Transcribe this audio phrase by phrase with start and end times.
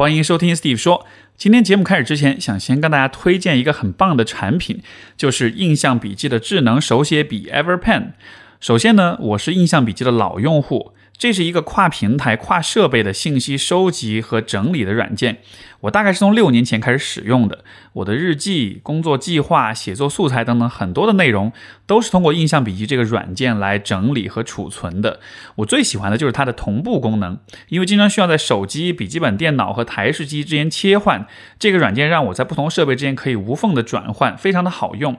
[0.00, 1.04] 欢迎收听 Steve 说。
[1.36, 4.80] 今天节目开始之前，想先跟大家推荐一个很棒的产品，
[5.14, 8.12] 就是印象笔记的智能手写笔 EverPen。
[8.60, 10.92] 首先呢，我是印象笔记的老用户。
[11.20, 15.42] 这是一个跨平台、跨设备的信息收集和整理的软件。
[15.80, 17.62] 我大概是从六年前开始使用的。
[17.92, 21.52] 我的日记、工作计划、写作素材等等很多的内容，
[21.86, 25.20] 都是通过印象笔记这个软件来整理和储存的。
[25.56, 31.26] 我最喜欢的就是它的同步功能，因为经常需要在手机、笔记本电脑和台式机之间切换，
[31.58, 35.18] 这个软件让我在不同设备之间可以无缝的转换，非常的好用。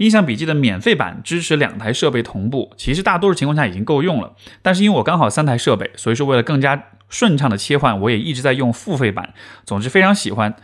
[0.00, 4.34] 印象笔记的免费版支持两台设备同步，其实大多数情况下已经够用了。
[4.62, 9.34] 但是因为我刚好三台设备，所以说为了更加顺畅的切换，我也一直在用付费版。
[9.66, 10.56] 总之非常喜欢。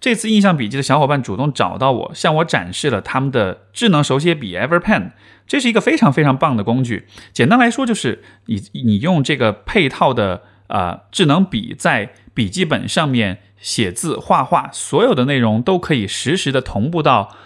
[0.00, 5.12] 这次印象笔记的小伙伴主动找到我，向我展示了他们的智能手写笔 EverPen。
[5.46, 7.06] 这是一个非常非常棒的工具。
[7.32, 17.36] 简单来说，就是你你用这个配套的呃智能笔在笔记本上面写字、画画，所有的内容都可以实时的同步到。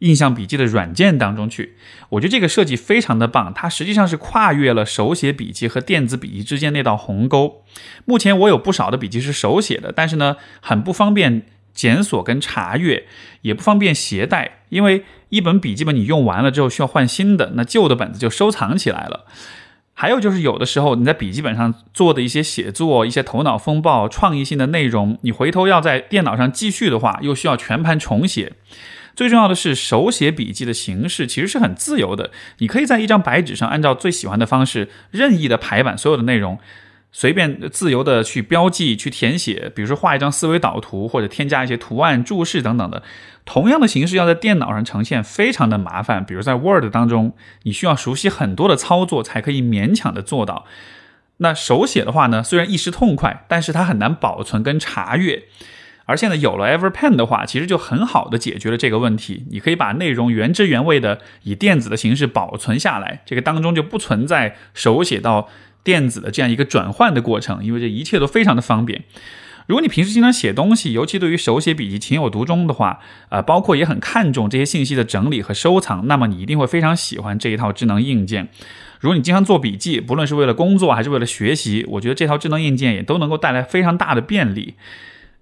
[0.00, 1.76] 印象笔记的软件当中去，
[2.10, 7.64] 我觉得这个设计非常的棒，它实际上是跨越了手写笔记和电子笔记之间那道鸿沟。
[8.04, 13.06] 目前我有不少的笔记是手写的，但是呢，很不方便检索跟查阅，
[13.40, 19.24] 也不方便携带，因为一本笔记本你用完了之后需要换新的，那旧的本子就收藏起来了。
[19.98, 28.52] 还有就是有的时候你在笔记本上做的一些写作、一些头脑风暴、创意性的内容，你回头要在电脑上继续的话，又需要全盘重写。
[29.16, 32.30] 最重要的是，手写笔记的形式其实是很自由的。
[32.58, 36.58] 你可以在一张白纸上，按照最喜欢的方式，任意的排版所有的内容，
[37.10, 39.72] 随便自由的去标记、去填写。
[39.74, 43.02] 比如说画一张思维导图，或者添加一些图案、注释等等的。
[43.46, 46.22] 同样的形式要在电脑上呈现，非常的麻烦。
[46.26, 50.66] 比如在 Word 当中，你需要熟悉很多的操作，才可以勉强的做到。
[51.38, 55.44] 那手写的话呢，虽然一时痛快，但是它很难保存跟查阅。
[56.06, 59.44] 而现在有了 EverPen 的话，其实就很好的解决了这个问题。
[59.50, 65.48] 你可以把内容原汁原味的以电子的形式保存下来，这个当中就不存在手写到
[65.84, 69.02] 电子的这样一个转换的过程，因为这一切都非常的方便。
[69.66, 73.00] 如果你平时经常写东西，尤其对于手写笔记情有独钟的话，
[73.30, 78.48] 呃，包括也很看重这些信息的整理和收藏，那么你一定会非常喜欢这一套智能硬件。
[79.00, 84.76] 如果你经常做笔记，不论是为了工作还是为了学习，我觉得这套智能硬件也都能够带来非常大的便利。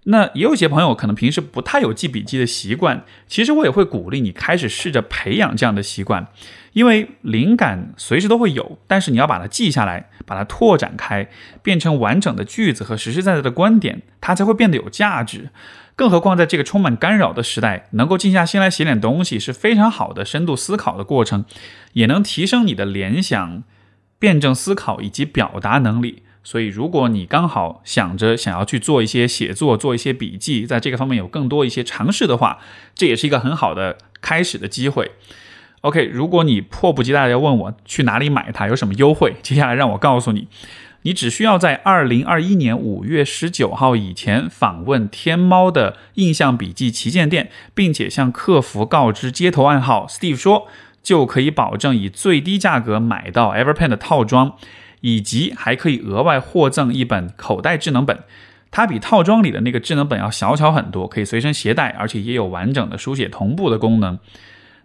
[0.05, 6.27] 那也有些朋友可能平时不太有记笔记的习惯，其实我也会鼓励你开始试着培养这样的习惯，
[6.75, 11.29] 因为灵感随时都会有，但是你要把它记下来，把它拓展开，
[11.63, 15.49] 变成完整的句子和实实在在的观点，它才会变得有价值。
[15.97, 21.47] 更何况在这个充满干扰的时代，能够静下心来写点东西是非常好的深度思考的过程，
[21.95, 23.63] 也能提升你的联想、
[24.19, 26.24] 辩证思考以及表达能力。
[26.45, 32.59] 所以，如果你刚好想着想要去做一些写作、做一些笔记，在这个方面有更多一些尝试的话，
[32.95, 35.13] 这也是一个很好的开始的机会。
[35.81, 40.49] OK，如果你迫不及待的要问我去哪里买它，有什么优惠，接下来让我告诉你，
[41.03, 50.67] 你只需要在二零二一年五月十九号以前访问天猫的印象笔记旗舰店，并且向客服告知街头暗号 Steve 说，
[51.03, 54.57] 就可以保证以最低价格买到 EverPen 的套装。
[55.05, 58.21] 以及还可以额外获赠一本口袋智能本，
[58.71, 64.19] 它比套装里的那个智能本要小巧很多，可以随身携带，而且也有完整的书写同步的功能。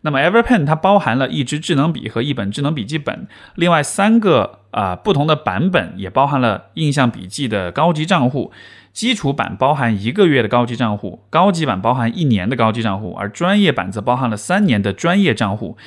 [0.01, 8.51] 那么 EverPen 它包含了一支智能笔和一本智能笔记本，另外三个啊不同的版本也包含了印象笔记的高级账户，
[8.91, 15.77] 基础版包含一个月的高级账户，高级版包含一年的高级账户，而专业版则包含了三年的专业账户。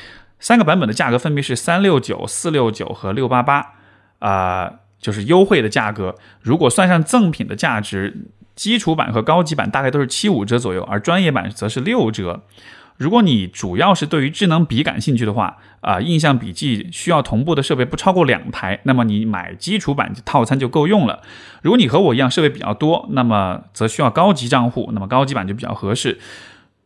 [0.40, 3.81] 三个版本的价格分别是三六九、四六九和六八八。
[4.22, 6.14] 啊，就是优惠的价格。
[6.40, 12.42] 如果算上赠品的价值，基础版和高级版大概都是七五折左右，而专业版则是六折。
[12.98, 21.20] 如果你主要是对于智能笔感兴趣的话，啊，印象笔记需要同步的设备不超过两台，那么你买基础版套餐就够用了。
[21.62, 26.20] 如果你和我一样设备比较多，那么则需要高级账户，那么高级版就比较合适。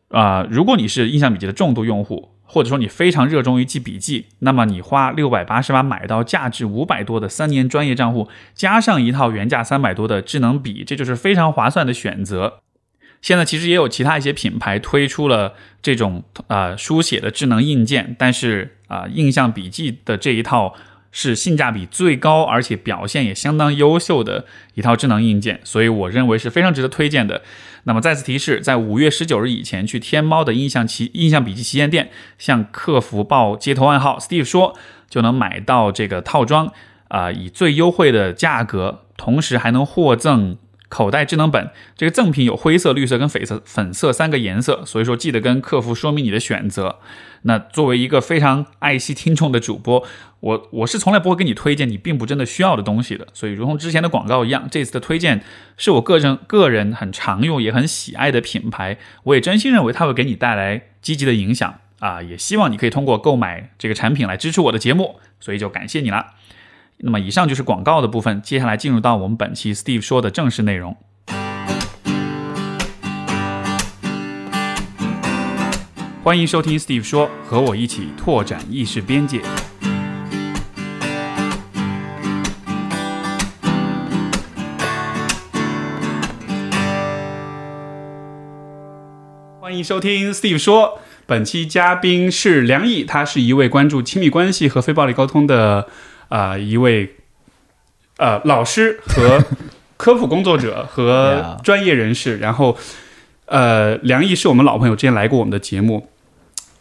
[0.09, 2.31] 啊，如果你是印象笔记的重度用户。
[2.47, 12.61] 或者说你非常热衷于记笔记，那么你花六百八十八买到价值五百多的三年专业账户，加上一套原价三百多的智能笔，这就是非常划算的选择。
[13.21, 20.73] 现在其实也有其他一些品牌推出了这种呃书写的智能硬件，但是啊印象笔记的这一套。
[21.09, 24.45] 是性价比最高，而且表现也相当优秀的
[24.75, 27.41] 一套智能硬件，所以我认为是非常值得推荐的。
[27.87, 34.19] 那么再次提示，在五月十九日以前去天猫的印象旗印象笔记旗舰店向客服报接头暗号。
[34.19, 34.75] Steve 说，
[35.09, 36.73] 就能买到这个套装，
[37.07, 40.57] 啊，以最优惠的价格，同时还能获赠
[40.89, 46.99] 口袋智能本这个赠品有灰色、绿色跟粉色、粉色三个颜色，所以说记得跟客服说明你的选择。
[47.43, 50.03] 那作为一个非常爱惜听众的主播，
[50.39, 53.27] 我我是从来不会给你推荐你并不真的需要的东西的。
[53.33, 55.43] 所以，如同之前的广告一样，这次的推荐
[55.77, 62.21] 是我个人个人很常用也很喜爱的品牌，我也真心认为它会给你带来积极的影响啊！
[62.21, 66.33] 也希望你可以通过购买这个产品来支持我的节目，所以就感谢你了。
[66.99, 70.97] 那么，以上就是广告的部分，接下来进入到我们本期 Steve 说的正式内容。
[76.23, 79.41] 欢迎收听 Steve 说，和我一起拓展意识边界。
[89.61, 95.87] 欢迎收听 Steve 说，本期嘉宾是梁毅，他是一位关注亲密关系和非暴力沟通的
[96.29, 97.15] 啊一位
[98.17, 99.43] 呃老师和
[99.97, 102.37] 科普工作者和专业人士。
[102.37, 102.77] 然后
[103.45, 106.07] 呃，梁毅是我们老朋友，之前来过我们的节目。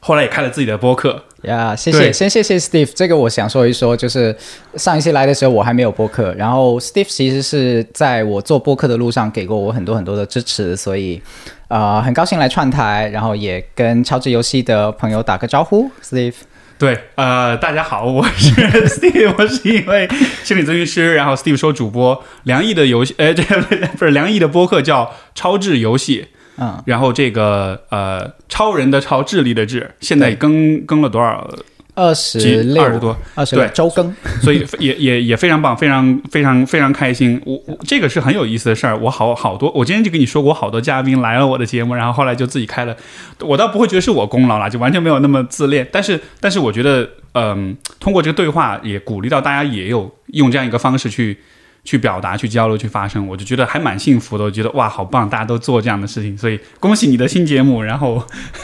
[0.00, 2.93] 后来也开了自己的播客呀，谢谢，先谢谢 Steve。
[2.94, 4.37] 这个我想说一说，就是
[4.76, 11.20] 上一期来的时候我还没有播客，然后 Steve 其实是在我做播客的路上给过我很多很多的支持，所以
[11.66, 16.34] 啊很高兴来串台，然后也跟超级游戏的朋友打个招呼，Steve。
[16.78, 18.50] 对，呃，大家好，我是
[18.88, 20.06] Steve，我是一位
[20.44, 26.26] 心理咨询师，然后 Steve 说主播梁毅的游戏，呃，这不是梁毅的播客叫超智游戏。
[26.58, 31.49] 嗯，然后这个呃，超人的超，智力的智，现在更更了多少？
[31.96, 37.40] 二十六，二十多，二十对周更， 所以也也也非常棒，非常非常非常开心。
[37.46, 38.96] 我我这个是很有意思的事儿。
[38.98, 42.94] 我好好多，我今天就跟你说过，好多嘉宾来了我的节目，然后后来就自己开了。
[43.40, 45.88] 我倒不会觉得是我功劳啦，就完全没有那么自恋。
[45.90, 51.38] 但是但是我觉得，嗯，通过这个对话，也鼓励到大家，也有用这样一个方式去。
[51.86, 54.44] 去表达、去交流、去发声，我就觉得还蛮幸福的。
[54.44, 57.80] 我觉得哇，好棒，大家都做这样的事情，所以恭喜你的新节目。
[57.80, 58.22] 然后，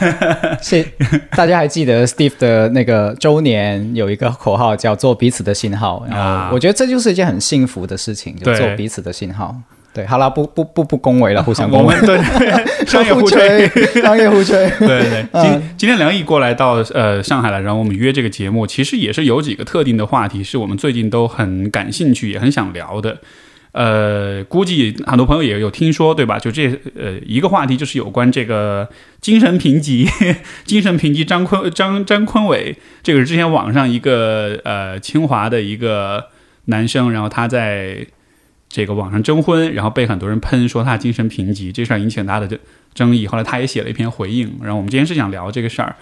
[0.60, 0.84] 是
[1.30, 9.56] 大家还记得 Steve 的那个周年有一个口号叫做“彼此的信号”，然后我觉得这就是一件很幸福的事情，就做彼此的信号。
[9.94, 12.18] 对，好了，不不不不恭维了，互相 恭维，对，
[12.88, 13.68] 商业互吹，
[14.00, 15.26] 商业互吹，对对。
[15.34, 23.18] 今今天梁毅过来到呃上海来，然后我们约这个节目，其实也是有几个特定的话题，是我们最近都很感兴趣，也很想聊的。
[23.72, 26.38] 呃，估计很多朋友也有听说，对吧？
[26.38, 26.68] 就这
[26.98, 28.88] 呃一个话题，就是有关这个
[29.20, 30.08] 精神评级，
[30.64, 36.28] 精神评级张坤张张坤伟，这个是之前网上一个呃清华的一个
[36.64, 38.06] 男生，然后他在。
[38.74, 42.58] 这个网上征婚，然后被很多人喷说他精神贫瘠，这事儿引起很大的
[42.94, 43.26] 争议。
[43.26, 44.58] 后来他也写了一篇回应。
[44.62, 45.94] 然后我们今天是想聊这个事儿，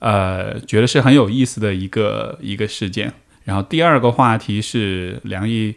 [0.00, 3.10] 呃，觉得是很有意思的一个一个事件。
[3.44, 5.74] 然后第二个话题是梁毅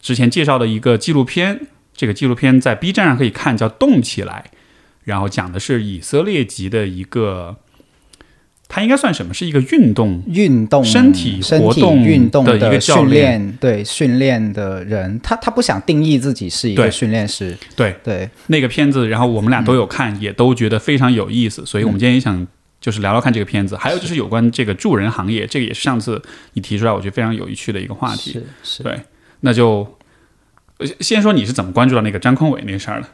[0.00, 4.46] 之前介绍的一个纪录片，这个纪录片在 B 站上可以看，叫《动起来》，
[5.04, 7.58] 然后讲的是以色列籍的一个。
[8.72, 9.34] 它应该算什么？
[9.34, 17.58] 是一个运动、运动、身体活动、运动的一个训练，对训练的人，他他不想定义自己是一个训练师。
[17.74, 22.46] 对对，那个片子，然后我们俩都有看，也都觉得非常有意思，所以我们今天也想
[22.80, 23.76] 就是聊聊看这个片子。
[23.76, 28.30] 还有就是有关这个助人行业，这个也是上次你提出来，我觉得非常有趣的一个话题。
[28.34, 29.00] 是是，对，
[29.40, 29.98] 那就
[31.00, 33.08] 先说你是怎么关注到那个张坤伟那事儿的？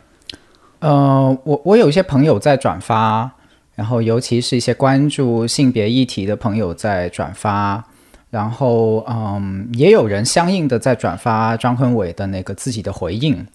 [0.80, 3.32] 呃，我我有一些朋友在转发。
[3.76, 7.84] 然后，尤其是一些关注性别议题的朋友在转发，
[8.30, 13.46] 然后，嗯，也有人相应的在转发张坤伟的那个自己的回应。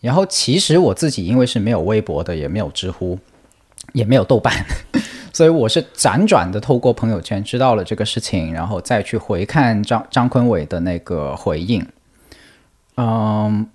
[0.00, 3.18] 然后，其实我自己因为是没有微博的，也没有知乎，
[3.92, 4.54] 也没有豆瓣，
[5.34, 11.84] 所以我是辗转的透过朋友圈知道了这个事情，然后再去回看张张坤伟的那个回应。
[12.96, 13.66] 嗯。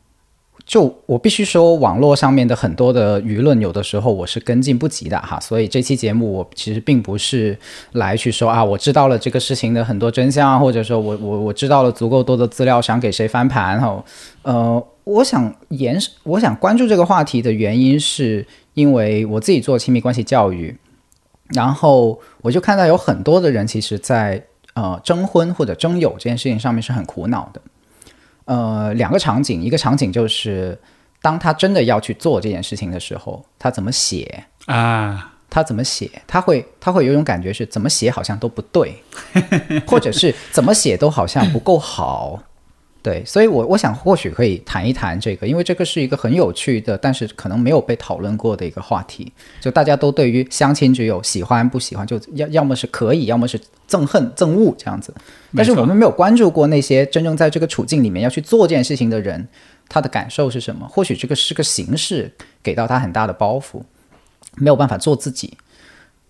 [0.71, 5.37] 就我必须说，网络上面的很多的舆论，有的时候我是跟进不及的哈。
[5.41, 7.59] 所以这期节目我其实并不是
[7.91, 14.01] 来去说啊，我知道了这个事情的很多真相，或者说我我我知道了足够多的资料，想给谁翻盘哈。
[14.43, 20.73] 呃，我想延，我想关注这个话题的原因，是因为我自己做亲密关系教育，
[21.49, 24.41] 然后我就看到有很多的人，其实在
[24.75, 27.61] 呃征婚或者征友这件事情上面是很苦恼的。
[28.51, 30.77] 呃，两个场景，一个场景就是
[31.21, 35.31] 当他真的要去做这件事情的时候，他怎么写啊？
[35.49, 36.09] 他怎么写？
[36.27, 39.01] 他会他会有一种感觉是怎么写好像都不对，
[39.87, 42.41] 或者是怎么写都好像不够好。
[43.03, 49.31] 对，所以，我我想或许可以谈一谈这个，因为这个是一个很有趣的，但是可能没有被讨论过的一个话题。
[49.59, 55.11] 就大家都对于相亲只有喜欢不喜欢，就要要么是可以，要么是憎恨憎恶这样子。
[55.55, 59.47] 但是我们没有关注过那些真正在这个处境里面要去做这件事情的人，
[59.89, 60.87] 他的感受是什么？
[60.87, 62.31] 或许这个是个形式，
[62.61, 63.81] 给到他很大的包袱，
[64.57, 65.57] 没有办法做自己。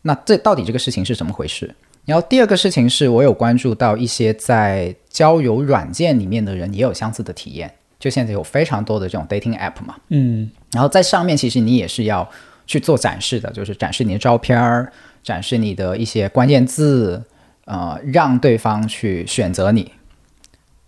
[0.03, 1.75] 那这到底这个事情是怎么回事？
[2.05, 12.27] 然后第二个事情是我有关注到一些在交友软件里面的人也有相似的体验，就现在有非常多的这种 dating app 嘛，嗯，然后在上面其实你也是要
[12.65, 14.91] 去做展示的，就是展示你的照片儿，
[15.23, 17.23] 展示你的一些关键字，
[17.65, 19.91] 呃，让对方去选择你。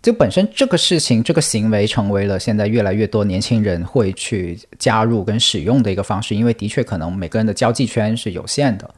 [0.02, 8.94] 就本身这个事情，这个行为成为了现在越来越多年轻人会去加入跟使用的一个方式，因为的确可能每个人的交际圈是有限的，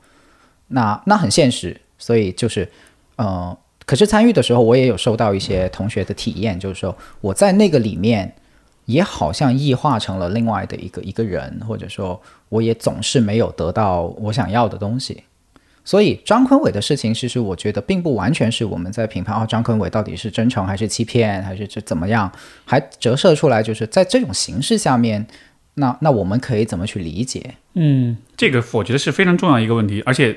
[0.66, 2.68] 那那很现实，所以就是，
[3.16, 8.34] 呃，可是参与的时候，我也有收到一些同学的体验，就是说我在那个里面
[8.84, 15.22] 也好像异化成了另外的一个一个人，或者说我也总是没有得到我想要的东西。
[15.84, 22.30] 所以张坤伟的事情，其实我觉得并不完全是我们在评判啊，张坤伟到底是真诚还是欺骗，还是这怎么样，
[22.64, 25.24] 还折射出来就是在这种形式下面，
[25.74, 27.54] 那那我们可以怎么去理解？
[27.74, 30.36] 嗯，这个我觉得是非常重要一个问题，而且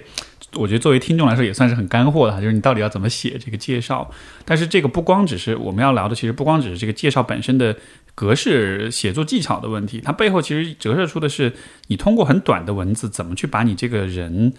[0.56, 4.10] 我觉得作为听众来说也算是很干货的，就是你到底要怎么写这个介绍。
[4.46, 7.76] 但是这个不光只是我们要聊的，其实不光只是这个介绍本身的
[8.16, 11.54] 格式写作技巧的问题，它背后其实折射出的是
[11.88, 14.54] 你通过很短的文字怎么去把你这个人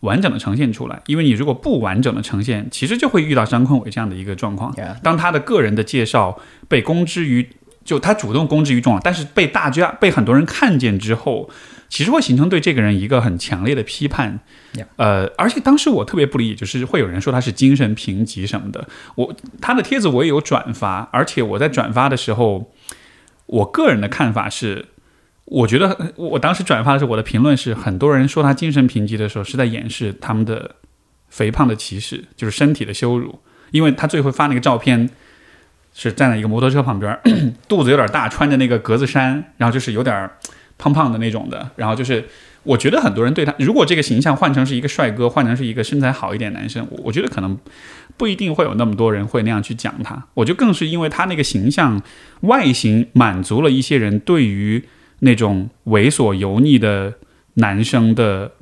[0.00, 1.02] 完整的呈现出来。
[1.06, 4.74] 因为你如果不完整的呈现，其实就会遇到张坤伟这样的一个状况。
[5.02, 7.48] 当他的个人的介绍被公之于
[7.84, 11.50] 就他主动公之于众，但是被大家被很多人看见之后，
[11.94, 14.40] 其实会形成对这个人一个很强烈的批判。
[14.96, 18.88] 呃，而且当时我特别不理解，就是会有人说他是精神贫瘠什么的。
[19.14, 22.72] 我他的帖子我也有转发，而且我在转发的时候，
[23.46, 24.86] 我个人的看法是，
[25.44, 30.74] 我觉得我当时转发的时候，我的评论是，很多人说他精神贫瘠的时候，是在掩饰他们的
[31.28, 33.38] 肥胖的歧视，就是身体的羞辱。
[33.70, 35.08] 因为他最后发那个照片，
[35.94, 37.16] 是站在一个摩托车旁边，
[37.68, 40.28] 肚子有点大，穿着那个格子衫，然后就是有点
[40.84, 42.22] 胖胖的那种的，然后就是。
[42.66, 47.58] 我觉得很多人对他，如果这个形象换成是一个帅哥，换成是一个身材好一点男生，我我觉得可能
[48.16, 50.26] 不一定会有那么多人会那样去讲他。
[50.32, 52.00] 我就更是因为他那个形象
[52.40, 54.82] 外形满足了一些人对于
[55.18, 57.12] 那种猥琐油腻的
[57.56, 58.52] 男生的，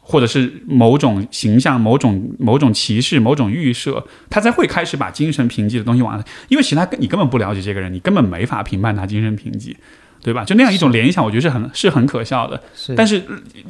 [0.00, 9.76] 或者是某种形象、某种某种歧视、某种预设，他才会开始把精神贫瘠的东西往，因为其他你根本不了解这个人，你根本没法评判他精神贫瘠。
[10.24, 10.42] 对吧？
[10.44, 12.60] 就那样一种联想，我觉得是很是很可笑的。
[12.74, 13.22] 是但是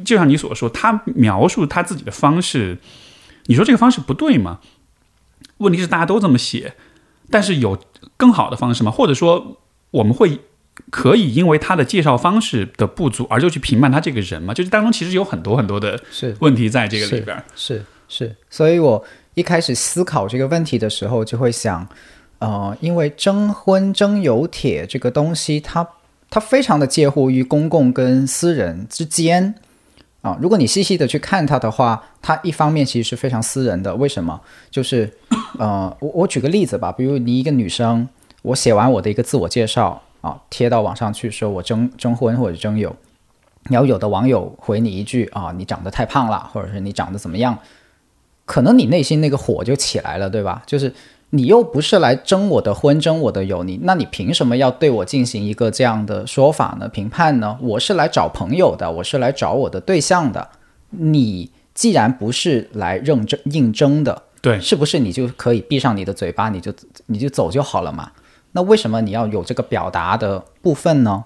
[0.05, 2.77] 就像你所说，他描述他自己的方式，
[3.47, 4.59] 你说这个方式不对吗？
[5.57, 6.73] 问题是大家都这么写，
[7.29, 7.77] 但是有
[8.15, 8.89] 更好的方式吗？
[8.89, 9.57] 或者说
[9.91, 10.39] 我们会
[10.89, 14.53] 可以因为他的介绍方式的不足而就去评判他这个人吗？
[14.53, 17.43] 就是当中其实有很多很多的是问题在这个里边。
[17.55, 21.87] 是是，所以我一开始思考这个问题的时候，就会想，
[22.39, 25.87] 呃，因为征婚征友帖这个东西，它
[26.35, 29.55] 它非常的介乎于公共跟私人之间
[30.21, 30.37] 啊。
[30.41, 33.95] 如果你细细的去看它的话，它一方面其实是非常私人的。
[33.95, 34.41] 为什么？
[34.69, 35.09] 就是
[35.57, 38.05] 呃，我我举个例子吧，比如你一个女生，
[38.41, 42.93] 我写完我的一个自我介绍啊，贴到网上去说我征征婚或者征友，
[43.69, 47.57] 然后有的网友回你一句啊，你长得太胖了，或者是你长得怎么样，
[48.43, 50.61] 可能你内心那个火就起来了，对吧？
[50.65, 50.93] 就是
[51.31, 56.87] 你又不是来征我的婚，征我的友，你那你凭什么要对我进行一个这样的说法呢？
[56.87, 57.57] 评判呢？
[57.61, 60.47] 我是来找朋友的，我是来找我的对象的。
[60.91, 66.73] 你既然不是来认真应征的，对，是不是你就可以闭上你的嘴巴，你就
[67.07, 68.11] 你就走就好了嘛？
[68.53, 71.25] 那为什么你要有这个表达的部分呢？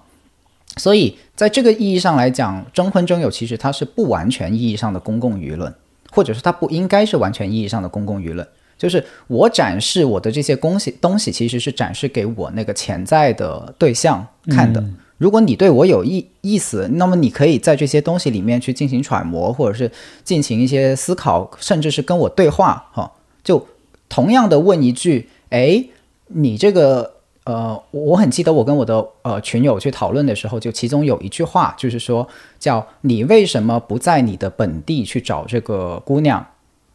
[0.76, 5.72] 所以在这个意义上来讲，征婚征友其实它是不完全意义上的公共舆论，
[6.10, 8.48] 或者是它不应该是完全意义上的公共舆论。
[8.80, 14.82] 就是我展示我的这些东西，东西其实是展示给我那个潜在的对象看的。
[15.18, 19.92] 如果你对我有意意思，那么你可以在这些东西里面去进行揣摩，或者是
[20.24, 22.88] 进行一些思考，甚至是跟我对话。
[22.90, 23.12] 哈，
[23.44, 23.66] 就
[24.08, 25.84] 同样的问一句：哎，
[26.28, 32.26] 你这个呃，我很记得我跟我的呃群友去讨论的时候，就其中有一句话就是说，
[32.58, 36.46] 叫你为什么不在你的本地去找这个姑娘？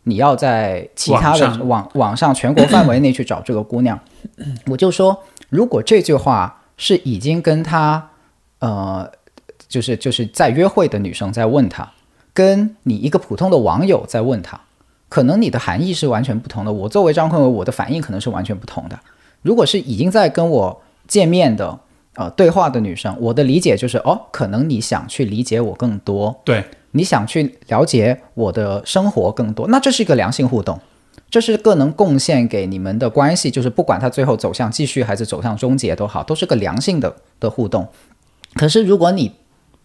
[0.06, 4.00] 你要在其他的网上网网上全国范围内去找这个姑娘。
[4.68, 8.10] 我就说，如果这句话是已经跟他
[8.60, 9.12] 呃，
[9.68, 11.92] 就是就是在约会的女生在问他，
[12.34, 14.60] 跟你一个普通的网友在问他，
[15.10, 16.72] 可能你的含义是完全不同的。
[16.72, 19.00] 我作为张坤伟，我的反应可能是完全不同的。
[19.42, 21.78] 如果是已经在跟我见面的
[22.16, 26.64] 呃对话的女生，我的理解就是哦，可能你想去理解我更多，对，
[26.96, 30.80] 你想去了解我的生活更多，那这是一个良性互动。
[31.30, 37.86] 这是更能贡献给你们的关系，就是不管它最后走向继续还是走向终结都好，都是个良性的的互动。
[38.54, 39.30] 可是如果你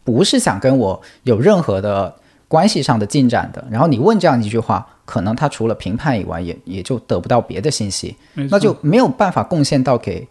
[0.04, 2.14] 不是想跟我有任何的
[2.46, 10.28] 关系上的进展的，然后你问这样一句话，可能他除了评判以外，也也就得不到别的信息，那就没有办法贡献到给。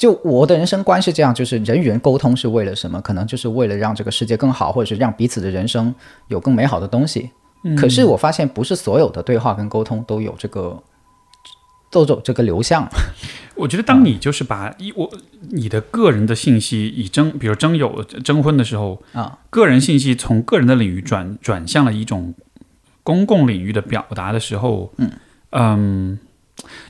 [0.00, 2.98] 就我的人生观是这样，就是人与人沟通是为了什么？
[3.02, 5.94] 可能就是为了让这个世界更好，或者是让彼此的人生
[6.28, 7.30] 有更美好的东西。
[7.76, 10.82] 可是我发现，不是所有的对话跟沟通都有这个，
[11.90, 12.88] 都有这个流向。
[13.56, 15.10] 我觉得，当你就是把一我
[15.50, 22.32] 你的个人的信息以征，比如征友、征婚的时候啊，个人信息从个人的领域转转向了一种
[23.02, 25.10] 公共领域的表达的时候，嗯
[25.50, 26.18] 嗯，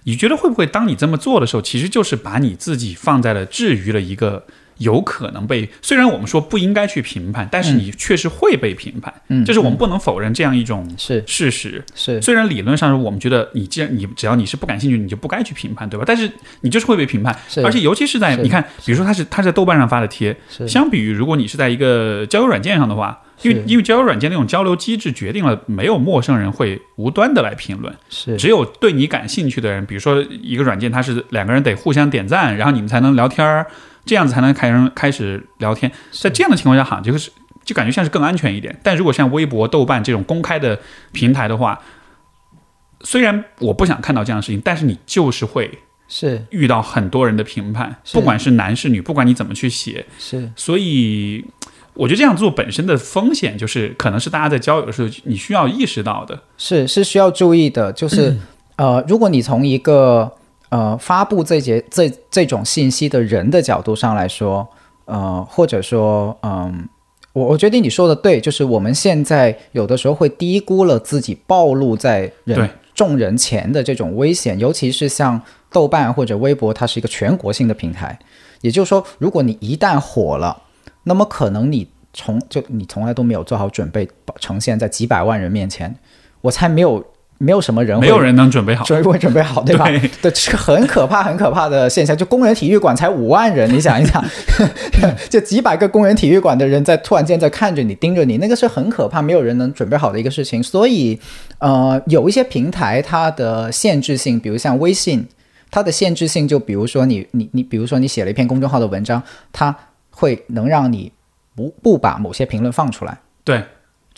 [0.05, 4.47] 你觉得会不会当你这么做的时候，其实就是把你自己放在了置于了一个。
[4.81, 11.23] 有可能被，虽然我们说不应该去评判，但是你确实会被评判，嗯，就是我们不能否认这样一种是。
[11.27, 11.85] 事实。
[11.95, 16.05] 是，虽然理论上我们觉得你既然你只要你是不感兴趣，你就不该去评判，对吧？
[16.07, 16.31] 但是
[16.63, 20.35] 你就是会被评判，而且尤其是在你看，比如说他是他在豆瓣上发的贴，
[20.67, 28.37] 相比于如果你是在一个交友软件上的话，因为因为交友软件那种交流机制决定了没有陌生人会无端的来评论，是。
[28.39, 33.67] 只有对你感兴趣的人，比如说一个软件，它是两个人得互相点赞，然后你们才能聊天儿。
[34.11, 37.31] 这样子才能开始开始聊天，在这样的情况下，好像就是
[37.65, 38.77] 就感觉像是更安全一点。
[38.83, 40.77] 但如果像微博、豆瓣这种公开的
[41.13, 41.81] 平台的话，
[43.03, 46.45] 虽然我不想看到这样的事情，但是你就是会是。
[46.51, 50.51] 遇到很多人的评判，不管是男是女，不管你怎么去写，是。
[50.57, 51.45] 所以
[51.95, 57.93] 我觉得这样做本身的风险，就是可能是大家在交友的时候你需要意识到的，是是需要注意的。
[57.93, 58.37] 就是
[58.75, 60.33] 呃，如果你从一个
[60.71, 64.67] 呃，发布这节这这种信息的人的角度上来说，
[65.05, 66.89] 呃，或者说，嗯，
[67.33, 78.17] 我我觉得你说的对，就是我们现在有的时候会低估了自己暴露在人众人前的这种危险，尤其是像豆瓣或者微博，它是一个全国性的平台，
[78.61, 80.63] 也就是说，如果你一旦火了，
[81.03, 84.09] 那么可能你从就你从来都没有做好准备，
[84.39, 85.93] 呈现在几百万人面前，
[86.43, 87.05] 我才没有。
[87.43, 89.87] 没有什么人，没有人能准备好，准备准备好，对吧？
[90.21, 92.15] 对，是个很可怕、很可怕的现象。
[92.15, 94.23] 就工人体育馆才五万人，你想一想，
[95.31, 100.63] 就几百个工人体育馆的人在突然间在看着你、盯着你，那个是很可怕，没有人能准备好的一个事情。
[100.63, 101.19] 所以，
[101.61, 105.27] 呃，有一些平台它的限制性，比如像微信，
[105.71, 109.75] 它的限制性就比如说你、你、你，比如说你写了一篇公众号的文章，它
[110.11, 111.11] 会能让你
[111.57, 113.19] 不不把某些评论放出来。
[113.43, 113.65] 对。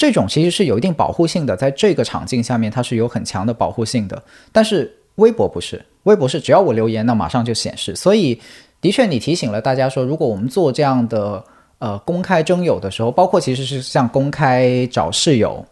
[0.03, 4.21] 这种其实是有一定保护性的，在这个场景下面，它是有很强的保护性的。
[4.51, 7.95] 但是微博不是，微博是只要我留言，那马上就显示。
[7.95, 8.37] 所以，
[8.81, 11.45] 的确你提醒了大家说，如果我们做这样的
[11.79, 15.65] 呃公开征友的时候，包括其实是像公开找室友，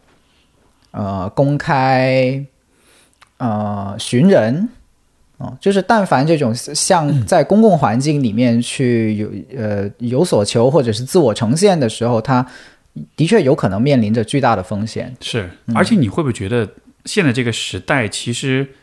[0.93, 2.41] 呃，公开
[3.39, 4.69] 呃寻人，
[5.39, 12.47] 哦，就是但凡这种像在公共环境里面去有呃有所求或者是自我呈现的时候，它。
[13.17, 15.51] 的确有可能面临着巨大的风险，是。
[15.75, 16.69] 而且你会不会觉得，
[17.05, 18.75] 现在这个时代，其实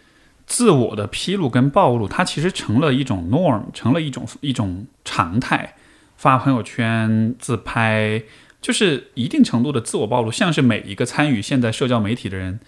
[0.45, 5.75] 自我的披露跟暴露，它其实成了一种 norm，成了一种一种常态。
[6.15, 8.23] 发朋友圈、自拍，
[8.61, 12.59] 就是一定程度的自我暴露，像是每一个参与现在社交媒体的人，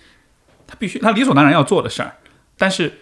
[0.68, 2.16] 他必须他理所当然要做的事儿。
[2.58, 2.94] 但是。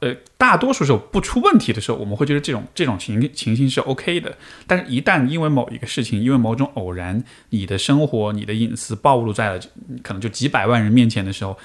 [0.00, 4.36] 呃，大多数时候不出问题的时候，我们会觉得这种这种情情形是 OK 的。
[4.66, 9.60] 但是，一旦因为某一个事情，因为某种偶然，你的生活、你的隐私暴露在了
[10.02, 11.56] 可能就几百万人面前的时候，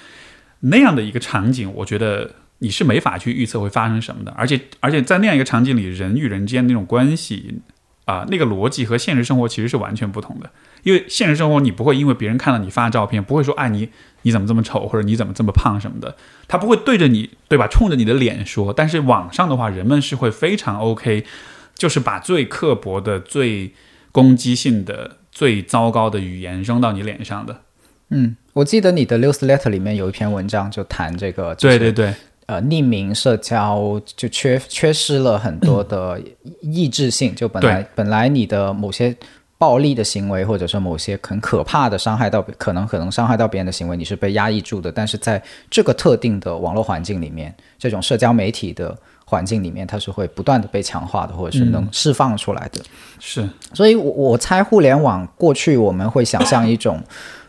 [0.60, 4.32] 那样的一个场景，我觉得你是没法去预测会发生什么的。
[4.38, 7.60] 而且，而且在那样一个场景里，人与人之间那种关系
[8.06, 10.52] 啊，那个逻辑和现实生活其实是完全不同的。
[10.86, 13.90] 因为现实生活，你不会因为别人看到你发照片，不会说“哎，你
[14.22, 16.16] 你怎么这么丑”或者“你怎么这么胖”什么的，
[16.48, 17.68] 他不会对着你，对吧？
[17.68, 18.72] 冲着你的脸说。
[18.72, 21.26] 但是网上的话，人们是会非常 OK，
[21.74, 23.74] 就是把最刻薄的、最
[24.12, 27.62] 攻击性的、最糟糕的语言扔到你脸上的。
[28.10, 32.14] 嗯，我记得你的 newsletter 里面有一篇文章，就谈这个，对对对，
[32.46, 36.22] 呃，匿名社交就缺缺失了很多的
[36.62, 39.18] 抑制性，就本来本来你的某些。
[39.58, 44.92] 暴力的行为，或者说某些很可怕的伤害到可能可能伤害到别人的行为，你是被压抑住的。
[44.92, 52.82] 但是在这个特定的网络环境里面，这种社交媒体的环境里面，它是会不断的被强化的，或者是能释放出来的。
[53.20, 57.02] 是，所以，我我猜互联网过去我们会想象一种，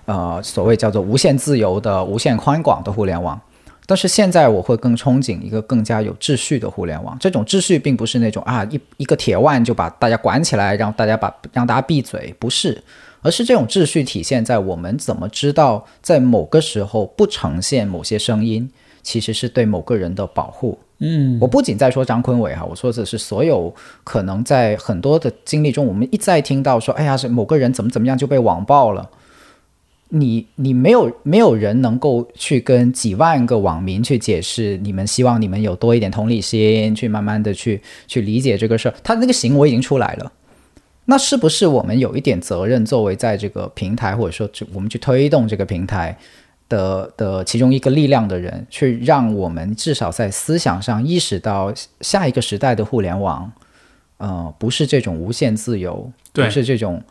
[0.05, 3.39] 呃，所谓叫做无限自由的、无限宽广的互联网。
[3.87, 7.17] 但是现在我会更憧憬一个更加有秩序的互联网。
[7.21, 12.83] 这种秩序并不是那种啊一一个铁腕就把大家管起来，让大家把让大家闭嘴，不是，
[13.23, 18.71] 而是这种秩序体现在我们怎么知道在某个时候不呈现某些声音。
[19.03, 20.77] 其实是对某个人的保护。
[20.99, 23.73] 嗯，我不仅在说张坤伟哈，我说的是所有
[24.03, 29.09] 可能在很多的经历中，我们一再听到说，哎呀，是某个人怎么怎么样就被网暴了。
[30.09, 38.95] 你你没有没有人能够去跟几万个网民去解释，你们希望你们有多一点同理心，去慢慢的去去理解这个事儿。
[39.03, 40.33] 他那个行为已经出来了，
[41.07, 46.17] 那是不是我们有一点责任，作为在这个平台或者说我们去推动这个平台
[46.69, 53.51] 的的其中一个力量的人，去让我们至少在思想上意识到下一个时代的互联网，
[54.19, 57.03] 呃，不是这种无限自由，对不是这种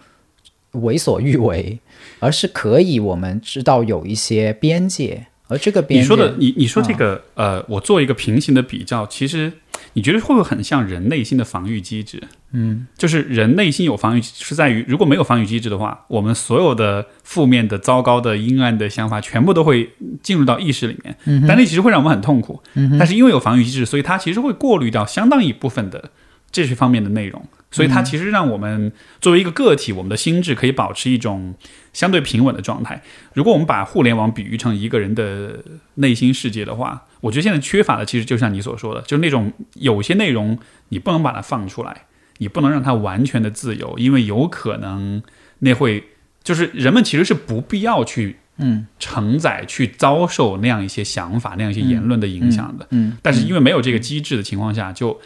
[0.82, 1.80] 为所欲为，
[2.20, 9.52] 而是可以我们知道有一些边界，而这个边界，你说的，你你说这个，呃，我做一个平行的比较，其实
[9.94, 12.22] 你觉得会不会很像人内心的防御机制？
[12.52, 19.90] 嗯，就是人内心有防御，是在于如果没有防御机制的话，我们所有的负面的、糟糕的、阴暗的想法，全部都会
[20.24, 21.16] 进入到意识里面。
[21.26, 22.62] 嗯，但那其实会让我们很痛苦。
[22.76, 26.12] 嗯，但是因为有防御机制，所以它其实会过滤掉相当一部分的
[26.50, 27.46] 这些方面的内容。
[27.72, 31.54] 所以它其实让我们作为一个个体，我们的心智可以保持一种
[31.92, 33.02] 相对平稳的状态。
[33.34, 35.64] 如果我们把互联网比喻成一个人的
[35.96, 40.58] 内心世界的话，我觉得现在缺乏的其实就像你所说的，就是那种有些内容
[40.90, 42.06] 你不能把它放出来，
[42.38, 45.22] 你不能让它完全的自由，因为有可能
[45.60, 46.04] 那会
[46.44, 48.88] 就是人们其实是不必要去嗯。
[49.00, 52.88] 承载、去遭受那样一些想法、那样一些言论的影响的。
[52.92, 55.20] 嗯，但是因为没有这个机制的情况下，就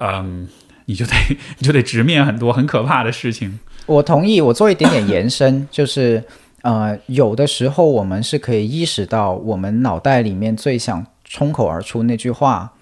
[0.00, 0.48] 嗯，
[0.86, 1.12] 你就得
[1.58, 3.58] 你就得直面很多很可怕的事情。
[3.86, 4.40] 我同意。
[4.40, 6.22] 我做一点点延伸， 就是
[6.62, 12.72] 呃，有的时候我们是可以意识到，我们脑袋里面最想冲口而出那句话，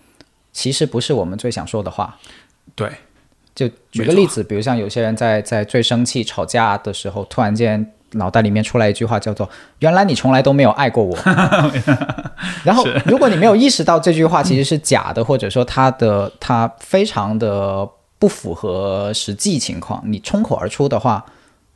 [0.52, 2.18] 其实不是我们最想说的话。
[2.74, 2.90] 对，
[3.54, 9.48] 就举个例子，比如像有些人在在最生气、吵架的时候，突然间脑袋里面出来一句话，叫做
[9.81, 11.16] “原来你从来都没有爱过我”。
[12.64, 21.25] 然后，如果你没有意识到这句话其实是假的，或者说它的它非常的不符合实际情况，你冲口而出的话，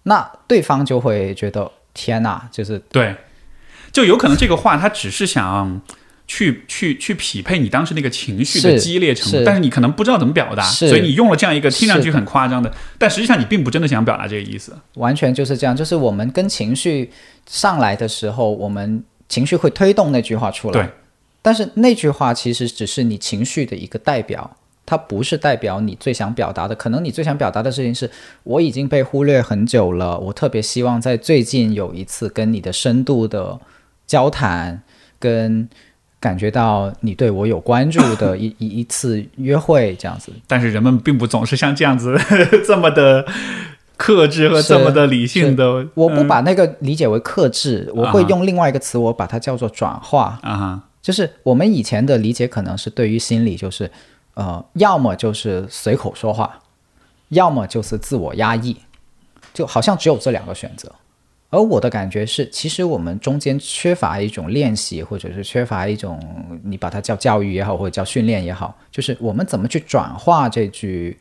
[0.04, 3.16] 那对方就会觉得天哪，就是对，
[3.92, 5.80] 就有可能这个话他只是想
[6.26, 14.76] 去去去匹配你当时那个情绪的激烈程度，是但是你可能不知道怎么表达，所以你用了这样一个听上去很夸张的，但实际上你并不真的想表达这个意思。
[14.94, 15.76] 完全就是这样。
[15.76, 17.10] 就是我们跟情绪
[17.48, 20.72] 上来的时候，我们情绪会推动那句话出来。
[20.72, 20.90] 对，
[21.42, 26.74] 但是那句话其实只是你情绪的一个代表，它不是代表你最想表达的。
[26.74, 28.10] 可能你最想表达的事情是，
[28.42, 33.58] 我已经被忽略很久了，我特别希望在最近有一次跟你的深度的
[34.06, 34.82] 交谈，
[35.18, 35.68] 跟
[36.18, 40.32] 感觉到你对我有关注的 一一一次约会，这样子。
[40.46, 42.18] 但是人们并不总是像这样子
[42.66, 43.26] 这么的
[43.96, 45.86] 克制和这么的理性的。
[45.94, 50.38] 我不嗯把那个理解为克制，我会用另外一个词，我把它叫做转化。
[50.42, 53.90] 啊哈，就是我们以前的理解可能是对于心理，就是
[54.34, 56.58] 呃，要么就是随口说话，
[57.28, 58.76] 要么就是自我压抑，
[59.54, 60.90] 就好像只有这两个选择。
[61.50, 66.20] 而我的感觉是，其实我们中间缺乏一种练习，或者是缺乏一种
[66.64, 71.16] 你把它叫教育也好，或者叫训练也好，就是我们怎么去转化这句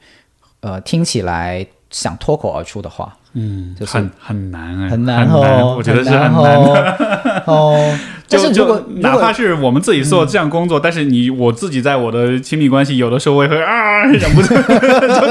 [0.61, 3.15] 呃听起来想脱口而出的话。
[3.37, 7.43] 嗯，就是很很难哎，很难难哦，我觉得是很很难的。
[7.45, 7.99] 哦。
[8.27, 14.55] 就是如果就哪怕是我们自己做这样工作，但是你我自己在我的亲密关系，有的时候我也会啊忍不住，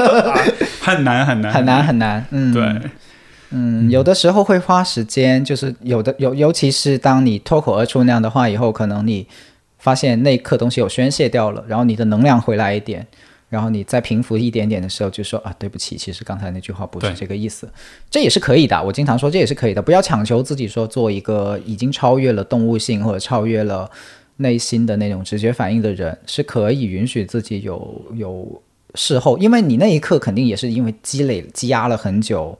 [0.79, 2.63] 很难 很难很难很难，嗯，对，
[3.51, 9.25] 嗯，有的时候会花时间，就是有的尤尤其是当你脱口而出那样的话以后，可能你
[9.77, 13.05] 发现那一刻东西有宣泄掉了，然后你的能量回来一点，
[13.47, 17.69] 然后你再平复一点点的时候，就说啊，对不起，其实刚才那句话不是这个意思，
[18.09, 18.83] 这也是可以的。
[18.83, 23.89] 我经常说这也是可以的，不要强求自己说做一个已经超越了动物性或者超越了
[24.37, 28.61] 内心的那种直觉反应的人，是可以允许自己有有
[28.95, 32.57] 事后，因为你那一刻肯定也是因为积累积压了很久。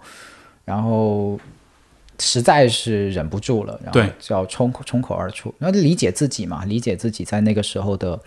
[0.66, 1.40] 然后
[2.20, 8.20] 实在是忍不住了，然后就要冲口冲口而出，然后理解自己嘛，理解自己在那个时候的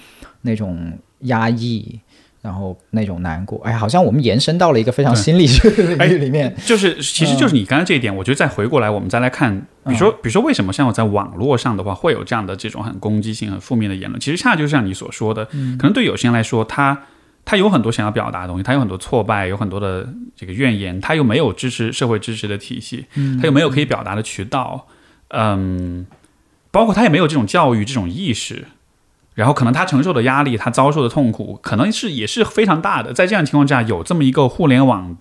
[0.42, 1.98] 那种压抑，
[2.40, 3.60] 然后那种难过。
[3.64, 6.54] 哎呀，好像我们延伸到了一个非常心理学的哎领域里面。
[6.64, 17.02] 就是其实就是你刚才这一点，我觉得再回过来，我们再来看，比如说比如说为什么像我在网络上的话会有这样的这种很攻击性、很负面的言论，其实恰就像你所说的，可能对有些人来说，他
[17.48, 20.06] 他有很多想要表达的东西，他有很多挫败，有很多的
[20.36, 23.06] 这个怨言，他又没有支持社会支持的体系，
[23.40, 24.86] 他又没有可以表达的渠道，
[25.28, 26.06] 嗯，
[26.70, 28.66] 包括他也没有这种教育、这种意识。
[29.34, 33.14] 然后可能他承受的压力，他遭受的痛苦，可能是也是非常大的。
[33.14, 35.16] 在这样情况下，有这么一个互联网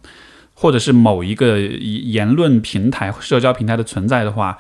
[0.53, 4.57] 或者是某一个言论平台、社交平台的存在的话，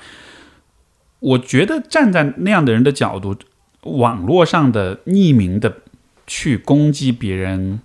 [1.19, 3.35] 我觉得站在那样的人的角度，
[3.81, 5.79] 网络上的匿名的
[6.27, 7.79] 去攻击别人，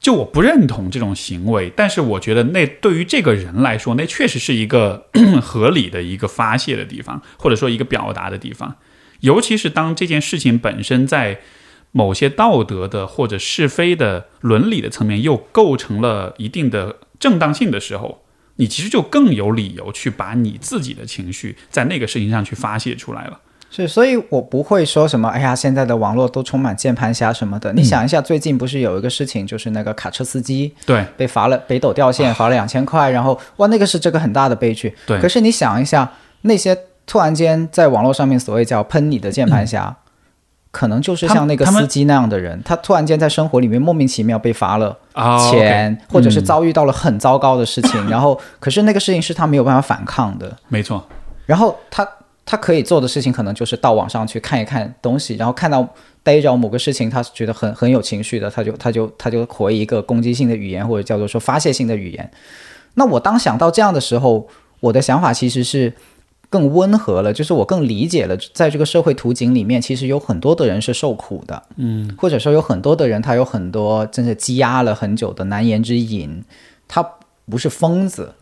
[0.00, 5.06] 就我不认同这种行为，但是我觉得那对于这个人来说，那确实是一个
[5.40, 8.76] 合理的一个发泄的地方，或者说一个表达的地方。
[9.20, 11.40] 尤其是当这件事情本身在
[11.90, 18.24] 某些道德的或者是非的伦理的层面又构成了一定的正当性的时候，
[18.56, 23.40] 你其实就更有理由去把你自己的情绪在那个事情上去发泄出来了。
[23.70, 27.72] 是，所以我不会说什么，哎呀，现在的网络都充满键盘侠什么的。
[27.72, 34.94] 你想一下，最近不是有一个事情，就是那个卡车司机对被罚了北斗掉线，罚了两千块，然后哇，那个是这个很大的悲剧。
[35.06, 35.20] 对。
[35.20, 36.10] 可是你想一下，
[36.42, 36.76] 那些
[37.06, 39.94] 突然间在网络上面所谓叫喷你的键盘侠，
[40.70, 50.56] 可能就是像那个司机那样的人，他突然间在生活里面莫名其妙被罚了啊钱或者是遭遇到了很糟糕的事情，然后可是那个事情是他没有办法反抗的。
[50.68, 51.06] 没错，
[51.46, 52.06] 然后他
[52.50, 55.86] 他可以做的事情，可能就是到网上去看一看东西，然后看到
[56.22, 62.30] 逮着某个事情，他是觉得很很有情绪的，他就他就他就回一个攻击性的语言，或者叫做说发泄性的语言。
[62.94, 64.48] 那我当想到这样的时候，
[64.80, 65.92] 我的想法其实是
[66.48, 76.42] 更温和了，就是我更理解了，在这个社会图景里面，其实有很多的人是受苦的，嗯，或者说有很多的人，他有很多真是积压了很久的难言之隐，
[76.88, 77.06] 他
[77.50, 78.32] 不是疯子，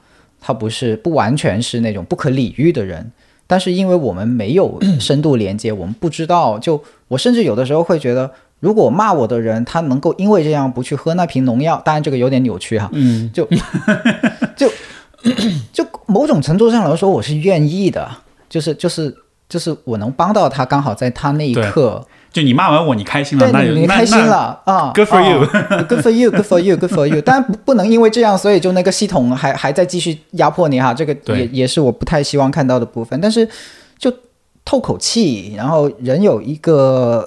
[0.41, 3.11] 他不是不完全是那种不可理喻的人，
[3.47, 6.59] 但是因为我们没有深度连接，我们不知道。
[6.59, 8.31] 就我甚至有的时候会觉得，
[8.61, 13.47] 如果骂我的人他能够因为这样不去喝那瓶农药，当然这个有点扭曲哈，嗯，就
[14.57, 14.71] 就
[15.73, 18.11] 就某种程度上来说，我是愿意的，
[18.49, 19.15] 就是就是
[19.49, 27.21] 就是我能帮到他，刚好在他那一对刻，就你骂完我，你开心了，对那就你你开心了啊 good for you 啊 good for you，good for you，good for you。
[27.23, 33.19] 当然不不能因为这样，所以就那个系统还还在继续压迫你哈，这个也也是我不太希望看到的部分。
[33.21, 33.49] 但是
[33.99, 34.13] 就
[34.65, 37.27] 透口气，然后人有一个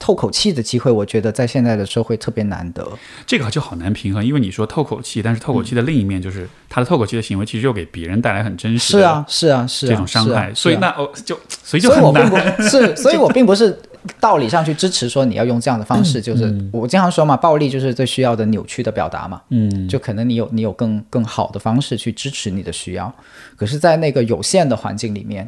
[0.00, 2.84] 透口气的机会，我觉得在现在的社会特别难得。
[3.26, 12.28] 这个就好难平衡，因为你说透口气，但是透口气的另一面就是他的透口气的行为，其实又给别人带来很真实的是啊，是啊，是啊，这种伤害，所以那哦就所以就很难。
[12.28, 13.78] 不是， 所以我并不是
[14.18, 19.42] 道理上去支持说你要用这样的方式，就是我经常说嘛，暴力就是最需要的扭曲的表达嘛。
[19.50, 23.14] 嗯，就可能你有你有更更好的方式去支持你的需要，
[23.54, 25.46] 可是，在那个有限的环境里面，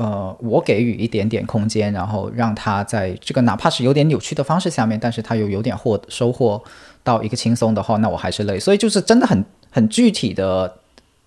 [0.00, 6.58] 呃，我给予一点点空间，然后让他在这个哪怕是有点扭曲的方式下面，但是他又有点获收获
[7.02, 8.58] 到一个轻松的话，那我还是累。
[8.58, 10.74] 所以就是真的很很具体的，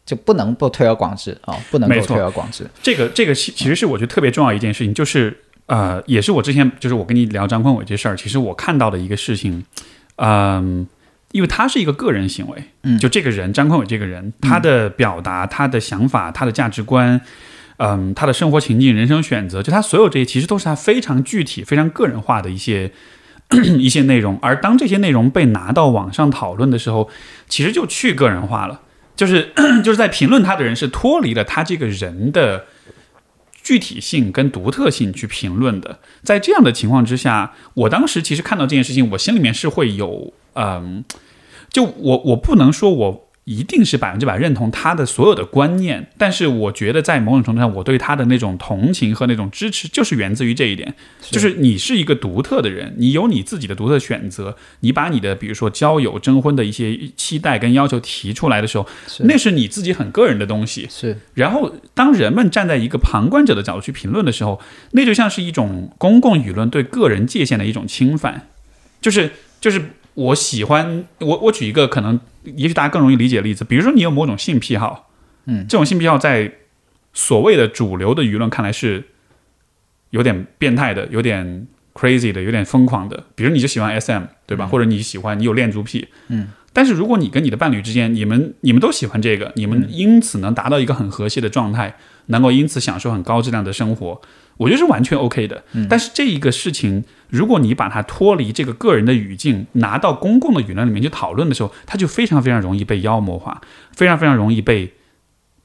[0.08, 2.68] 就不能不推而广之啊、不能够推而广之。
[2.82, 9.64] 这个这个其其实是我觉得特别重要一件事情，就是呃，也是我之前就是我跟你聊张坤伟这事儿，其实我看到的一个事情，
[10.16, 10.88] 嗯、
[11.32, 17.22] 因为他是一个个人行为，嗯就这个人张坤伟这个人，他的表达、他的想法、他的价值观，
[17.78, 22.92] 嗯、他的生活情境、人生选择，就他所有这些，其实都是他非常具体、非常个人化的一些
[23.80, 24.38] 一些内容。
[24.42, 27.10] 而当这些内容被拿到网上讨论的时候，
[27.50, 28.82] 其实就去个人化了。
[29.16, 29.52] 就是
[29.84, 32.66] 就是在评论他的人是脱离了他这个人的
[33.62, 36.00] 具体性跟独特性去评论的。
[36.24, 41.04] 在这样的情况之下，我当时其实看到这件事情，我心里面是会有嗯，
[41.70, 43.30] 就我我不能说我。
[43.46, 58.88] 一定是百分之百认同他的所有的观念，但是我觉得在某种程度上，我对他的那种同情和那种支持，就是源自于这一点，就是你是一个独特的人，你有你自己的独特选择，你把你的比如说交友、征婚的一些期待跟要求提出来的时候，
[59.26, 60.88] 那是你自己很个人的东西。
[60.90, 68.48] 是然后，当人们站在一个旁观者的角度去评论的时候，那就像是一种公共舆论对个人界限的一种侵犯。
[69.02, 75.10] 就是就是，我喜欢我我举一个可能也许大家更容易理解的例子，比如说你有某种性癖好，
[75.46, 76.52] 嗯，这种性癖好在
[77.14, 79.04] 所谓的主流的舆论看来是
[80.12, 83.24] 有点变态的，有点 crazy 的，有点疯狂的。
[83.36, 84.68] 比如你就喜欢 SM，对吧？
[84.68, 86.50] 或者你喜欢你有恋足癖，嗯。
[86.76, 91.96] 但是如果你跟你的伴侣之间，你们你们都喜欢这个，你们因此能达到一个很和谐的状态，
[92.28, 94.20] 能够因此享受很高质量的生活，
[94.58, 95.64] 我觉得是完全 OK 的。
[95.90, 103.62] 但是这一个事情，如果你把它脱离这个个人的语境，拿到公共的舆论里面去讨论的时候，它就非常非常容易被妖魔化，
[103.92, 104.94] 非常非常容易被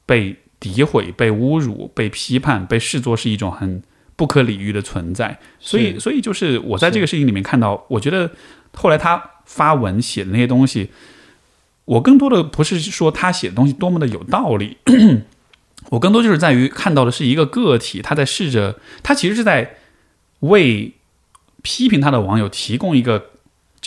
[0.05, 3.81] 被诋毁、被侮辱、被批判、被视作是一种很
[4.15, 5.39] 不可理喻的存在。
[5.59, 8.31] 所以，所以就是我在这个事情里面看到，我觉得
[8.73, 10.89] 后来他发文写的那些东西，
[11.85, 14.77] 我更多的不是说他写的东西多么的有道理，
[15.89, 19.77] 我更多就是在于看到的是一个个体，他在试着，他其实是在
[20.39, 20.93] 为
[21.61, 23.31] 批评他的网友提供一个。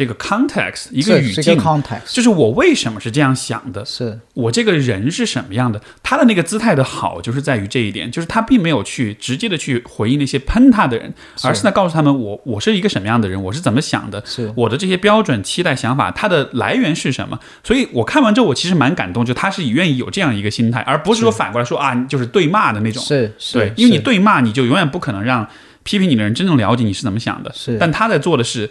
[0.03, 5.81] 这个 context 一个语境个，context，就是我为什么是这样想的，是我这个人是什么样的？
[6.03, 17.39] 他的那个姿态的好，就是在于这一点，就是他并没有去直接的去回应那些喷他的人，而是在告诉他们我我是一个什么样的人，我是怎么想的，是我的这些标准、期待、想法，它的来源是什么？
[17.63, 23.01] 所以我看完之后，我其实蛮感动，就他是愿意有这样一个心态，而不是说反过来说啊，就是对骂的那种。
[23.05, 25.49] 是是，对，因为你对骂，你就永远不可能让
[25.85, 27.53] 批评你的人真正了解你是怎么想的。
[27.55, 28.71] 是但他在做的是，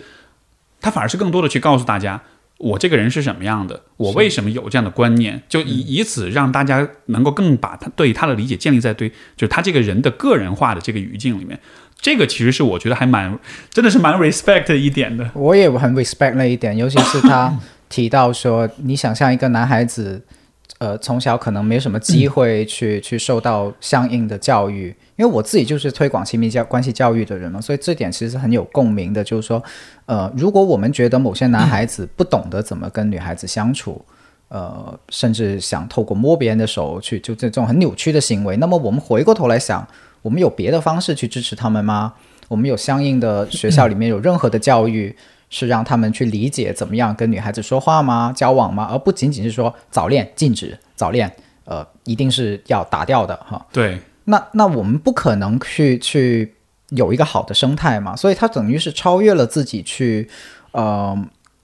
[0.81, 2.21] 他反而是更多的去告诉大家，
[2.57, 11.59] 我这个人是什么样的，我为什么有这样的观念，就以以此让大家能够更把他对他的理解建立在对，就是他这个人的个人化的这个语境里面。
[11.99, 13.37] 这个其实是我觉得还蛮，
[13.69, 15.29] 真的是蛮 respect 一点的。
[15.35, 17.55] 我也很 respect 那一点，尤其是他
[17.89, 20.19] 提到说，你想象一个男孩子，
[20.79, 29.23] 呃，从小可能没什么机会去、去受到相应的教育，因为我自己就是推广亲密教关系教育的人嘛，所以这点其实很有共鸣的。
[29.23, 29.61] 就是说，
[30.07, 34.03] 呃，如果我们觉得某些男孩子不懂得怎么跟女孩子相处，
[34.47, 39.87] 呃，甚至想透过摸别人的手去就这种很扭曲的行为，那么我们回过头来想，
[40.23, 42.13] 我们有别的方式去支持他们吗？
[42.47, 45.15] 我们有相应的学校里面有任何的教育
[45.51, 48.33] 是让他们去理解怎么样跟女孩子说话吗？
[48.35, 48.87] 交往吗？
[48.89, 51.31] 而不仅仅是说早恋禁止，早恋
[51.65, 53.63] 呃一定是要打掉的哈。
[53.71, 56.55] 对，那那我们不可能去去
[56.89, 60.29] 有一个好的生态嘛，所以他等于是超越了自己去
[60.71, 61.15] 呃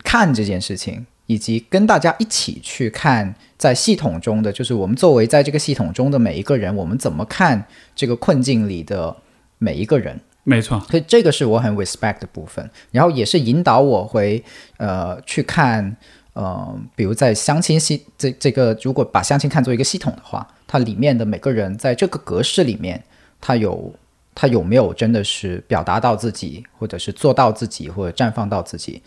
[0.03, 9.15] 看这件事情，以及跟大家一起去看在系统中的，就是我们作为在这个系统中的每一个人，我们怎么看这个困境里的
[9.57, 10.19] 每一个人。
[10.49, 14.41] 没错，所以这个是我很 respect 的部分，然后也是引导我回
[14.77, 15.93] 呃去看
[16.31, 23.03] 呃，比如在相亲系这这个，如果把相亲看作一个系统的话，它里面的每个人在这个格式里面，
[23.41, 23.93] 他有
[24.33, 29.01] 他有没有真的是表达到自己，或者是做到自己，或者绽放到自己，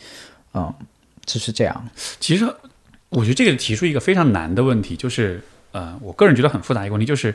[0.53, 0.70] 嗯，
[1.24, 1.88] 就是这样。
[2.18, 2.44] 其实
[3.09, 5.40] 我觉得这个提出一个非常难的问题，就是
[5.72, 7.35] 呃，我个人觉得很复杂一个问题，就是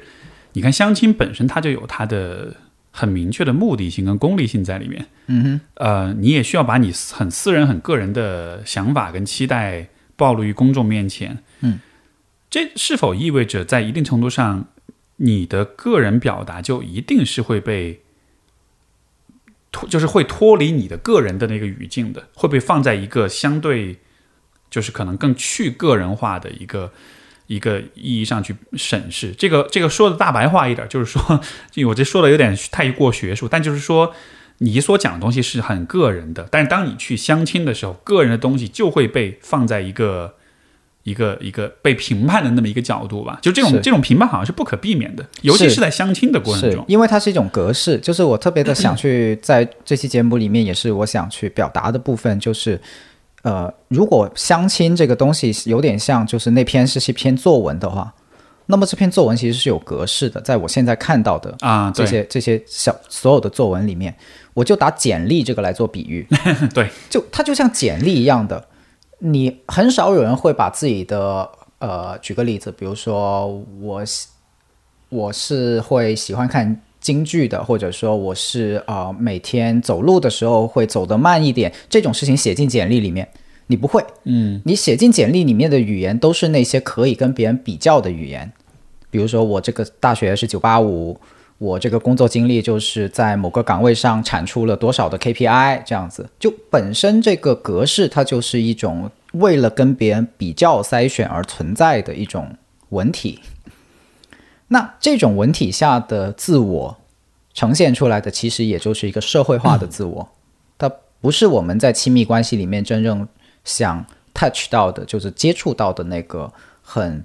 [0.54, 2.54] 你看相亲本身它就有它的
[2.98, 5.06] 很明确的目的性跟功利性在里面。
[5.28, 11.44] 嗯哼，呃，你也需要把你很私人、很个人的想法跟期待暴露于公众面前。
[11.60, 11.80] 嗯，
[12.50, 14.70] 这是否意味着在一定程度上，
[15.18, 18.00] 你的个人表达就一定是会被
[19.74, 23.98] 脱，就是会脱离你的个人的那个语境的，会被放在一个相对，
[24.70, 26.94] 就是可能更去个人化的一个。
[27.48, 29.32] 一个意义上去审视。
[29.32, 31.42] 这个，这个说的大白话一点，就是说，
[31.88, 34.14] 我这说的有点太过学术，但就是说，
[34.60, 40.34] 你所讲的东西是很个人的，但是当你去相亲的时候，个人的东西就会被放在一个
[41.04, 46.84] 一个一个被评判的那么一个角度吧，就这种这种评判好像是不可避免的，尤其是是在相亲的过程中。
[46.88, 52.80] 因为它是一种格式，就是我特别的想去在这期节目里面，也是我想去表达的部分，就是
[53.46, 58.12] 呃，如果相亲这个东西有点像，就是那篇是一篇作文的话，
[58.66, 62.04] 那么这篇作文其实是有格式的，在我现在看到的啊，对。
[62.04, 64.16] 这些这些小所有的作文里面，
[64.56, 66.28] 我就打简历这个来做比喻，
[66.74, 68.68] 对，就它就像简历一样的，
[69.20, 74.28] 你很少有人会把自己的呃，举个例子，比如说我喜
[75.10, 83.28] 我是会喜欢看京剧的，或者说我是呃每天走路的时候会走得慢一点，这种事情写进简历里面，
[83.68, 88.52] 你不会，嗯，你写进简历里面的语言都是那些可以跟别人比较的语言，
[89.12, 91.15] 比如说我这个大学是九八五，
[91.60, 102.50] 我这个工作经历就是在某个岗位上产出了多少的 KPI，这样子，就本身这个格式它就是一种为了跟别人比较筛选而存在的一种
[102.89, 103.39] 文体。
[104.67, 106.97] 那这种文体下的自我
[107.54, 110.28] 呈现出来的，其实也就是一个社会化的自我，
[110.78, 113.28] 它不是我们在亲密关系里面真正
[113.63, 116.51] 想 touch 到的，就是接触到的那个
[116.82, 117.23] 很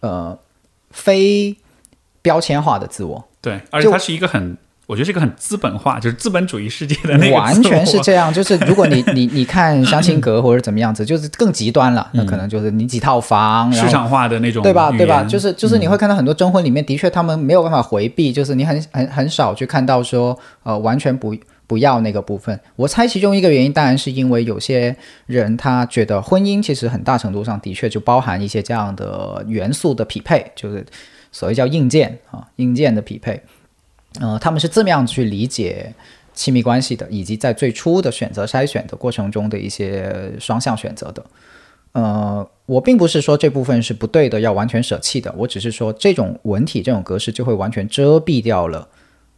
[0.00, 0.38] 呃
[0.90, 1.56] 非
[2.20, 8.32] 标签化的自我，对，而且它是一个很，我觉得是一个很资本化，就是资本主义世界的那个完全是这样。
[8.32, 14.92] 就是 如果你你你看相亲阁或者怎么样子，就是更极端了，那可能就是你几套房，市场化的那种对吧？
[14.92, 15.24] 对吧？
[15.24, 21.34] 就是就是你会看到很多征婚里面，的确他们没有办法回避，就是你很很很少去看到说呃完全不
[21.66, 22.58] 不要那个部分。
[22.76, 24.94] 我猜其中一个原因，当然是因为有些
[25.26, 30.86] 人他觉得婚姻其实很大程度上的确就包含一些这样的元素的匹配，就是
[31.32, 33.42] 所谓叫硬件啊硬件的匹配。
[34.20, 35.92] 呃，他们是这么样去理解
[36.34, 41.24] 亲密关系的，以及在最初的选择筛选的过程中的一些双向选择的。
[41.92, 48.86] 呃，我并不是说这部分是不对的，要完全舍弃的，我只是说这种文体、这种格式就会完全遮蔽掉了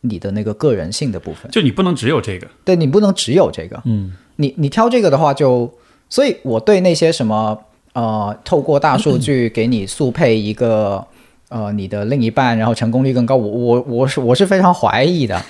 [0.00, 1.48] 你的那个个人性的部分。
[1.52, 5.72] 就你不能只有这个，对你不能只有这个，嗯，你你挑这个的话就，
[6.08, 7.56] 所以我对那些什么
[7.92, 11.06] 呃，透过大数 据给你速配一个
[11.48, 15.40] 呃你的另一半，然后成功率更高，我我我是我是非常怀疑的。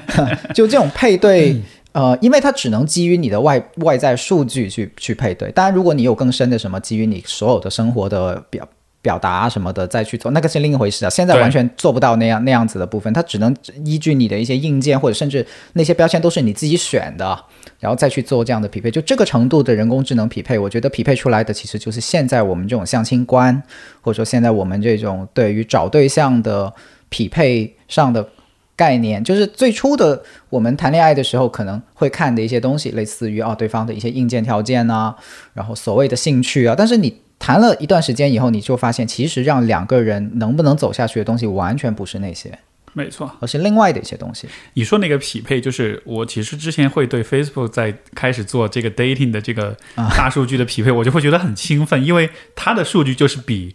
[0.54, 1.56] 就这种配对，
[1.92, 5.50] 呃，因为它只能基于你的外外在数据去去配对。
[5.52, 8.68] 当然，如果你有更深的什么基于你所有的生活的表。
[9.06, 11.08] 表达什么的再去做，那个是另一回事啊。
[11.08, 13.54] 现在完全做不到那样那样子的部分，它只能
[13.84, 17.38] 依据你的一些硬件，或者甚至那些标签都是你自己选的，
[17.78, 18.90] 然后再去做这样的匹配。
[18.90, 23.62] 就这个程度的人工智能匹配，我觉得匹配出来的其实就是现在我们这种相亲观，
[24.00, 26.74] 或者说现在我们这种对于找对象的
[27.08, 28.28] 匹配上的
[28.74, 35.14] 概念，就是最初的我们谈恋爱的时候可能会看的一些东西，类似于啊对方的一些硬件条件啊，
[35.54, 37.22] 然后所谓的兴趣啊，但是你。
[37.38, 42.58] 谈了一段时间以后，你就发现，其实让两个人能不能走下去的东西，完全不是那些，
[42.92, 44.48] 没错，而是另外的一些东西。
[44.74, 53.74] 你说那个匹配，就是我其实之前会对 Facebook 在开始做这个 dating 的这个大数据的匹配，我就会觉得很兴奋，因为它的数据就是比。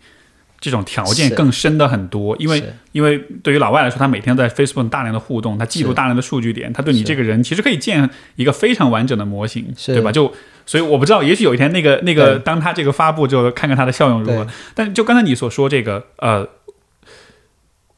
[0.63, 10.11] 这种条件更深的很多，因为因为对于老外来说，他每天在 Facebook 大量的互动，他记录大量的数据点，他对你这个人其实可以建一个非常完整的模型，对吧？
[10.11, 10.31] 就
[10.65, 14.47] 所以我不知道，也许有一天那个那个当他这个发布之后，看看它的效用如何。
[14.73, 16.47] 但就刚才你所说这个，呃，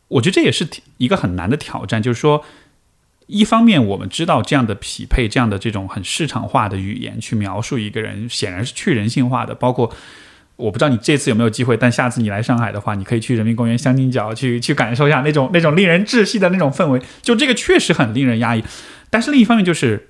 [0.07, 2.43] 我觉得这也是一个很难的挑战，就是说，
[3.27, 9.93] 一方面我们知道这样的匹配，这样的这种很市场化的语言去描述一个人，显然是去人性化的，包括。
[10.55, 17.01] 我不知道你这次有没有机会，但下次你来上海的话，你可以去人民公园香菱角去去感受一下那种那种令人窒息的那种氛围。
[17.23, 18.63] 就这个确实很令人压抑，
[19.09, 20.09] 但是另一方面就是，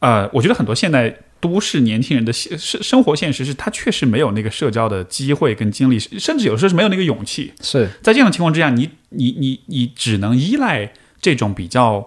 [0.00, 7.52] 呃，我觉得很多现代都市年轻人的现生生活现实是他确实没有那个社交的机会跟精力，甚至有时候是没有那个勇气。
[7.60, 12.06] 是在这样的情况之下，你你你你只能依赖这种比较。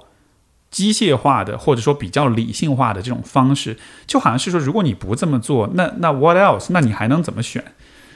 [0.72, 6.66] 机械化的，或者说比较理性化的这种方式，就好像是说，如果你不这么做，那那 what else？
[6.72, 7.64] 那你还能怎么选？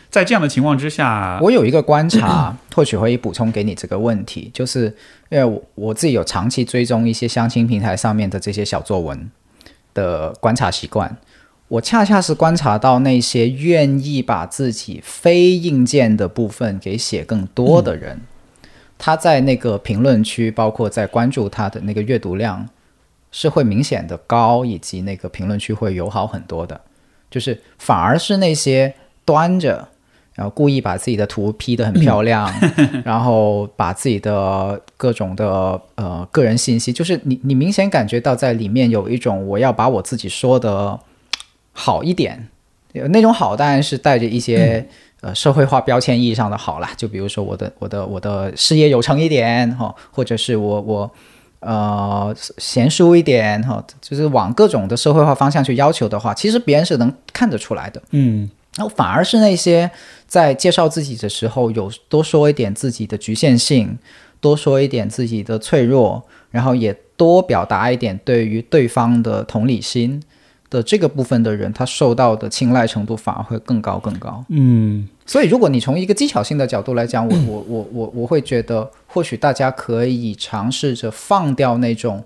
[0.10, 4.94] 在这样的情况之下，我有一个观察， 或许可以补充给你这个问题，就是
[5.30, 9.32] 因为我我自己有长期追踪一些相亲平台上面的这些小作文
[9.94, 11.18] 的观察习惯，
[11.68, 18.22] 我恰恰是观察到那些愿意把自己非硬件的部分给写更多的人。
[18.98, 22.68] 他在那个评论区，包括在关注他的那个阅读量，
[23.32, 26.82] 是会明显的高，以及那个评论区会友好很多的。
[27.32, 29.88] 就是反而是那些端着，
[30.40, 32.50] 然后故意把自己的图 P 得很漂亮，
[33.04, 40.98] 然后把自己的各种的呃个人信息，就是你你明显感觉到在里面有一种我要把我自己说的
[41.74, 42.48] 好一点，
[42.94, 44.88] 那种好当然是带着一些。
[45.22, 51.12] 呃，社会化标签意义上的好啦，就比如说我的我的我的事业有成一点哈，或者是我我
[51.60, 58.02] 呃贤淑一点哈，就是往各种的社会化方向去要求的话，其实别人是能看得出来的。
[58.12, 59.90] 嗯，然后反而是那些
[60.28, 63.98] 在介绍自己的时候有多说一点自己的局限性，
[64.40, 70.22] 多说一点自己的脆弱，然后也多表达一点对于对方的同理心。
[70.72, 74.46] 的这个部分的人，他受到的青睐程度反而会更高更高。
[74.50, 82.24] 嗯，所以如果你从一个技巧性的角度来讲，我我我我我会觉得，或许大家可以尝试着放掉那种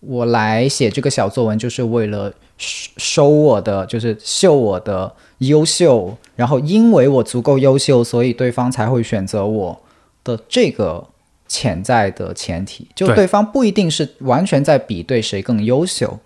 [0.00, 5.14] 我来写这个小作文就是为了收我的，就是秀我的
[5.46, 9.82] 优秀，然后因为我足够优秀，所以对方才会选择我
[10.22, 11.08] 的这个
[11.46, 16.18] 潜在的前提，就对方不一定是完全在比对谁更优秀。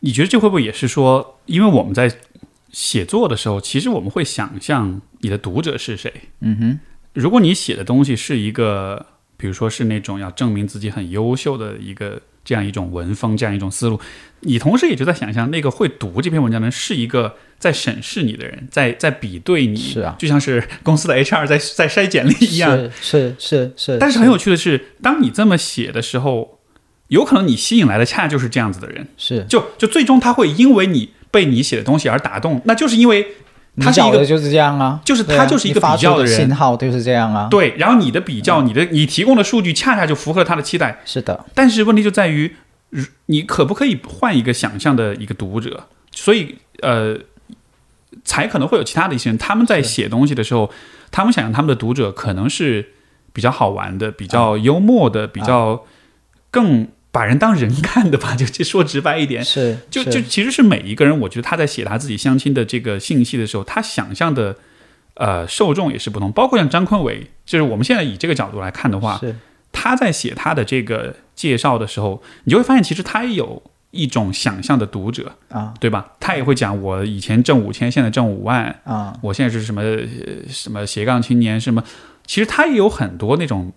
[0.00, 2.12] 你觉得这会不会也是说，因为我们在
[2.70, 6.12] 写作的时候，其实我们会想象你的读者是谁？
[6.40, 6.80] 嗯哼，
[7.14, 14.00] 如果你写的东西是一个，比如说是那种要证明自己很优秀的一个这样一种文风，这样一种思路，
[14.40, 23.98] 你同时也就在想象那个会读这篇文章的人是一个在审视你的人，在在比对你，是啊，就像是公司的 HR 在在筛简历一样，是是是。
[23.98, 26.56] 但是很有趣的是，当你这么写的时候。
[27.08, 33.26] 有可能你吸引来的恰恰就是这样子的人，是就就最终他会因为你被你写的东西而打动，那就是因为
[33.80, 37.74] 他是一个就是这样啊，就是他就是一个比较的人，信号就是这样啊，对。
[37.76, 41.44] 然后你的比较，你的你提供的数据恰恰就符合他的期待，是的。
[41.54, 42.56] 但是问题就在于，
[43.26, 45.84] 你可不可以换一个想象的一个读者？
[46.10, 47.18] 所以呃，
[48.24, 50.70] 才可能会有其他的一些人，他们在写东西的时候，
[51.10, 52.88] 他们想象他们的读者可能是
[53.32, 55.84] 比较好玩的、比较幽默的、比较
[56.50, 56.88] 更。
[57.18, 64.54] 把人当人看的吧， 就就说直白一点，是就就其实是每一个人，我觉得他在写他自己相亲的这个信息的时候，他想象的
[65.14, 66.30] 呃受众也是不同。
[66.30, 69.20] 包括像张坤伟，就是我们现在以这个角度来看的话，
[69.72, 73.60] 他在写他的这个介绍的时候，你就会发现其实他也有
[73.90, 75.74] 一种想象的读者，啊。
[75.80, 76.12] 对吧？
[76.20, 79.18] 他也会讲我以前挣五千，现在挣五万，啊。
[79.22, 79.98] 我现在是什么呃
[80.48, 81.82] 什么斜杠青年，什么，
[82.24, 83.72] 其实他也有很多那种，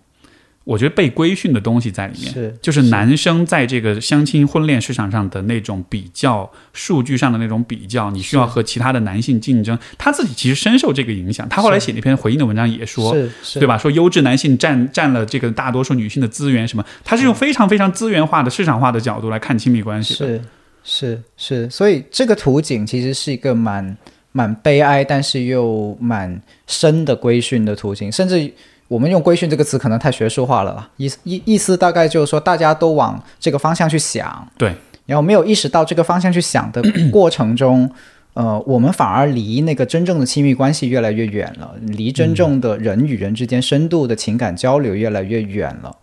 [0.64, 2.32] 我觉得被规训的东西在里面。
[2.32, 9.78] 是就是男生在这个相亲婚恋市场上的那种比较，数据上的那种比较，你需要和其他的男性竞争。
[9.98, 11.48] 他自己其实深受这个影响。
[11.48, 13.76] 他后来写那篇回应的文章也说，是是对吧？
[13.76, 16.84] 说优质男性占占了这个大多数女性的资源，什么？
[17.04, 20.26] 他是用非常非常资源化的市场化的角度来看亲密关系的。
[20.26, 20.40] 是
[20.84, 23.96] 是是，所以这个图景其实是一个蛮
[24.32, 28.52] 蛮悲哀，但是又蛮深的规训的图景，甚至
[28.92, 34.74] 我们用“规训”这个词可能太学术化了吧，意思意意思大概就是说大家都往这个方向去想，对，
[35.06, 37.90] 然后没有意识到这个方向去想的过程中。
[38.34, 45.94] 呃，我们反而离那个真正的亲密关系越来越远了，离真正的人与人之间深度的情感交流越来越远了。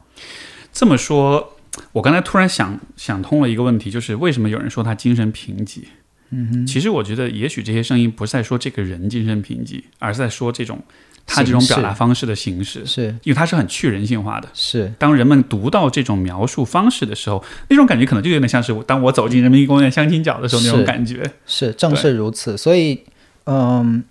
[0.71, 1.53] 这么说，
[1.91, 5.85] 我刚才突然想想通了一个问题，就是为什么有人说他精神贫瘠？
[6.29, 10.77] 嗯哼，其实我觉得，也许这些声音不是在说这个人精神贫瘠，而是在说这种
[11.29, 14.49] 他这种表达方式的形式，是因为它是很去人性化的。
[14.53, 21.23] 是，当人们读到这种描述方式的时候，那种感觉可能就有点像是当我走进人民公园相亲角的时候那种感觉。
[21.45, 22.57] 是，正是如此。
[22.57, 22.99] 所以，
[23.45, 24.03] 嗯，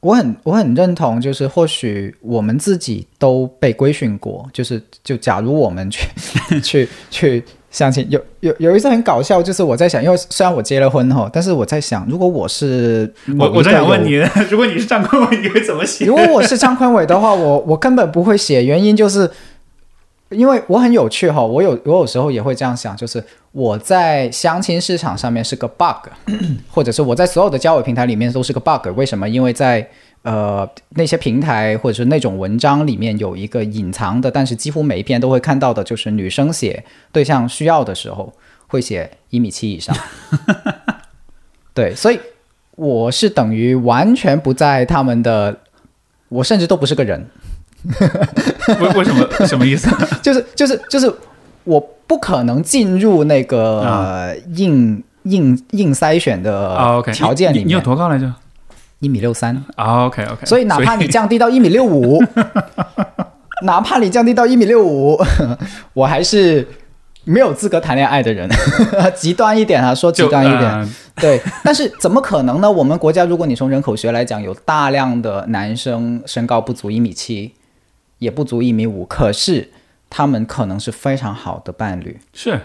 [0.00, 6.00] 我很我很认同，就是或许我们自己都被规训过，就是就假如我们去
[6.62, 14.16] 去去相亲，有有有一次很搞笑，就是我在想，因为虽然我结了婚哈，但是我在想，如果我是我我在想问你。
[14.16, 16.04] 你， 如果你是张坤伟，你会怎么写？
[16.08, 19.30] 如果我是张坤伟的话，我我根本不会写，原因就是
[20.30, 26.08] 因为我很有趣哈，我有我有时候也会这样想，就是我在相亲市场上面是个 bug，
[26.72, 29.28] 或者是我在所有的交友平台里面都是个 bug，为什么？
[29.28, 29.86] 因为在
[30.28, 38.30] 呃那些平台或者是那种文章里面有一个隐藏的，但是几乎每一篇都会看到的，就是女生写对象需要的时候
[38.66, 39.96] 会写一米七以上，
[41.72, 42.20] 对，所以
[42.76, 45.56] 我是等于完全不在他们的，
[46.28, 47.26] 我甚至都不是个人，
[48.80, 49.46] 为为什么？
[49.46, 49.88] 什么意思？
[50.22, 51.10] 就是就是就是
[51.64, 58.32] 我不可能进入那个、啊呃硬硬硬筛选的条件里你你有，多高来着？
[59.00, 62.22] 一米六三，啊，OK OK，所以哪怕你降低到一米六五，
[63.62, 65.16] 哪怕你降低到一米六五，
[65.92, 66.66] 我还是
[67.24, 68.48] 没有资格谈恋爱的人，
[69.14, 70.88] 极端一点啊，说极端一点，呃。
[71.20, 72.70] 对，但是怎么可能呢？
[72.70, 77.52] 我们国家，如果你从人口学来讲，有大量的男生身高不足一米七，
[78.18, 79.68] 也不足一米五，可是
[80.08, 82.18] 他们可能是非常好的伴侣。
[82.32, 82.60] 是。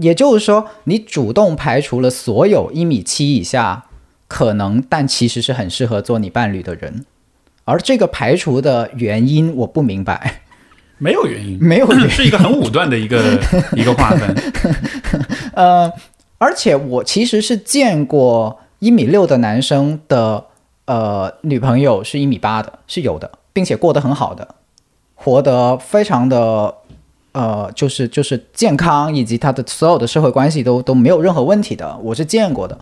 [0.00, 3.84] 也就是说，你主动排除了所有一米七以下
[4.26, 7.04] 可能，但其实是很适合做你伴侣的人。
[7.64, 10.42] 而这个排除的原因，我不明白，
[10.98, 12.10] 没有原因，没有原因。
[12.10, 13.38] 是一个很武断的一个
[13.74, 14.34] 一个划分。
[15.54, 15.90] 呃，
[16.38, 20.44] 而且我其实是见过一米六的男生的
[20.84, 24.56] 呃女朋友是一米八的，是有的，并且过得很好的，
[25.14, 26.74] 活得非常的
[27.32, 32.78] 呃，就是就是健康，以及他的所有的社会关系都都没有任何问题的，我是见过的。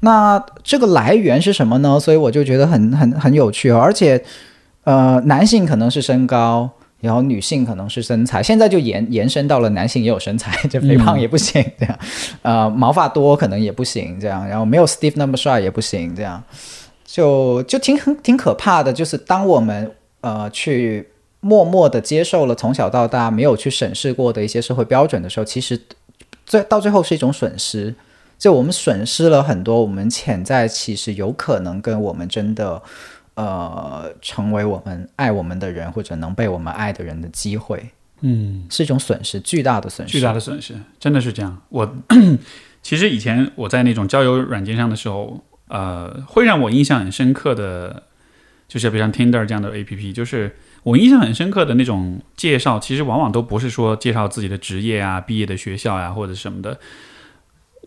[0.00, 1.98] 那这个来源是什么呢？
[2.00, 4.22] 所以我就觉得很很很有趣哦，而且
[4.84, 6.70] 呃，男性可能是身高。
[7.00, 11.98] 然后女性可能是身材，现在就延延伸到了男性也有身材，这肥胖也不行，这样，
[12.42, 16.42] 呃，毛发多可能也不行，这样，然后没有 Steve 那么帅也不行，这样，
[17.06, 18.92] 就就挺很挺可怕的。
[18.92, 19.88] 就是当我们
[20.22, 25.80] 呃去默默的接受了从小到大没有去审视过的一些社会标准的时候，其实
[26.44, 27.94] 最到最后是一种损失。
[28.38, 32.80] 就我们损失了很多我们潜在其实有可能跟我们真的
[33.34, 41.60] 呃成为我们爱我们的人或者能被我们爱的人的机会，嗯，是一种损失，巨大的损失，巨大的损失，真的是这样。
[41.68, 41.96] 我
[42.80, 48.04] 其实以前我在那种交友软件上的时候，呃，会让我印象很深刻的，
[48.68, 56.78] 就是比如像 Tinder 这样的 APP，就是我印象很深刻的那种介绍，其实往往都不是说介绍自己的职业啊、毕业的学校呀、或者什么的。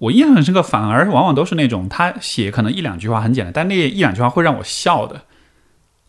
[0.01, 5.21] 我印象很深刻，反而往往都是那种他写可能一两句话很简单，但那一两句话会让我笑的，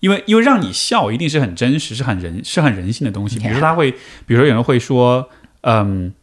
[0.01, 3.39] 因为因为让你笑一定是很真实、是很人、是很人性的东西。
[3.39, 5.29] 比如说他会，比如说有人会说，
[5.61, 6.15] 嗯，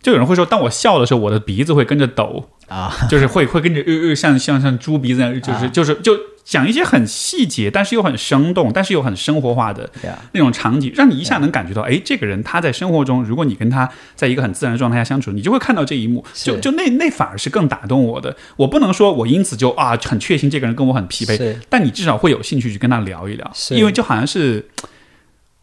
[0.00, 5.68] 就有人会说，当我笑的时候，我的鼻子会跟着抖 啊，就是会会跟着呃呃，像像像猪鼻子就是、啊。
[5.68, 9.88] 就是就讲一些很细节，但是又很生动，但是又很生活化的
[10.32, 18.36] 那种场景，让你一下能感觉到，哎，这个人他在生活中，如果你跟他在一个很自然的状态下相处，你就会看到这一幕，就就那那反而是更打动我的。
[18.56, 24.68] 我不能说我因此就啊很确信这个人跟我很匹配，但你至少会有兴趣去跟他聊一聊，因为就好像是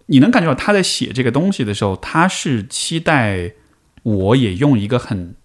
[0.05, 3.51] 你能感觉到他在写这个东西的时候，他是期待
[4.03, 5.35] 我也用一个很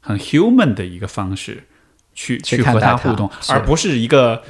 [0.00, 1.64] 很 human 的一个方式
[2.14, 4.42] 去去和他互动，而不是一个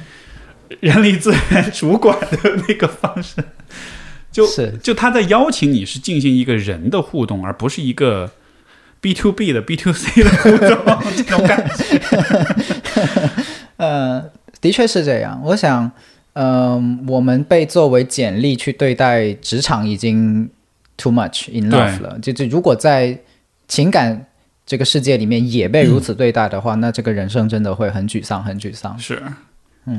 [0.79, 3.35] 人力资源主管的那个方式。
[4.31, 8.31] 就是就他在邀请你是进行一个人的互动，而不是一个
[9.01, 11.99] B to B 的 B to C 的互动这种感觉。
[13.75, 14.23] 呃，
[14.61, 15.41] 的确是这样。
[15.43, 15.91] 我想，
[16.33, 20.49] 嗯、我们被作为简历去对待职场已经
[20.95, 22.17] too much enough 了。
[22.21, 23.19] 就就如果在
[23.67, 24.27] 情感
[24.71, 28.97] 这个世界里面也被如此对待的话，那这个人生真的会很沮丧，很沮丧。
[28.97, 29.21] 是。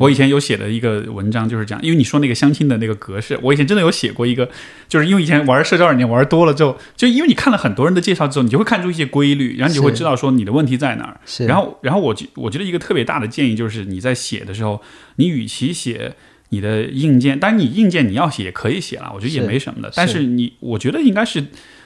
[0.01, 4.49] 我以前有写的一个文章就是这样，因为你说那个相亲的那个格式，我以前真的有写过一个，
[4.89, 11.21] 就是因为以前玩社交软件玩多了之后，就因为你看了很多人的介绍之后，你就会看出一些规律，然后你就会知道说你的问题在哪儿。
[11.27, 14.81] 是，然后，然后我觉我觉得一个特别大的建议就是你在写的时候，
[15.17, 16.15] 你与其写
[16.49, 19.93] 你的硬件，当然你硬件你要写也可以写了，我觉得也没什么的。
[19.95, 21.45] 但是你，我觉得应该是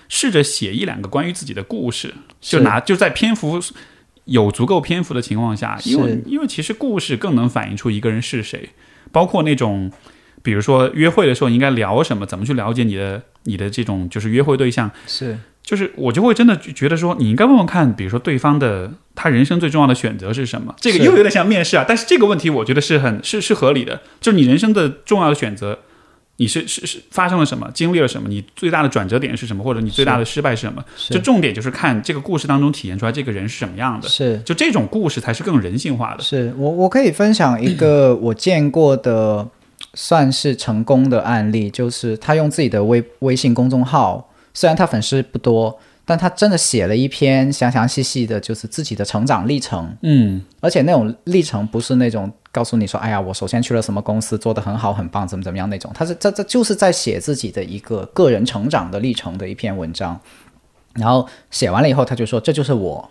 [0.09, 3.61] 试着写一两个关于自己的故事，就拿就在篇幅
[4.25, 8.71] 有足够篇幅的情况下，因为因为其实故事更能反映出一个人是谁，
[9.13, 9.93] 包括那种。
[10.43, 15.37] 比如说约会的时候应该聊什么，怎么去了解你的你的这种就是约会对象，是。
[15.61, 20.73] 就是我就会真的觉得说，你应该问问看，比如说对方的他人生最重要的选择是什么？
[20.79, 25.81] 这个又有点像面试啊，但是这个问题我觉得是很是是合理的，就是你人生的重要的选择，
[26.39, 30.85] 你是是是发生了什么，经历了什么，你最大的转折点是什么，或者你最大的失败是什么？
[30.97, 36.23] 是就重点就是看这个故事当中体现出来这个人是什么样的，是就这种故事才是更人性化的。
[36.23, 39.49] 是我我可以分享一个 我见过的
[39.95, 60.19] 算是成功的案例，就是他用自己的微微信公众号，虽然他粉丝不多，但他真的写了一篇详详细细的，就是自己的成长历程，嗯，而且那种历程不是那种告诉你说，哎呀，我首先去了什么公司，做得很好，很棒，怎么怎么样那种，他是这这就是在写自己的一个个人成长的历程的一篇文章，
[60.95, 63.11] 然后写完了以后，他就说这就是我。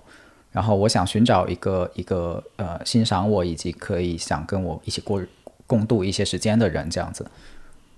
[0.52, 5.22] 然后我想寻找一个一个呃欣赏我以及可以想跟我一起过
[5.68, 7.28] 共度一些时间的人这样子，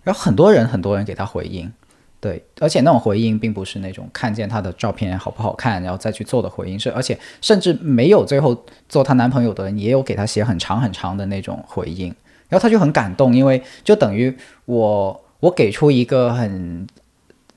[0.04, 1.72] 然后很多人很多人给他回应，
[2.20, 12.08] 对，而且那种回应并不是那种看见她的照片好不好看然后再去做的回应，是而且甚至没有最后做她男朋友的人也有给她写很长很长的那种回应，
[12.50, 16.88] 然后她就很感动，因为就等于我我给出一个很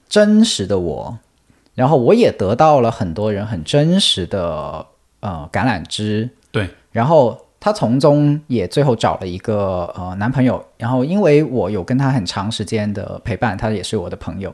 [0.09, 1.19] 真实的我，
[1.75, 4.85] 然后我也得到了很多人很真实的
[5.21, 14.53] 呃橄榄枝，对，然后她从中也最后找了一个呃男朋友，然后因为我有跟她很长时间的陪伴，她也是我的朋友，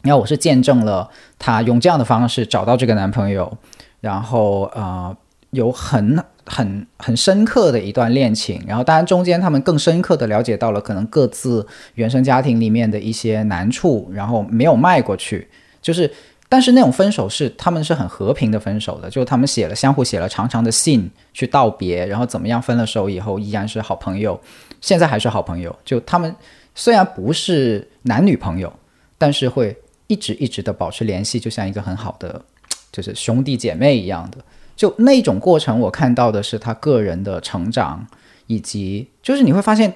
[0.00, 3.54] 然后我是见证了她用这样的方式找到这个男朋友，
[4.00, 5.14] 然后呃
[5.50, 11.66] 有很很很深刻的一段恋情，然后当然中间他们更深刻的了解到了可能各自
[11.96, 15.48] 原生家庭里面的一些难处，然后没有迈过去，
[15.82, 16.10] 就是。
[16.52, 24.38] 但是那种分手是他们是很和平的分手的，就他们写了相互写了长长的信去道别，然后怎么样分了手以后依然是好朋友，
[24.78, 25.74] 现在还是好朋友。
[25.82, 26.36] 就他们
[26.74, 28.70] 虽然不是男女朋友，
[29.16, 29.74] 但是会
[30.08, 32.38] 一直一直的保持联系，就像一个很好的
[32.92, 34.36] 就是兄弟姐妹一样的。
[34.76, 38.06] 就那种过程，我看到的是他个人的成长，
[38.46, 39.90] 以及就是你会发现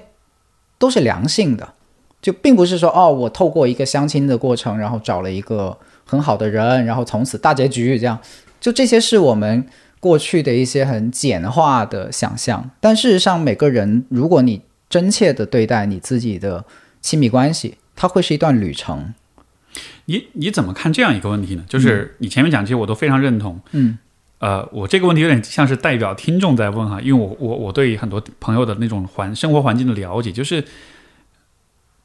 [0.79, 1.75] 都是良性的，
[2.19, 5.77] 就并不是说哦，我透过一个相亲的过程，然后找了一个
[6.07, 8.17] 很好的人，然后从此大结局这样。
[8.59, 9.67] 就这些是我们
[9.99, 16.65] 过去的一些很简化的想象，但事实上，每个人如果你真切的对待你自己的
[16.99, 19.13] 亲密关系，它会是一段旅程。
[20.05, 21.63] 你你怎么看这样一个问题呢？
[21.67, 23.99] 就是你前面讲这些我都非常认同，嗯，
[24.39, 30.63] 呃，我这个问题有点像是代表听众在问哈，因为我我我对很多朋友的那种环生活环境的了解，就是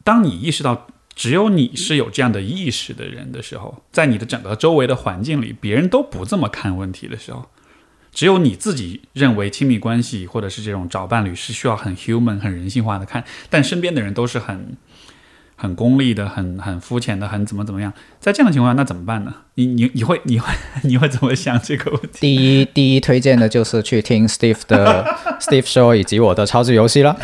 [0.04, 7.46] 当你意识到只有你是有这样的意识的人的时候，在你的整个周围的环境里，别人都不这么看问题的时候，
[8.12, 14.76] 只有你自己认为亲密关系或者是这种找伴侣是需要很 human、很人性化的看，但身边的人都是很。
[15.54, 17.92] 很功利的，很很肤浅的，很怎么怎么样？
[18.18, 19.32] 在这样的情况下，那怎么办呢？
[19.54, 20.48] 你你你会你会
[20.82, 22.18] 你会怎么想这个问题？
[22.18, 25.04] 第一，第一推荐的就是去听 Steve 的
[25.40, 27.16] Steve Show 以及我的超级游戏了。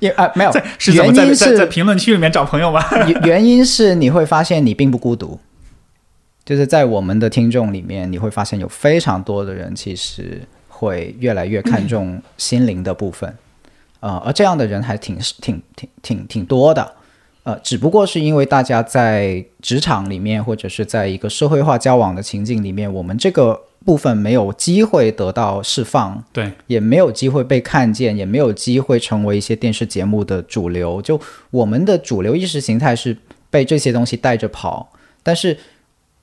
[0.00, 2.84] 因啊没有，是原因是在评论区里面找朋友吗？
[3.06, 5.38] 原原因是你会发现你并不孤独，
[6.44, 13.34] 就是在我们的听众里面，你会发现有非常多的人其实会越来越看重心灵的部分，
[14.00, 16.92] 呃，而这样的人还挺挺挺挺挺多的。
[17.48, 31.00] 呃，只不过是因为大家在职场里面，或者是在一个社会化交往的情境里面，我们这个部分没有机会得到释放，对，也没有机会被看见，也没有机会成为一些电视节目的主流。
[31.00, 31.18] 就
[31.50, 33.16] 我们的主流意识形态是
[33.48, 34.86] 被这些东西带着跑，
[35.22, 35.56] 但是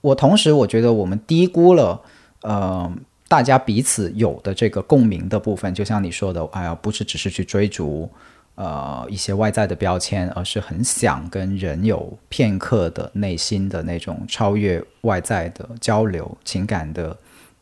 [0.01, 1.99] 我同时我觉得我们低估了
[2.43, 2.93] 呃
[3.27, 8.07] 大家彼此有的这个共鸣的部分，就像你说的，哎呀，不是只是去追逐
[8.55, 17.15] 呃一些外在的标签，而是很想跟人有片刻的内心的那种超越外在的交流、情感的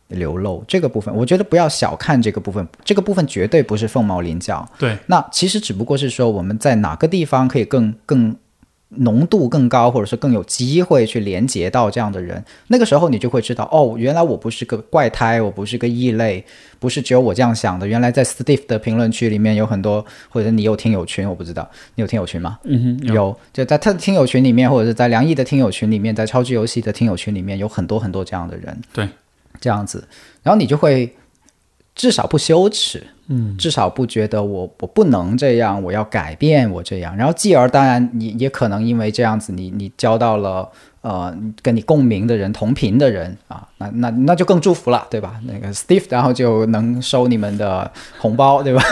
[0.08, 0.64] 流露。
[0.68, 4.68] 这个部分，我觉得不要小看这个部分，这个部分绝对不是凤毛麟角。
[4.78, 8.36] 对，那其实只不过是说我们在哪个地方可以更更
[8.98, 16.44] 浓度更高，或者是更有机会去连接到这样的人，那个时候你就会知道，哦，原来我不是个怪胎，我不是个异类，
[16.80, 17.88] 不是只有我这样想的。
[17.88, 22.60] 原来在 Steve 的评论区里面有很多，或者你有听友群，我不知道你有听友群吗？
[22.64, 28.78] 嗯哼，有，就在他的听友群里面，或者是在梁毅的听友群里面，在超级游戏的听友群里面，有很多很多这样的人。
[28.92, 29.08] 对，
[29.60, 30.08] 这样子，
[30.42, 31.14] 然后你就会
[31.96, 37.16] 至少不羞耻，嗯，至少不觉得我我不能这样，我要改变我这样。
[37.16, 40.70] 然后继而，当然你也可能因为这样子，你你交到了
[41.02, 45.36] 呃跟你共鸣的人、同频的人啊，那那那就更祝福了，对吧？
[45.48, 48.84] 那个 Steve，然后就能收你们的红包，对吧？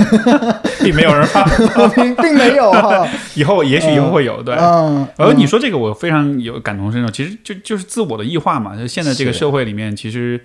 [0.81, 1.43] 并没有人发，
[1.89, 3.05] 并 并没有哈，
[3.35, 4.55] 以后也许以后会有，对。
[4.55, 7.11] 嗯，而你说这个，我非常有感同身受。
[7.11, 8.77] 其实就就是自我的异化嘛。
[8.77, 10.39] 就现在这个社会里面，其实，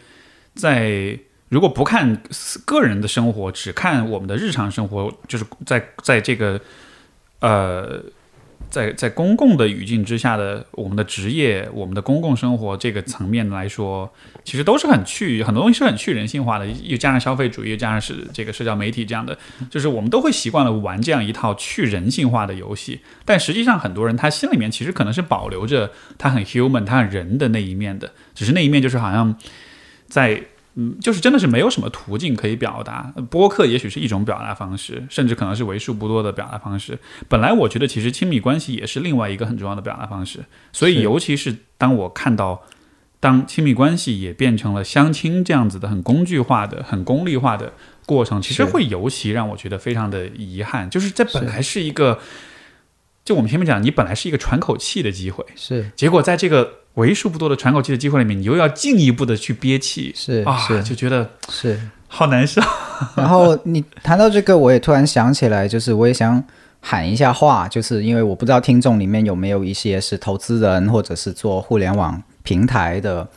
[0.54, 1.16] 在
[1.48, 2.20] 如果不看
[2.64, 6.60] 个人的生活，只看我们的日常生活，就是在在这个
[7.38, 8.02] 呃，
[8.68, 19.38] 在在公共的语境之下的我们的职业、我们的公共生活这个层面来说，其实都是很去很多东西是很去人性化的，又加上消费主义，又加上是这个社交媒体这样的，
[19.70, 23.00] 就是我们都会习惯了玩这样一套去人性化的游戏。
[23.24, 29.38] 但实际上，很多人他心里面其实可能是保留着他很 human、他很人的那一面的，只是那一面就是好像
[30.08, 30.42] 在。
[30.78, 33.12] 嗯，就是真的是没有什么途径可以表达。
[33.30, 36.98] 播客也许是一种表达方式，甚至可能是为数不多的表达方式。
[37.28, 40.44] 本来我觉得其实亲密关系也是另外一个很重要的表达方式。
[40.72, 42.62] 所以，尤其是当我看到，
[43.18, 47.72] 当亲密关系也变成了相亲这样子的很工具化的、很功利化的
[48.04, 50.90] 过程，其实会尤其让我觉得非常的遗憾。
[50.90, 52.20] 就是这本来是一个，
[53.24, 61.80] 就我们前面讲，你本来是一个喘口气的机会，是结果在这个为数不多的喘口气的机会里面，你又要进一步的去憋气，是啊，是就觉得是。
[62.08, 62.62] 好难受。
[63.16, 66.42] 然后你谈到这个，我也突然想起来，就是我也想
[66.80, 73.28] 喊一下话，就是因为我不知道听众里面有没有一些是投资人，或者是做互联网平台的，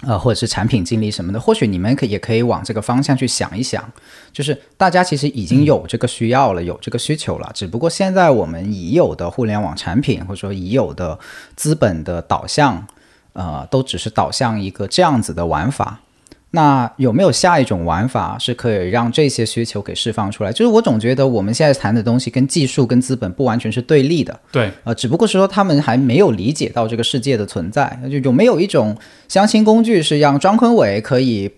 [0.00, 3.84] 呃，或者是产品经理什么的，或许你们可也可以往这个方向去想一想，
[4.32, 11.16] 就是大家其实已经有这个需要了，有这个需求了，只不过现在我们已有的互联网产品，或者说已有的
[11.54, 12.84] 资本的导向，
[13.36, 16.00] 呃，都只是导向一个这样子的玩法。
[16.52, 20.50] 那有没有下一种玩法是可以让这些需求给释放出来？
[20.50, 28.00] 就是我总觉得我们现在谈的东西跟技术跟资本不完全是对立的，对，呃，只不过是说他们还没有理解到这个世界的存在。
[28.10, 28.96] 就有没有一种
[29.28, 31.50] 相亲工具是让张坤伟可以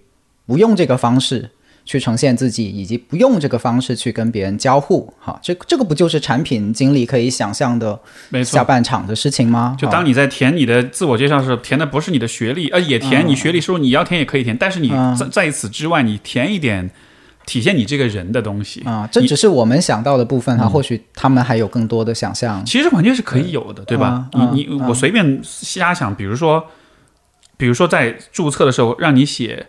[0.46, 1.48] 不用这个方式
[1.88, 5.10] 去呈现自己，以及不用这个方式去跟别人交互？
[5.18, 7.98] 哈，这这个不就是产品经理可以想象的。
[8.44, 9.74] 下半场的事情吗？
[9.78, 16.90] 就当你在填你的自我介绍的时候，填的不是你的学历，呃，也填你学历是不是你要填也可以填，但是你嗯在在此之外，你填一点
[17.46, 18.82] 体现你这个人的东西。
[18.82, 22.62] 啊、这只是我们想到的部分哈，或许他们还有更多的想象。
[22.66, 24.28] 其实完全是可以有的，对吧？
[24.34, 26.62] 嗯你你嗯我随便瞎想，比如说，
[27.56, 29.66] 比如说在注册的时候让你写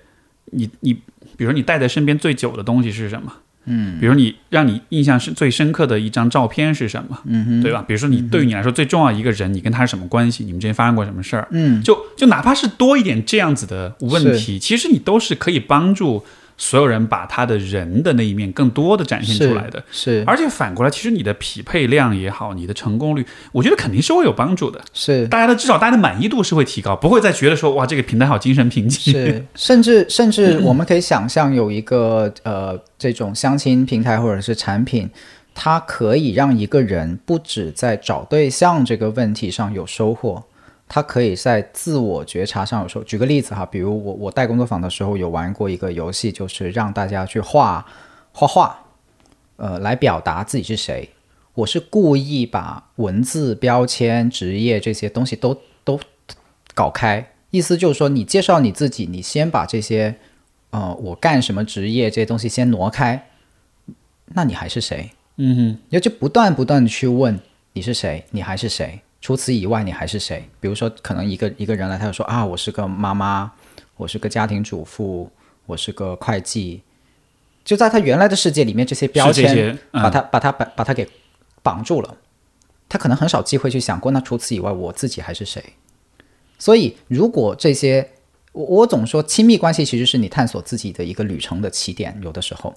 [0.52, 3.32] 你你，比如说你带在身边最久的东西是什么？
[3.66, 7.20] 嗯，比如你让你印象是最深刻的一张照片是什么？
[7.26, 7.84] 嗯，对吧？
[7.88, 10.44] 比如说你对于你来说最重要一个人，你跟他是什么关系？
[10.44, 11.48] 你们之间发生过什么事儿？
[11.52, 16.24] 嗯，就就哪怕是多一点这样子的问题，其实你都是可以帮助
[16.62, 19.82] 所有人把他的人的那一面更多的展现出来的。
[19.90, 24.80] 是而且反过来，其实你的匹配量也好，你的成功率，我觉得肯定是会有帮助的。
[24.94, 29.12] 是大家的至少大家的满意度是会提高，不会再觉得说哇这个平台好精神贫瘠。
[29.12, 35.10] 是，甚至甚至我们可以想象有一个呃这种相亲平台或者是产品，
[35.56, 40.44] 它可以让一个人不止在找对象这个问题上有收获，
[40.90, 43.04] 他可以在自我觉察上有时候。
[43.06, 47.86] 举个例子哈，比如我我带工作坊的时候有玩过一个游戏，就是让大家去画
[48.34, 48.80] 画画，
[49.58, 51.08] 呃，来表达自己是谁。
[51.54, 56.00] 我是故意把文字、标签、职业这些东西都都
[56.74, 60.16] 搞开，意思就是说，你介绍你自己，你先把这些，
[60.72, 63.28] 呃，我干什么职业这些东西先挪开，
[64.28, 65.12] 那你还是谁？
[65.36, 67.40] 嗯哼，你就不断不断的去问
[67.74, 69.02] 你是谁，你还是谁？
[69.22, 70.48] 除此以外，你还是谁？
[70.60, 73.52] 比如说，可能一个一个人来，他就说啊，我是个妈妈，
[73.98, 75.30] 我是个家庭主妇，
[75.66, 76.82] 我是个会计。
[77.66, 81.08] 就在他原来的世界里面，这些标签把他、把他把把他给
[81.62, 82.18] 绑住了。
[82.88, 85.64] 他可能很少机会去想过，那除此以外，我自己还是谁？
[86.58, 88.10] 所以，如果这些，
[88.54, 92.18] 我我总说，亲密关系其实是你探索自己的一个旅程的起点。
[92.24, 92.74] 有的时候，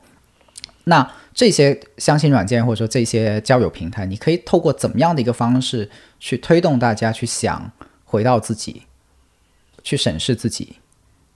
[0.84, 7.70] 那这些相亲软件或者说这些交友平台，你可以透过怎么样的一个方式去推动大家去想
[8.04, 8.82] 回到自己，
[9.82, 10.76] 去审视自己，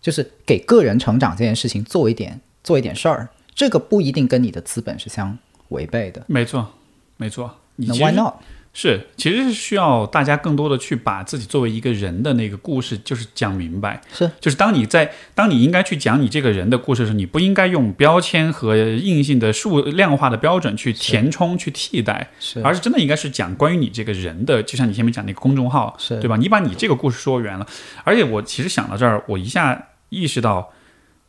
[0.01, 3.29] 就是给个人成长这件事情做一点做一点事儿。
[3.55, 5.39] 这个不一定跟你的资本是相
[5.69, 6.23] 违背的。
[6.27, 6.69] 没错，
[7.17, 7.57] 没错。
[7.77, 8.35] 那 Why not？
[8.79, 14.03] 是，其实是需要大家更多的去把自己作为一个人的那个故事，就是讲明白。
[14.13, 24.63] 是，就是当你在当你应该去讲你这个人的故事的时，候，你不应该用标签和硬性的数量化的标准去填充、去替代，是，而是真的应该是讲关于你这个人的。
[24.63, 26.37] 就像你前面讲那个公众号，是对吧？
[26.37, 27.67] 你把你这个故事说圆了。
[28.05, 30.71] 而且我其实想到这儿，我一下意识到，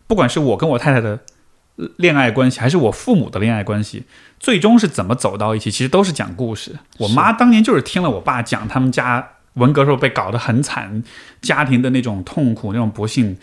[0.05, 1.17] 不管是我跟我太太的。
[1.97, 4.03] 恋爱关系还是我父母的恋爱关系，
[4.39, 5.71] 最终是怎么走到一起？
[5.71, 6.75] 其实都是讲故事。
[6.97, 11.03] 我妈当年就是听了我爸讲他们家文革时候被搞得很惨，
[11.41, 13.37] 家庭的那种痛苦、那种不幸。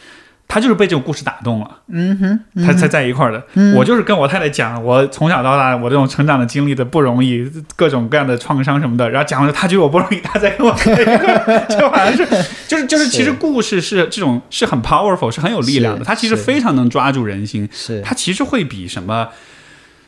[0.46, 3.42] 他就是被这个故事打动了，嗯哼，他才在一块儿的。
[3.74, 9.10] 我就是跟我太太讲，我从小到大我这种成长的经历的不容易，各种各样的创伤什么的。
[9.10, 12.24] 然后讲完了，他觉得我不容易，他在跟我在一块儿， 就好像是，
[12.68, 16.04] 就是就是，其实故事是这种是很 powerful，是很有力量的。
[16.04, 19.30] 他其实非常能抓住人心，是他其实会比什么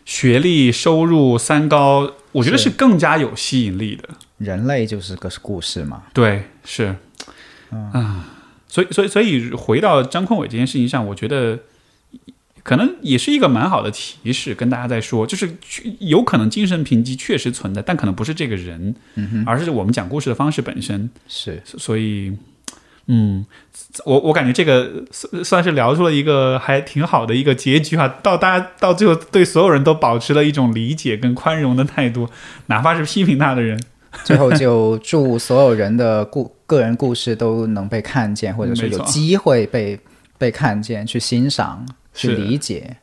[0.05, 4.09] 学历、收入、三高，我觉得是更加有吸引力的。
[4.39, 6.95] 人类就是个故事嘛，对，是，
[7.93, 8.25] 啊。
[8.77, 11.61] 所以，所以，所以回到张坤伟这件事情上，我觉得
[12.63, 15.57] 可能也是一个蛮好的提示，跟大家在说，就是
[16.01, 21.63] 有可能精神贫瘠确实存在，但可能不是这个人，嗯而是我们讲故事的方式本身是。
[21.65, 22.37] 所以，
[23.07, 23.47] 嗯，
[24.05, 28.07] 我我感觉这个算算是聊出了一个还挺好的一个结局哈。
[28.23, 32.29] 到大家到最后对所有人都保持了一种理解跟宽容的态度，
[32.67, 33.81] 哪怕是批评他的人。
[34.25, 39.99] 最后就祝所有人的故个人故事都能被看见，或者是有机会被
[40.39, 42.97] 被看见、去欣赏、去理解。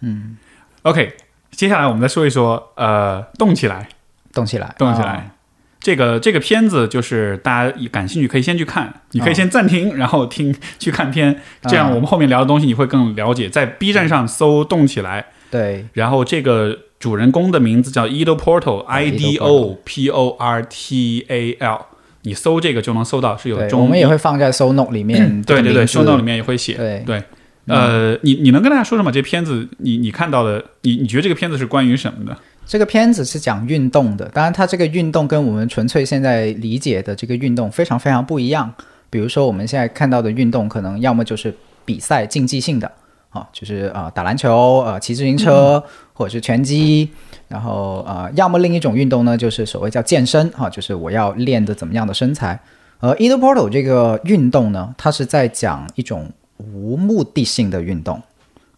[0.00, 0.36] 嗯
[0.82, 1.14] ，OK，
[1.50, 3.88] 接下来我们再说一说，呃，动起来，
[4.32, 5.32] 动起来，动起来。
[5.80, 13.48] 这个这个片子就是大家感兴趣可以先去看，你可以先暂停，然后听去看片，这样我们后面聊的东西你会更了解。
[13.48, 16.78] 在 B 站上搜“动起来”，对，然后这个。
[17.00, 21.86] 主人公的名字叫 Ido Portal，I D O P O R T A L，
[22.22, 23.80] 你搜这个就能搜到，是有中。
[23.80, 25.40] 我们也会放在 Show Note 里面。
[25.42, 26.74] 对对对，Show Note 里面也会写。
[26.74, 27.22] 对对，
[27.68, 29.10] 呃，你你能跟大家说什么？
[29.10, 32.36] 这片子你你看到的，你你觉得这个片子是关于什么的？
[32.66, 38.70] 这个片子是讲运动的，当然它这个运动跟我们纯粹现在理解的这个运动非常非常不一样。
[39.08, 41.54] 比如说我们现在看到的运动，可能要么就是
[41.86, 42.92] 比赛竞技性的。
[43.30, 45.80] 啊，就是呃打篮球，呃骑自行车，
[46.20, 47.08] 或者是拳击，
[47.48, 52.60] 然后呃，要么另一种运动呢，就是所谓叫健身，哈，就是我要练的怎么样的身材。
[52.98, 58.20] 而 e d Portal 这个运动呢，它是在讲一种无目的性的运动。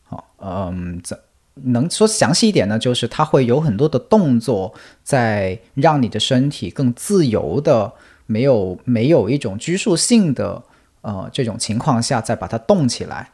[0.04, 1.18] 好，嗯，怎
[1.54, 2.78] 能说详细一点呢？
[2.78, 4.72] 就是它会有很多的动作，
[5.02, 7.92] 在让你的身体更自由的，
[8.26, 10.62] 没有没有一种拘束性的，
[11.00, 13.28] 呃，这种情况下再把它动起来。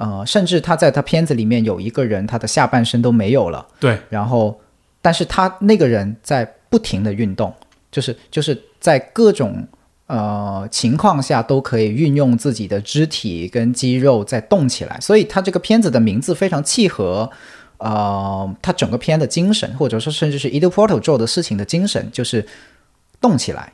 [0.00, 3.66] 呃，甚至他在他片子里面有一个人，他的下半身都没有了。
[3.78, 4.58] 对，然后，
[5.02, 7.52] 但是他那个人在不停的运动，
[7.92, 9.62] 就是就是在各种
[10.06, 17.30] 呃情况下都可以运用自己的肢体跟肌肉在动起来，所以他这个片子的名字非常契合，
[17.76, 22.46] 呃，他整个片的精神，或者说甚至是 Edo Portal 做的事情的精神，就是
[23.20, 23.70] 动起来。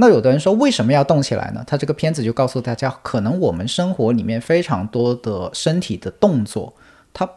[0.00, 1.62] 那有的人说，为什么要动起来呢？
[1.66, 6.72] 他这个片子就告诉大家，可能我们生活里面非常多的身体的动作，
[7.12, 7.28] 它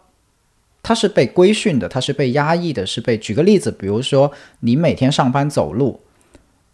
[0.81, 3.17] 它是被规训的，它是被压抑的，是被。
[3.17, 5.99] 举个例子，比如说你每天上班走路，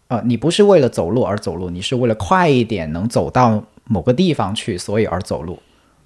[0.06, 5.58] 呃，你不是为了走路而走路，你是为了快一点能走到某个地方去，所以而走路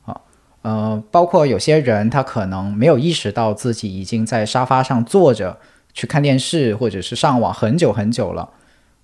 [0.06, 0.18] 啊。
[0.62, 5.58] 呃，包括有些人他可能没有意识到自己已经在沙发上坐着
[5.92, 8.48] 去看电视或者是上网很久很久了。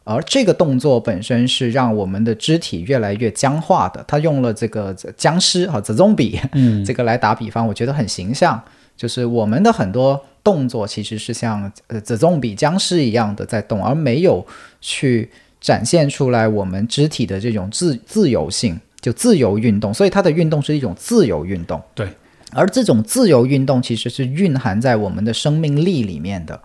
[0.05, 4.05] 而这个动作本身是让我们的肢体越来越僵化的。
[4.09, 8.61] 他用了这个僵尸啊，the zombie，嗯， 这个来打比方，我觉得很形象。
[8.97, 14.47] 就是我们的很多动作其实是像呃 the zombie 僵尸一样的在动，而没有
[14.81, 15.31] 去
[15.61, 19.95] 展现出来我们肢体的这种自自由性，就自由运动。
[19.95, 21.81] 所以它的运动是一种自由运动。
[21.95, 22.09] 对，
[22.53, 26.61] 而这种自由运动其实是蕴含在我们的生命力里面的。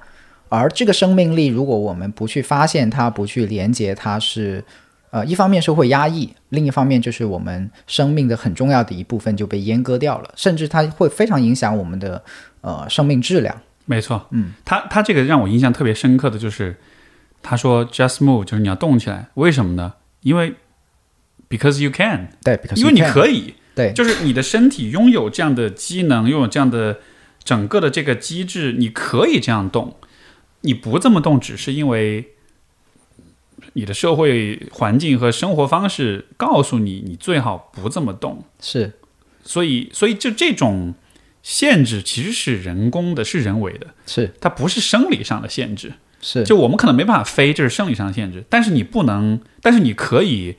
[0.56, 4.64] 而这个生命力，如果我们不去发现它，不去连接它，是，
[5.12, 12.24] 呃，一方面是会压抑，另一方面就是我们生命的很重要的一部分就被阉割掉了，甚至它会非常影响我们的
[12.62, 13.56] 呃生命质量。
[13.86, 16.76] 没错，嗯，他他这个让我印象特别深刻的就是，
[17.44, 19.94] 他说 “just move”，就是你要动起来，为什么呢？
[20.22, 20.56] 因为
[21.48, 26.98] because you can，对，because 因为你可以，对，就是你的身体拥有这样的机能，拥有这样的
[27.44, 29.96] 整个的这个机制，你可以这样动。
[30.66, 32.34] 你不这么动，只是因为
[33.74, 38.44] 你的社会环境和生活方式告诉你，你最好不这么动。
[38.60, 38.92] 是
[39.44, 40.94] 所以，所以就这种
[41.42, 45.94] 限制其实是人工的，是人为的，是它不是生理上的限制。
[46.20, 50.56] 是，就我们可能没办法飞，这是生理上的限制，但是你不能，但是你可以。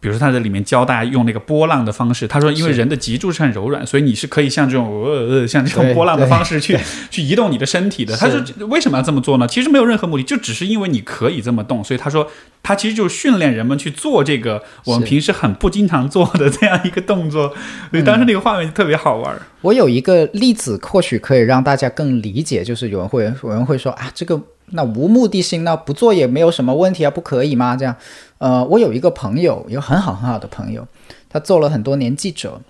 [0.00, 2.26] 比如说，他在里面教大家用那个波浪的方式。
[2.26, 6.78] 他说，因为人的脊柱是很柔软，所以你是可以像这种呃呃像这种 波浪的方式去
[7.10, 8.16] 去移动你的身体的。
[8.16, 9.46] 他说，为什么要这么做呢？
[9.46, 11.84] 其实没有任何目的，就只是因为你可以这么动。
[11.84, 12.26] 所以他说，
[12.62, 17.54] 他其实就是训练人们去做这个我们平时很不经常做的这样一个动作。
[17.90, 19.42] 所以当时那个画面就特别好玩儿。
[19.60, 24.40] 我有一个例子，或许可以让大家更理解，就是有人会有人会说啊，这个
[24.70, 27.76] 那无目的性，那不做也没有什么问题啊，不可以吗？
[27.76, 27.96] 这样，
[28.38, 30.86] 呃，我有一个朋友，有很好很好的朋友，
[31.28, 32.60] 他做了很多年记者，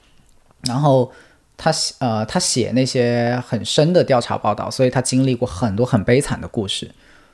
[0.63, 1.11] 然后
[1.57, 6.91] 他写呃他写那些很深的调查报道，所以他经历过很多很悲惨的故事。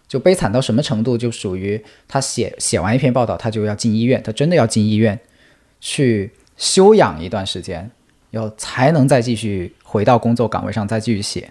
[0.09, 5.19] 就悲惨到什么程度，就属于他写写完一篇报道，他就要进医院，他真的要进医院
[5.81, 7.91] 去休养一段时间，
[8.31, 11.51] 然后才能再继续回到工作岗位上再继续写。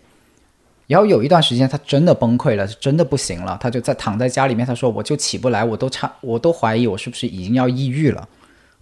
[0.88, 8.28] 然后有一段时间他真的崩溃了，真的不行了，他就在躺在家里面，他说我就起不来，我都差，我都怀疑我是不是已经要抑郁了。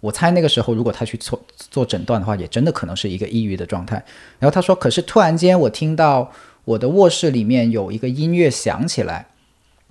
[0.00, 3.96] 我猜那个时候如果他去做做诊断的话，也真的可能是一个抑郁的状态。
[4.38, 6.30] 然后他说，可是突然间我听到
[6.66, 9.26] 我的卧室里面有一个音乐响起来，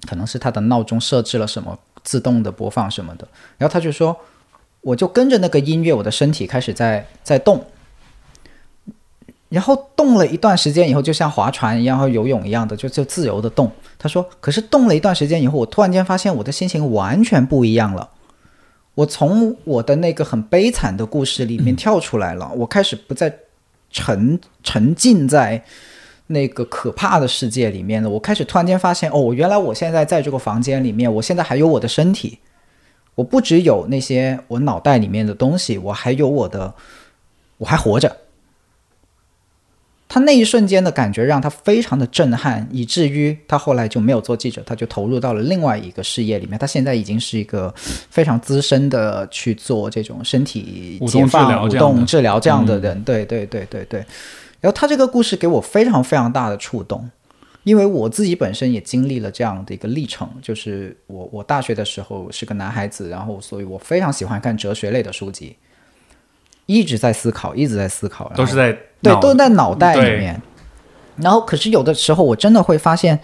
[0.08, 3.28] 可能是他的闹钟设置了什么自动的播放什么的。
[3.58, 4.16] 然后他就说，
[4.82, 7.66] 我就跟着那个音乐，我的身体开始在在动。
[9.54, 13.72] 然后动了一段时间以后，就像划船一样和游泳一样的，就就自由的动。
[14.00, 18.10] 他说，可是动了一段时间以后，我突然间发现我的心情完全不一样了。
[18.96, 23.32] 我从我的那个很悲惨的故事里面跳出来了，我开始不再
[23.92, 25.64] 沉沉浸在
[26.26, 28.10] 那个可怕的世界里面了。
[28.10, 32.40] 我开始突然间发现，哦，原来我现在在这个房间里面，我现在还有我的身体，
[33.14, 36.74] 我不只有那些我脑袋里面的东西，我还有我的，
[37.60, 38.18] 我还活着。
[40.14, 46.56] 他那一瞬间的感觉让他非常的震撼，以至于他后来就没有做记者，他就投入到了另外一个事业里面。
[46.60, 47.74] 他现在已经是一个
[48.12, 53.04] 非常资深的去做这种身体解放、舞动治疗这样的人。
[53.04, 54.06] 对对对对对。
[54.62, 57.10] 然后他这个故事给我非常非常大的触动，
[57.64, 65.56] 因为我自己本身也经历了这样的一个历程，就是我我大学的时候是个男孩子，然后所以我非常喜欢看哲学类的书籍，
[66.66, 70.42] 一直在思考，一直在思考，都是在对，都是在脑袋里面。
[71.18, 73.20] 然后，可是有的时候我真的会发现，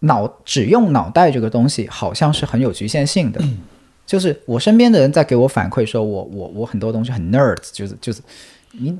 [0.00, 3.40] 脑只用脑袋这个东西好像是很有局限性的。
[4.06, 8.20] 就是我身边的人在给我反馈说我我我很多东西很 nerd，就是就是
[8.70, 8.96] 你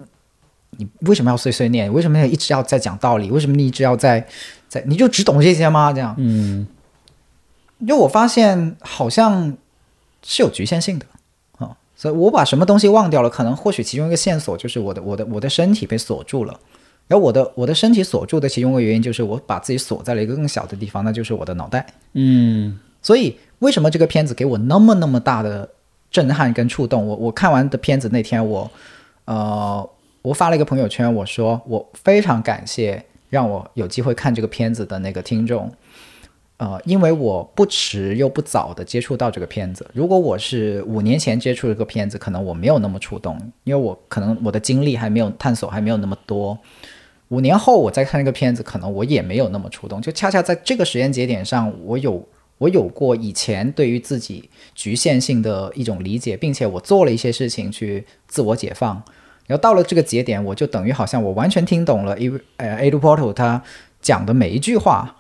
[0.71, 1.93] 你为什么要碎碎念？
[1.93, 3.31] 为什么要一直要在讲道理？
[3.31, 4.27] 为什么你一直要在
[4.69, 5.93] 在你就只懂这些吗？
[5.93, 6.67] 这样，嗯，
[7.79, 9.57] 因为我发现好像
[10.25, 11.16] 是有局限性的啊、
[11.97, 16.61] 所以我把什么东西忘掉了，可能或许其中一个线索就是我的我的我的身体被锁住了，
[17.09, 21.87] 然后我的我的身体锁住的其中一个原因就是我把自己锁在了一个更小的地方，那就是我的脑袋。
[22.13, 25.69] 嗯，所以为什么这个片子给我那么那么大的
[26.11, 27.07] 震撼跟触动？
[27.07, 28.71] 我我看完的片子那天我，
[29.25, 29.89] 呃，
[30.21, 35.73] 我发了一个朋友圈，我说我非常感谢让我有机会看这个片子的那个听众，
[36.59, 39.87] 呃，因为我不迟又不早的接触到这个片子。
[39.93, 46.59] 如果我是五年前接触这个片子，可能我没有那么触动，因为我可能我的经历还没有探索还没有那么多。
[47.29, 50.01] 五年后我再看这个片子，可能我也没有那么触动。
[50.01, 52.27] 就恰恰在这个时间节点上，我有
[52.59, 59.03] 我有过以前对于自己局限性的一种理解，并且我做了一些事情去自我解放。
[59.47, 62.91] 然后到了这个节点，我就等于好像我完全听懂了 A 呃 A.
[62.91, 63.63] d Porto 他
[64.01, 65.15] 讲的每一句话，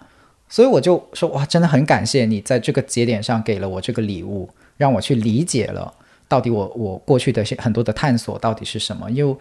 [0.48, 5.92] 所以我就说哇，真的很感谢你在这个节点上给了我这个礼物，让我去理解了
[6.28, 9.10] 到底我我过去的些很多的探索到底是什么。
[9.10, 9.36] 因为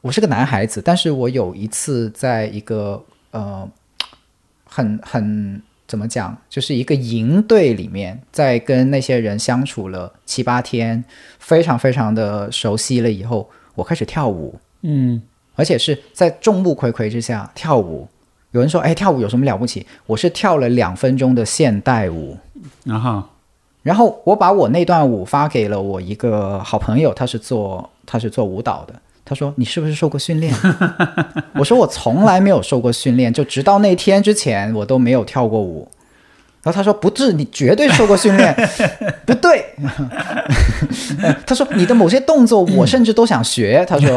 [0.00, 3.02] 我是个男孩子，但是我有一次在一个
[3.32, 3.68] 呃
[4.64, 11.04] 很很怎么讲，就是一个营队里面，在跟那些人相处了七八天，
[11.38, 15.20] 非常非常的熟悉了以后，我开始跳舞，嗯，
[15.54, 18.08] 而且是在众目睽睽之下跳舞。
[18.56, 22.34] 有人说：“哎，跳舞有什么了不起？”我是跳了两分钟的现代舞，
[22.84, 23.22] 然后
[23.82, 28.94] 然后我把我那段舞发给了我一个好朋友，他是做他是做舞蹈的。
[29.26, 30.54] 他说：“你是不是受过训练？”
[31.54, 35.86] 我说：“我从来没有受过训练，就直到那天之前，我都没有跳过舞。”
[36.62, 38.56] 然后他说不是，你绝对受过训练，
[39.26, 39.64] 不对。
[41.46, 43.84] 他说你的某些动作我甚至都想学。
[43.88, 44.10] 他说，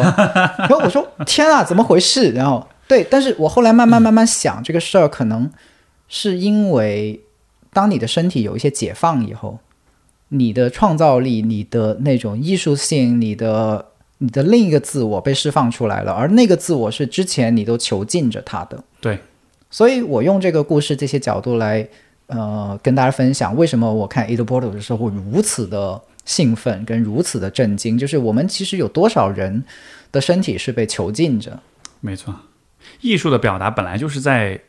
[0.58, 2.32] 然后我说天啊，怎么回事？
[2.32, 5.50] 然后对，但是我后来慢慢慢慢想这个事儿，可能
[6.10, 7.22] 是因为
[7.72, 9.60] 当你的身体有一些解放以后，
[10.28, 13.86] 你的创造力、你的那种艺术性、你的
[14.18, 18.84] 你的另一个自我被释放出来了，而那个自我是之前你都囚禁着他的。
[19.00, 19.20] 对，
[19.70, 21.88] 所以我用这个故事这些角度来。
[22.32, 29.64] 呃，跟大家分享为什么我看《e d b o r d 的时候如此的兴奋，跟如此的震惊，就是我们其实有多少人
[30.12, 31.60] 的身体是被囚禁着？
[32.02, 32.32] 没错，
[33.02, 34.60] 艺术的表达本来就是在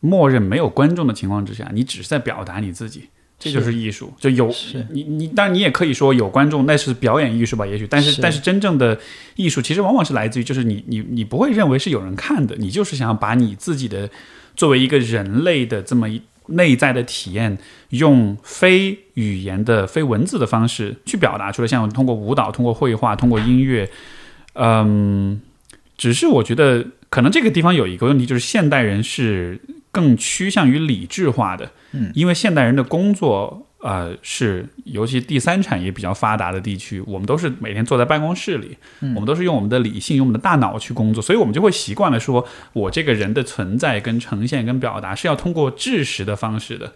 [0.00, 3.08] 默认没有观众的情况之下，你只是在表达你自己，
[3.38, 4.12] 这就是艺术。
[4.18, 4.52] 就有
[4.90, 7.66] 你你，当然你也可以说有观众，那是表演艺术吧？
[7.66, 8.98] 也许，但是但是真正的
[9.36, 14.08] 艺术其实往往是来自于，就是你你你不会认为是有人看的，你就是想要把你自己的
[14.54, 16.22] 作为一个人类的这么一。
[16.50, 17.58] 内在的体验，
[17.90, 23.86] 用非语言的、非文字的方式去表达出来，像通过舞蹈、通过绘画、通过音乐，
[24.54, 25.38] 嗯，
[25.98, 29.60] 只是我觉得可能这个地方有一个问题，就是现代人是
[29.92, 33.66] 更趋向于理智化的，嗯，因为现代人的工作。
[33.80, 38.76] 呃，是，尤其第三产业比较发达的地区，我们都是每天坐在办公室里，
[39.14, 46.92] 我们都是用我们的理性、用我们的大脑去工作，所以我们就会习惯了说，我这个人的存在、跟呈现、跟表达是要通过知识的方式的。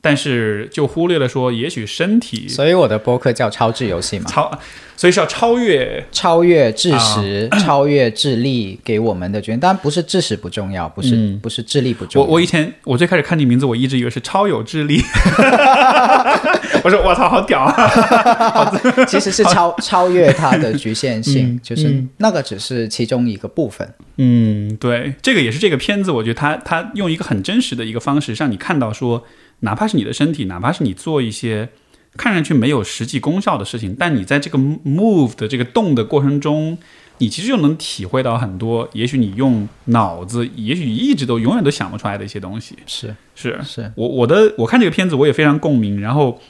[0.00, 4.48] 但是就忽略了说，也许身体，所以我的播客叫超智游戏嘛，超，
[4.96, 9.58] 所以是要超越超越智识， 超越智力给我们的决定。
[9.58, 12.26] 当然不是智识不重要，不是不是智力不重要。
[12.26, 15.02] 我我以前我最开始看你名字，我一直以为是超有智力，
[16.84, 18.72] 我说我操，好屌啊！
[19.08, 23.92] 其实是超超越它的局限性，就是那个只是其中一个部分。
[24.16, 29.24] 嗯，对，这个也是这个片子，我觉得他他用一个很真实的一个方式，让你看到说。
[29.60, 31.68] 哪怕是你的身体，哪怕是你做一些
[32.16, 36.78] 看上去没有实际功效的事情，但你在这个 move 的这个动的过程中，
[37.18, 38.88] 你其实就能体会到很多。
[38.92, 42.76] 也许你用脑子，也许一直都永远都想不出来的一些东西。
[42.86, 46.00] 是是是，我我的我看这个片子我也非常共鸣。
[46.00, 46.40] 然后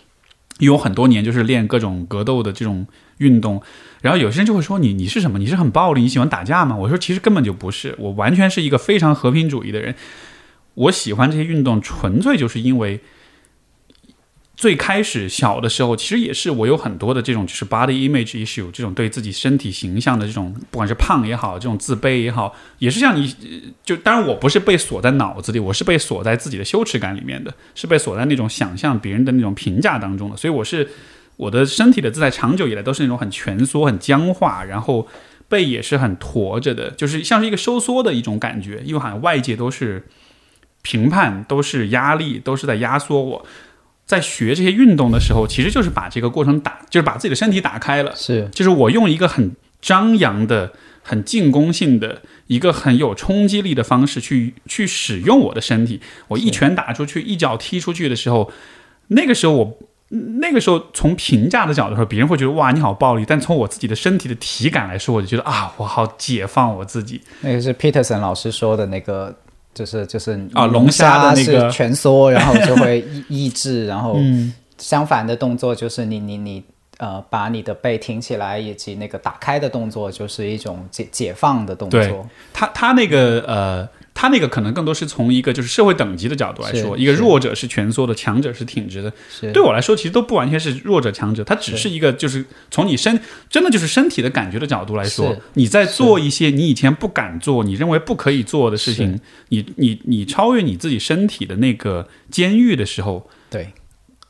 [0.59, 2.87] 有很多年就是练各种格斗的这种
[3.19, 3.63] 运动，
[4.03, 5.39] 然后有些人就会说你你是什么？
[5.39, 6.03] 你是很暴力？
[6.03, 6.77] 你喜欢打架吗？
[6.77, 9.95] 我说其实根本就不是，我完全是一个非常和平主义的人。
[10.79, 13.01] 我喜欢这些运动，纯粹就是因为
[14.57, 23.35] 最开始小的时候，其实也是我有很多的这种就是 body image issue，这种对自己身体形象的这种，不管是胖也好，这种自卑也好，也是像你
[23.85, 30.37] 就当然我不是被锁在脑子里，我是被锁在自己的羞耻感里面的，是被锁在那种想象别人的那种评价当中的。
[30.37, 30.89] 所以我是
[31.37, 35.07] 我的身体的姿态长久以来都是那种很蜷缩、很僵化，然后
[35.49, 40.07] 背也是很驼着的，就是像是一个收缩的一种感觉，因为好像外界都是。
[40.83, 43.47] 评判都是压力，都是在压缩我。
[44.07, 48.17] 在学这些运动的时候，其实就是把这个过程打，就是把自己的身体打开了。
[48.17, 50.73] 是，就是我用一个很张扬的、
[51.03, 56.01] 很进攻性的、一个很有冲击力的方式去去使用我的身体。
[56.29, 58.51] 我一拳打出去，一脚踢出去的时候，
[59.09, 67.21] 那个时候我那个时候从评价的角度说，别人会觉得哇你好暴力，但从我自己的身体的体感来说，我就觉得啊我好解放我自己。
[67.43, 69.37] 那个是 Peterson 老师说的那个。
[69.75, 74.17] 就是就是啊，龙虾的那个蜷缩， 然后就会抑抑制，然后
[74.79, 76.65] 相反的动作就是你你你
[76.99, 82.27] 呃，把你的背挺起来，以及那个打开的动作，就是一种解解放的动作。
[82.53, 83.89] 他他那个呃。
[84.21, 89.13] 他那个可能更多是从一个就是社会等级的角度来说，一个弱者是蜷缩的，强者是挺直的。
[89.53, 99.21] 对我来说，其实都不完全是弱者强者，它只是一个就是从你身真的就是身体的感觉的角度来说，你在做一些你以前不敢做、你认为不可以做的事情，
[99.51, 103.73] 你你你超越你自己身体的那个监狱的时候，对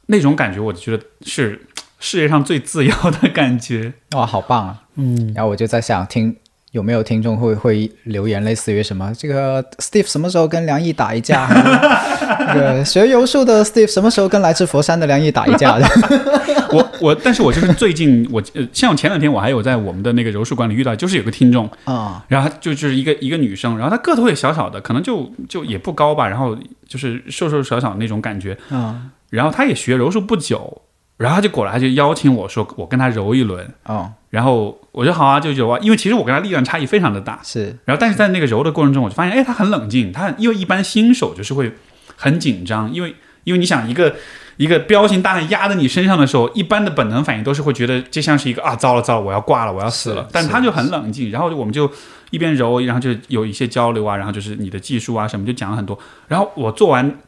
[0.09, 1.63] 那种感觉，我觉得是
[1.99, 2.93] 世界上最自由
[3.23, 3.95] 的感觉。
[4.11, 4.83] 哇，好棒啊！
[4.97, 6.37] 嗯，然后我就在想听。
[6.73, 9.13] 有没有听众会会留言，类似于什么？
[9.17, 11.49] 这个 Steve 什么时候跟梁毅打一架？
[12.53, 15.79] 这个学柔术的 Steve 什么时候跟来自佛山的梁毅打一架？
[16.71, 26.55] 我我，但是我就是最近，我呃，像前两天我还有在我们的那个柔术馆里遇到，就是有个听众啊，然后就就是一个一个女生，然后她个头也小小的，可能就就也不高吧，然后
[26.87, 29.01] 就是瘦瘦小小的那种感觉啊，
[29.31, 30.83] 然后她也学柔术不久。
[31.19, 33.69] 然后他就过来，他就邀请我说，我跟他揉一轮。
[33.85, 35.77] 哦，然后我说好啊，就揉啊。
[35.83, 37.41] 因为其实我跟他力量差异非常的大。
[37.43, 37.77] 是。
[37.85, 40.13] 然后，但是在那个揉的过程中，我就发现，哎，他很冷静。
[40.13, 41.73] 他因为一般新手就是会
[42.15, 44.15] 很紧张，因为因为你想一个
[44.59, 50.29] 一个彪形大汉压在你身上的时候，一般的本能反应都是会觉得这像是一个啊，糟了糟了，我要挂了，我要死了。
[50.31, 51.33] 但他就很冷静。
[51.33, 51.91] 然后我们就
[52.31, 55.99] 一边揉，然后就有一些交流啊，然后就是你的技术啊什么，就讲了很多。
[56.29, 57.19] 然后我做完。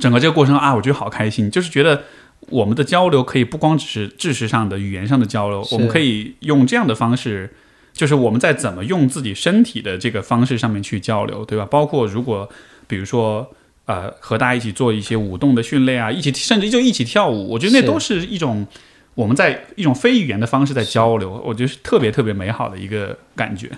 [0.00, 2.02] 整个这个过程啊，我觉得好开心，就是觉得
[2.50, 7.54] 我们的交流可以不光只是知识上的、语言上的交流，我们可以用这样的方式，
[7.92, 11.66] 就是我们在怎么用自己身体的这个方式上面去交流，对吧？
[11.70, 12.48] 包括如果
[12.86, 13.50] 比如说。
[13.86, 18.66] 呃，和大家一起做一些舞动的训练啊，一起甚至就一起跳舞，我觉得那都是一种
[19.14, 23.70] 我们在一种非语言的方式在交流，我觉得是特别特别美好的一个感觉。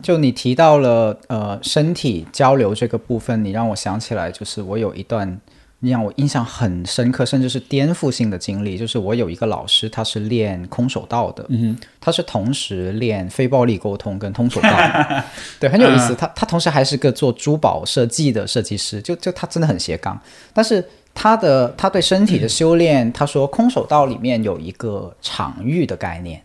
[0.00, 5.40] 就你提到了呃身体交流这个部分，你让我想起来，就是我有一段
[5.88, 15.24] 让我印象很深刻，甚至是颠覆性的经历，就是我有一个老师，他是练空手道的，嗯他是同时练非暴力沟通跟空手道的，
[15.58, 16.14] 对，很有意思。
[16.14, 20.20] 他他同时还是个做珠宝设计的设计师，就就他真的很斜杠。
[20.52, 26.42] 但是他的他对身体的修炼，他说空手道里面有一个场域的概念，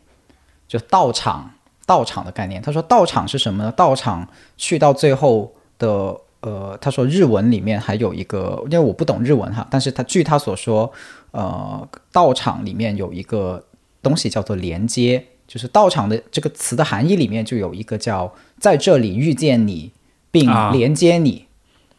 [0.68, 1.52] 就道场
[1.86, 2.62] 道场的概念。
[2.62, 3.72] 他说道场是什么呢？
[3.74, 4.26] 道场
[4.58, 10.92] 去到最后的呃，他说日文里面还有一个，因为我不懂日文哈，但是他据他所说，
[11.32, 13.66] 呃，道场里面有一个
[14.04, 19.92] 东西叫做连接，就是道场的这个词的含义里面就有一个叫在这里遇见你
[20.30, 21.48] 并啊连接你、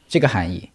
[0.09, 0.71] 这个含义。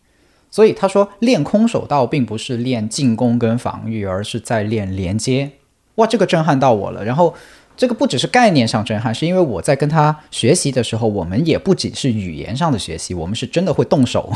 [0.50, 5.52] 所以他说练空手道并不是练进攻跟防御，而是在练连接。
[5.96, 7.06] 哇，这个震撼到我了。
[7.06, 7.34] 然后
[7.82, 14.32] 这个不只是概念上震撼，是因为我在跟他学习的时候，我们也不仅是语言上的学习，我们是真的会动手。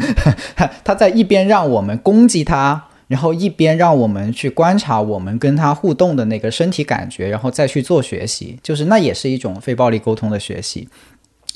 [0.82, 10.88] 他在一边让我们攻击他，然后一边让我们去观察我们跟他互动的那个身体感觉，然后再去做学习，就是那也是一种非暴力沟通的学习。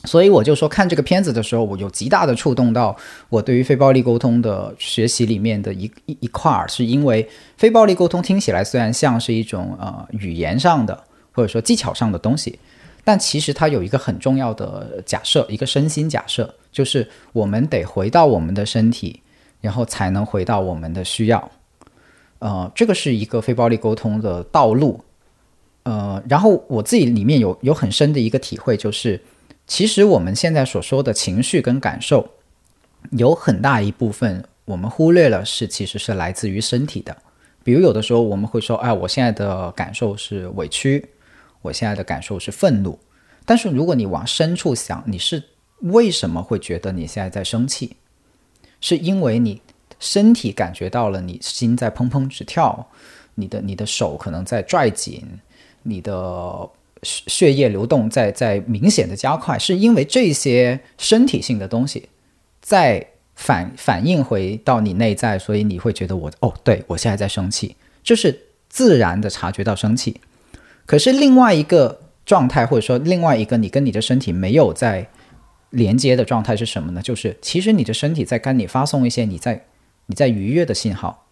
[0.05, 2.95] 所以我就说，看这个片子的时候，我有极大的触动到
[3.31, 7.27] 我对于非暴力沟通的学习里面的一一一块儿，是因为
[7.57, 11.03] 非暴力沟通听起来虽然像是一种呃语言上的
[11.35, 12.59] 或者说技巧上的东西，
[13.05, 19.21] 但其实它有一个很重要的假设，一个身心假设，就是我们得回到我们的身体，
[19.61, 21.51] 然后才能回到我们的需要。
[22.39, 25.03] 呃，这个是一个非暴力沟通的道路。
[25.83, 29.21] 呃，然后我自己里面有有很深的一个体会，就是
[29.67, 32.27] 其实我们现在所说的情绪跟感受，
[33.11, 37.15] 有很大一部分我们忽略了，是其实是来自于身体的。
[37.63, 41.07] 比如有的时候我们会说，哎，我现在的感受是委屈，
[41.65, 42.99] 我现在的感受是愤怒。
[43.47, 45.43] 但是如果你往深处想，你是
[45.81, 47.97] 为什么会觉得你现在在生气？
[48.81, 49.61] 是因为你
[49.99, 52.87] 身体感觉到了你心在砰砰直跳，
[53.35, 55.23] 你的你的手可能在拽紧，
[55.83, 56.69] 你的
[57.03, 62.09] 血血液流动在在明显的加快，是因为这些身体性的东西
[62.61, 68.39] 在反反映回到你内在，所以你会觉得我哦，对我现在在生气，就是
[68.69, 70.21] 自然的察觉到生气。
[70.87, 75.09] 可是另外一个状态，或者说另外一个你跟你的身体没有在
[75.71, 77.03] 连接的状态是什么呢？
[77.03, 79.65] 就是其实你的身体在跟你发送一些你在
[80.07, 81.27] 你在愉悦的信号，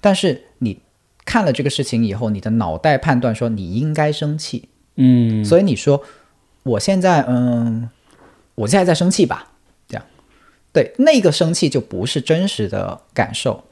[0.00, 0.80] 但是你
[1.24, 6.02] 看了这个事情以后，你的脑袋判断说你应该生气，嗯，所以你说
[6.62, 7.88] 我现在嗯，
[8.54, 9.52] 我现在在生气吧，
[9.88, 10.04] 这样，
[10.72, 13.64] 对，那个生气就不是真实的感受，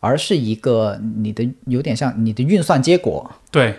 [0.00, 3.74] 而是一个你的有点像你的运算结果，对，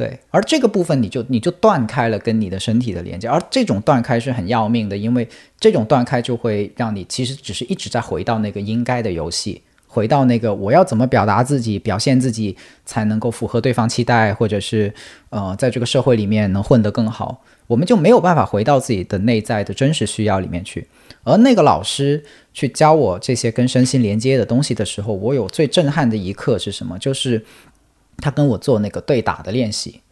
[0.00, 5.28] 对，而这个部分你就你就断开了跟你的身体的连接，而这种断开是很要命的，因为
[5.58, 12.56] 这种断开就会让你其实只是一直在回到那个应该的游戏，回到那个我要怎么表达自己、表现自己
[12.86, 14.90] 才能够符合对方期待，或者是
[15.28, 20.86] 呃在这个社会里面能混得更好，我们就没有办法回到自己的内在的真实需要里面去。
[21.22, 22.24] 而那个老师
[22.54, 26.98] 去教我这些跟身心连接的东西的时候，我有最震撼的一刻是什么？
[26.98, 27.44] 就是
[28.20, 30.02] 他跟我做那个对打的练习，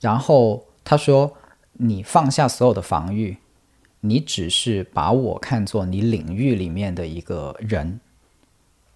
[0.00, 1.36] 然后他说
[1.72, 3.36] ：“你放下所有的防御，
[4.00, 8.00] 你只是把我看作你领域里面的一个人，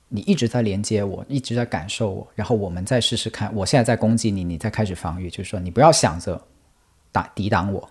[0.08, 3.54] 你一直在连接我，一直在感受我，然后我们再试试看。
[3.54, 6.40] 我现在在攻击你，你再开始防御，就是说你不要想着
[7.10, 7.88] 打抵挡我。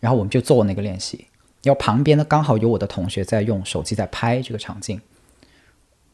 [0.00, 1.26] 然后我们就做那个练习，
[1.62, 5.00] 然后旁边呢刚好有我的同学在用手机在拍这个场景，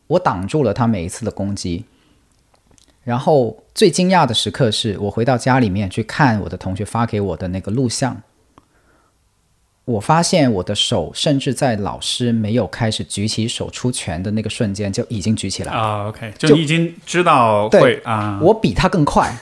[0.07, 1.85] 我挡住了他每一次的攻击。”
[3.05, 8.22] 然后最惊讶的时刻是我回到家里面去看我的同学发给我的那个录像，
[9.85, 15.78] 我发现我的手甚至在老师没有开始举起手出拳的那个瞬间就已经举起来了。
[15.78, 19.36] 啊，OK，就已经知道对会啊，我比他更快。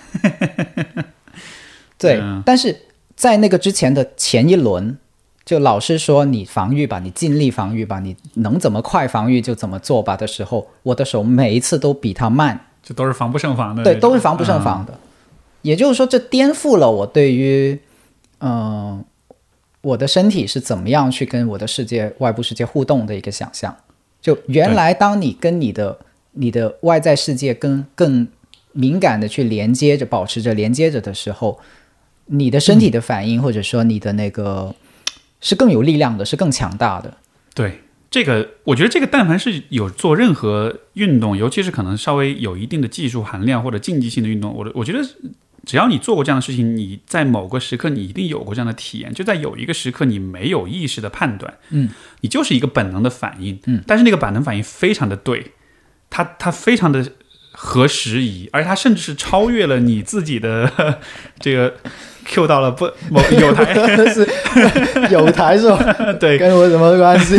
[1.97, 2.77] 对，嗯但是
[3.15, 4.99] 在那个之前的前一轮，
[5.45, 12.67] 就老师说你防御吧，你尽力防御吧，你能怎么快防御就怎么做吧的时候，我的手每一次都比他慢。
[12.83, 14.99] 这都是防不胜防的对，都是防不胜啊防的。
[15.63, 17.79] 也就是说，这颠覆了我对于，
[18.41, 19.05] 嗯、
[19.81, 23.77] 我的身体是怎么样去跟我的世界、外部世界互动的一个想象。
[24.21, 25.99] 就原来当你跟你的
[26.33, 28.27] 你的外在世界跟更
[28.73, 31.61] 敏感的去连接着、保持着连接着的时候，
[32.27, 34.75] 你的身体的反应、或者说你的那个
[35.41, 37.15] 是更有力量的，是更强大的。
[37.55, 37.81] 对
[38.13, 45.03] 这个，我觉得这个，但凡是有做任何运动，尤其是可能稍微有一定的技术含量或者竞技性的运动，我我觉得
[45.65, 51.89] 只要你做过这样的事情，你在某个时刻你一定有过这样的体验，就在有一个时刻你没有意识的判断，嗯，
[52.21, 55.53] 你就是一个本能的反应，嗯，但是那个本能反应非常的对，
[56.11, 57.13] 它它非常的
[57.65, 60.69] 合时宜，而且它甚至是超越了你自己的
[61.39, 61.73] 这个
[62.25, 63.73] Q 到了不某 有台，
[64.13, 64.29] 是
[65.11, 65.95] 有台是吧？
[66.19, 67.37] 对，跟我什么关系？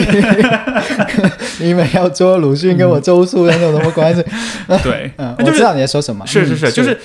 [1.59, 4.23] 你们要做鲁迅跟我周树人有什么关系？
[4.81, 6.25] 对，嗯，就是我知道你在说什么。
[6.25, 6.97] 是是是，嗯就是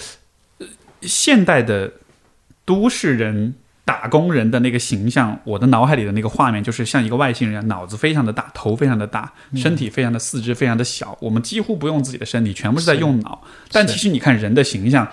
[0.58, 0.66] 呃
[1.02, 1.90] 现代的
[2.64, 3.54] 都市人、
[3.88, 9.58] 打工人的那个形象，我的脑海里的那个画面，就是像一个外星人一样，脑子非常的大，头非常的大，嗯。
[9.58, 13.42] 身体非常的四肢非常的小，我们几乎不用自己的身体，全部是在用脑。
[13.72, 15.08] 但其实你看人的形象，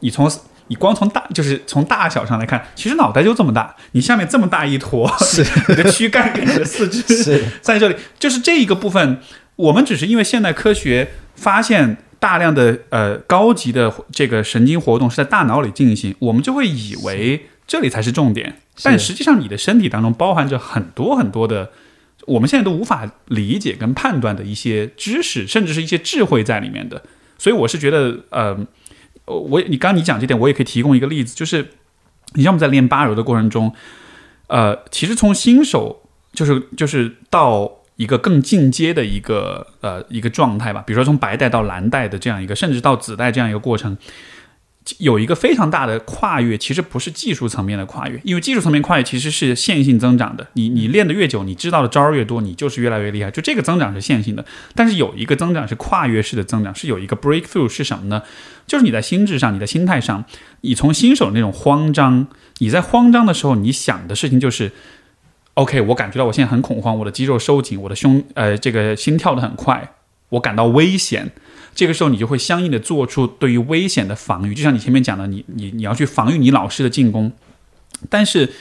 [0.00, 0.30] 你从
[0.66, 5.42] 你光从大就是从大小上来看，其实脑袋就这么大，你下面这么大一坨，是。
[5.70, 7.00] 你的躯干跟你的四肢。
[7.24, 7.42] 是。
[7.62, 9.20] 在这里，就是这一个部分，
[9.56, 21.70] 我们只是因为现代科学发现大量的呃高级的这个神经活动是在大脑里进行，我们就会以为这里才是重点，但实际上你的身体当中包含着很多很多的。
[22.26, 27.02] 我们现在都无法理解跟判断的一些知识，甚至是一些智慧在里面的，
[27.38, 28.54] 所以我是觉得，呃，
[29.24, 31.70] 我你刚刚你讲这点，我也可以提供一个例子，就是
[32.34, 33.72] 你像我们在练八柔的过程中，
[34.48, 36.02] 呃，其实从新手
[36.34, 43.96] 就是就是到一个更进阶的一个呃一个状态吧，比如说从白带到蓝带的这样一个，甚至到紫带这样一个过程，
[44.98, 50.46] 有一个非常大的跨越，其实不是技术层面的跨越，因为技术层面跨越其实是线性增长的。
[50.54, 53.30] 你你练得越久，你知道的招儿越多，你就是越来越厉害。
[53.30, 54.44] 就这个增长是线性的，
[54.74, 58.22] 但是有一个增长是跨越式的增长，是有一个 breakthrough 是什么呢？
[58.66, 60.24] 就是你在心智上，你的心态上，
[60.62, 62.26] 你从新手那种慌张，
[62.58, 64.72] 你在慌张的时候，你想的事情就是。
[65.54, 69.90] OK，我感觉到我现在很恐慌，我的肌肉收紧，我的胸呃这个心跳的很快，
[70.28, 71.32] 我感到危险。
[71.78, 77.30] 这个时候你就会相应的做出对于危险的防御，就像你前面讲的，你你你要去防御你老师的进攻。
[78.10, 78.52] 但是，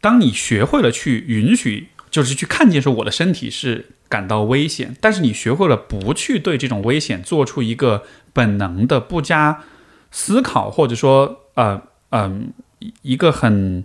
[0.00, 9.62] 当你学会了去允许，就是去看见说我的身体是感到危险，但是你学会了不去对这种危险做出一个本能的不加
[10.10, 12.54] 思考，或者说呃嗯、
[13.02, 13.84] 一个很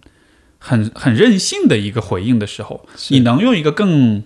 [0.60, 4.24] 很很任性的一个回应的时候，你能用一个更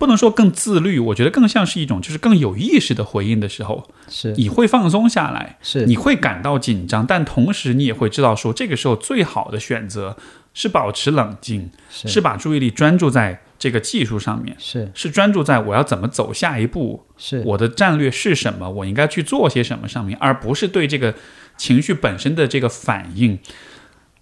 [0.00, 4.32] 不能说更自律，我觉得更像是一种就是更有意识的回应的时候，是。
[4.32, 5.84] 你会放松下来，是。
[5.84, 10.16] 你会感到紧张，但同时你也会知道说，这个时候最好的选择
[10.54, 12.08] 是保持冷静，是。
[12.08, 14.90] 是把注意力专注在这个技术上面，是。
[14.94, 17.42] 是专注在我要怎么走下一步，是。
[17.44, 21.14] 我的战略是什么，我应该去做些什么上面，而不是对这个
[21.58, 23.38] 情绪本身的这个反应。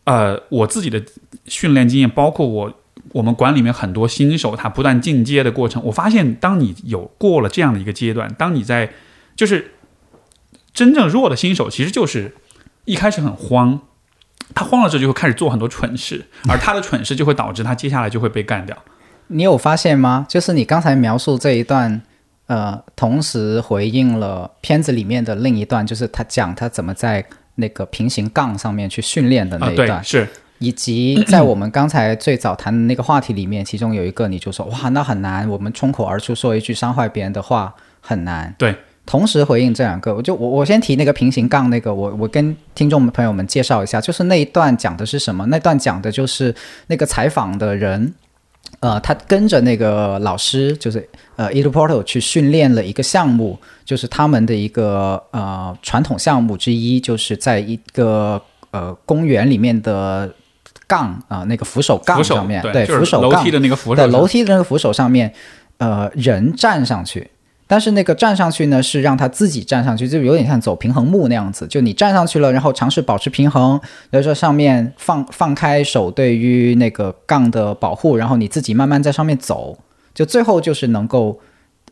[0.02, 1.00] 呃，我自己的
[1.44, 2.80] 训练经验，包括我
[3.12, 8.90] 我们馆里面很多新手，他不断进阶的过程，我发现，当你有过了这样的一个阶段，当你在
[9.36, 9.72] 就是
[10.72, 12.34] 真正弱的新手，其实就是
[12.84, 13.80] 一开始很慌，
[14.54, 18.76] 他慌了之后就会开始做很多蠢事， 而他的蠢事就会导致他接下来就会被干掉。
[19.28, 20.26] 你有发现吗？
[20.28, 22.00] 就是你刚才描述这一段，
[22.46, 27.24] 呃，同时回应了片子里面的另一段，就是他讲他怎么在
[27.56, 38.54] 那个平行杠上面去训练的那啊，一段，对，是以及在我们刚才最早谈的那个话题里面，其中有一个你就说哇，那很难，我们冲口而出说一句伤害别人的话很难。
[38.58, 38.74] 对，
[39.06, 45.46] 同时回应这两个，我就我我先提那个平行杠那个，我我跟听众朋友们介绍一下，就是那一段讲的是什么？
[45.46, 46.54] 那段讲的就是
[46.88, 48.12] 那个采访的人，
[48.80, 60.30] 呃，他跟着那个老师，就是呃 e d Portal 去训练了一个项目，就是他们的一个呃传统项目之一，就是在一个呃公园里面的
[60.88, 65.32] 杠啊、那个扶手杠上面，对，就是扶手杠楼梯的那个扶手对，楼梯的那个扶手上面，
[65.76, 67.30] 呃，人站上去，
[67.66, 79.78] 但是那个站上去呢，是让他自己站上去，就有点像走平衡木那样子，就你站上去了，然后尝试保持平衡，然后说上面放放开手对于那个杠的保护，然后你自己慢慢在上面走，
[80.14, 81.38] 就最后就是能够。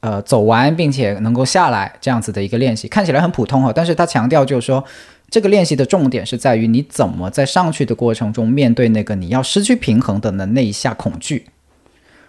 [0.01, 4.85] 呃，走完并且能够下来这样子的一个练习，看起来很普通哈，但是他强调就是说，
[5.29, 11.47] 这个练习的重点是在于你怎么在上去的过程中面对那个你要失去平衡的那一下恐惧，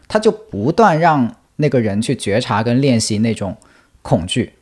[0.07, 3.55] 他就不断让那个人去觉察跟练习那种
[4.01, 4.53] 恐惧，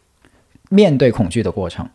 [0.70, 1.88] 面对恐惧的过程。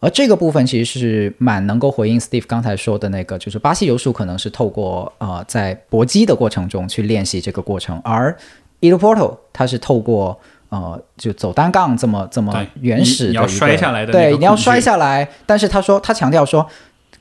[0.00, 8.34] 而这个部分其实是蛮能够回应 Steve 刚才说的那个，就是巴西柔术可能是透过呃在搏击的过程中去练习这个过程，而
[8.80, 10.40] e l Porto 它是透过
[10.70, 16.66] 呃就走单杠这么这么原始的你你要摔下来的对，你要摔下来，但是他说他强调说，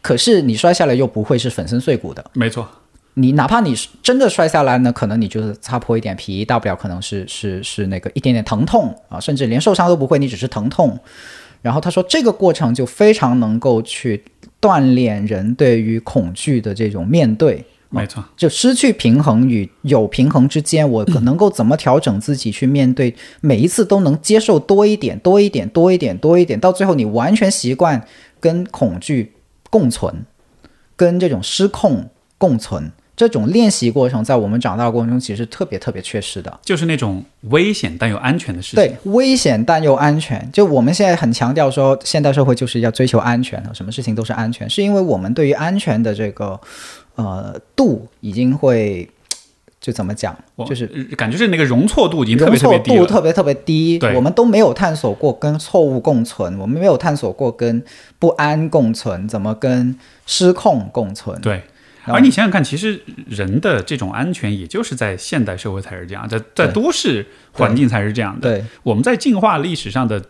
[0.01, 2.67] 可是你摔下来又不会是粉身碎骨的，没错，
[3.15, 10.97] 你哪怕你真的摔下来呢，可能你就是擦破一点皮，大不了可能是是是那个一点点疼痛啊，甚至连受伤都不会，你只是疼痛。
[11.61, 14.23] 然后他说，这个过程就非常能够去
[14.61, 28.05] 锻炼人对于恐惧的这种面对，没错，就失去平衡与有平衡之间，我可能够怎么调整自己去面对每一次都能接受多一点、多一点、多一点、多一点，到最后你完全习惯
[28.39, 29.33] 跟恐惧
[29.69, 30.25] 共存，
[30.95, 32.91] 跟这种失控共存。
[33.15, 36.59] 这种练习过程，在我们长大的过程中，其实特别特别缺失的。
[36.63, 38.77] 就是那种危险但又安全的事情。
[38.77, 40.49] 对，危险但又安全。
[40.53, 46.57] 就我们现在很强调说，现代社会就是要追求安全什么事情都是安全，是因为我们对于安全的这个
[47.25, 49.09] 呃度已经会
[49.81, 50.37] 就怎么讲，
[50.67, 53.07] 就是呃感觉是那个容错度已经特容别特错度别低了。
[53.07, 57.83] 特别特别低对，我们都没有探索过跟错误共存，我们没有探索过跟
[58.19, 61.39] 不安共存，怎么跟失控共存。
[61.39, 61.61] 对，
[62.03, 68.49] 而你想想看，其实人的这种安全，也就是在现代社会才是这样，在在都市环境才是这样的。
[68.49, 70.21] 对我们在进化历史上的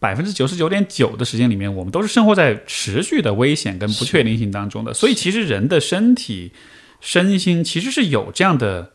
[0.00, 4.94] 百分之九十九点九的时间里面，我们都是生活在持续的危险跟不确定性当中的。
[4.94, 6.52] 所以，其实人的身体、
[7.00, 8.92] 身心其实是有这样的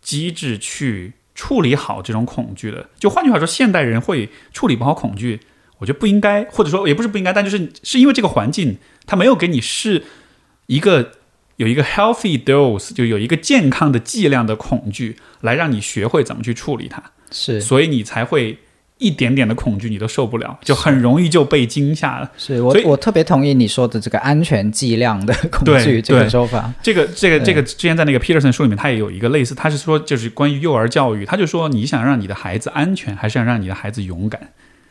[0.00, 2.88] 机制去处理好这种恐惧的。
[2.98, 5.40] 就换句话说，现代人会处理不好恐惧，
[5.78, 10.04] 我觉得不应该，或者说也不是不应该，但就是是因为这个环境它没有给你是
[10.66, 11.12] 一个。
[11.56, 17.00] 有一个 healthy dose，就有一个健康的剂量的恐惧，来让你学会怎么去处理它。
[17.30, 18.58] 是所以你才会
[18.98, 22.30] 一点点的恐惧你都受不了，就很容易就被惊吓了。
[22.38, 26.72] 是我我特别同意你说的这个安全剂量的恐惧这个说法。
[26.82, 34.40] 这个这个这个之前在那个 Peterson 书里面，他也有一个类似，他是说就是关于幼儿教育，他就说你想让你的孩子安全，还是想让你的孩子勇敢？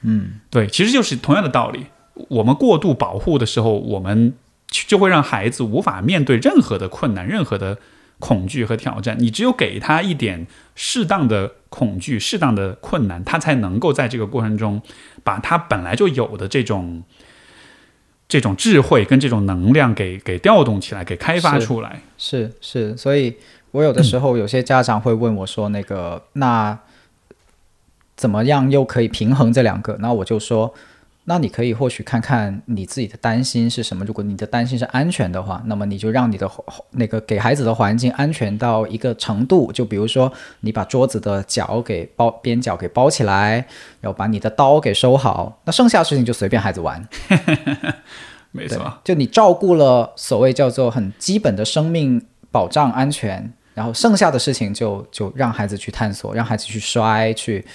[0.02, 1.86] 嗯，对，其实就是同样的道理。
[2.28, 4.34] 我们过度保护的时候，我们
[4.68, 7.78] 就会让孩子无法面对任何的困难、任何的
[8.20, 9.16] 恐惧和挑战。
[9.18, 14.80] 你只有给他一点适当的恐惧、适当的困难，他才能够在这个过程中
[15.24, 17.02] 把他本来就有的这种
[18.28, 22.04] 这种智慧跟这种能量给给调动起来，给开发出来。
[22.16, 23.36] 是是，所以
[23.72, 26.78] 我有的时候有些家长会问我说：“那个，那
[28.16, 30.72] 怎么样又可以平衡这两个？”那我就说
[31.26, 34.04] ：“那你可以或许看看你自己的担心是什么。
[34.04, 36.50] 如果你的担心是安全的话，那么你就让你的
[36.92, 39.72] 那个给孩子的环境安全到一个程度。
[39.72, 43.66] 就比如说，你把桌子的角给包边角给包起来，
[44.02, 47.02] 然后把你的刀给收好，那剩下的事情就随便孩子玩。
[48.54, 57.66] ”对没错，，就你照顾了所谓叫做很基本的生命保障安全，然后剩下的事情就就让孩子去探索，让孩子去摔，去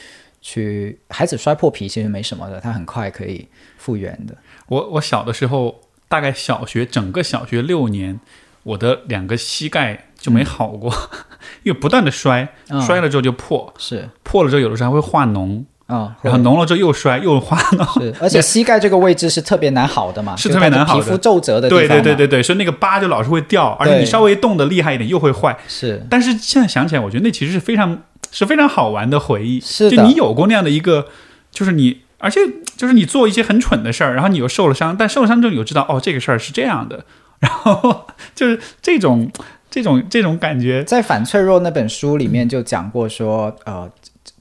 [0.50, 3.46] 去孩子摔破皮其实没什么的，他很快可以
[3.76, 4.34] 复原的。
[4.68, 8.18] 我我小的时候，大概小学整个小学六年，
[8.62, 10.90] 我的两个膝盖就没好过，
[11.64, 12.80] 因为不断的摔，嗯。
[12.80, 18.00] 摔了之后就破，是，破了之后有的时候还会化脓，啊，然后脓了之后又摔又化脓。
[18.00, 21.04] 是， 而且膝盖这个位置是特别难好的嘛，是特别难好的。
[21.04, 25.54] 皮肤皱褶的地方对对对对对，所以那个疤就老是会掉，而且你稍微动的厉害一点又会坏。
[25.68, 26.02] 是。
[26.08, 29.60] 但是现在想起来，我觉得那其实是非常是非常好玩的回忆。
[29.60, 29.96] 是的。
[29.96, 31.06] 就你有过那样的一个，
[31.50, 32.40] 就是你，而且
[32.76, 37.04] 就是你做一些很蠢的事儿，然后你又受了伤，但受了伤之后你又知道，哦，这个事儿是这样的，
[37.40, 39.30] 然后就是这种
[39.70, 40.82] 这种这种感觉。
[40.84, 43.90] 在《反脆弱》那本书里面就讲过说，呃，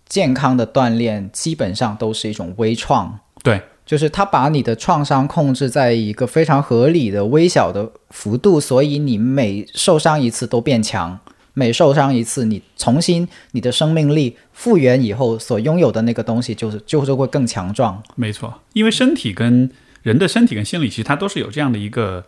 [0.08, 11.20] 健康的锻炼基本上都是一种微创，对，就是它把你的创伤控制在一个非常合理的微小的幅度，所以你每受伤一次都变强，
[11.58, 18.04] 每受伤一次，你重新你的生命力复原以后所拥有的那个东西，就是就是会更强壮。
[18.16, 19.68] 没错，因为身体跟
[20.04, 22.24] 人的身体跟心理，其实它都是有这样的一个，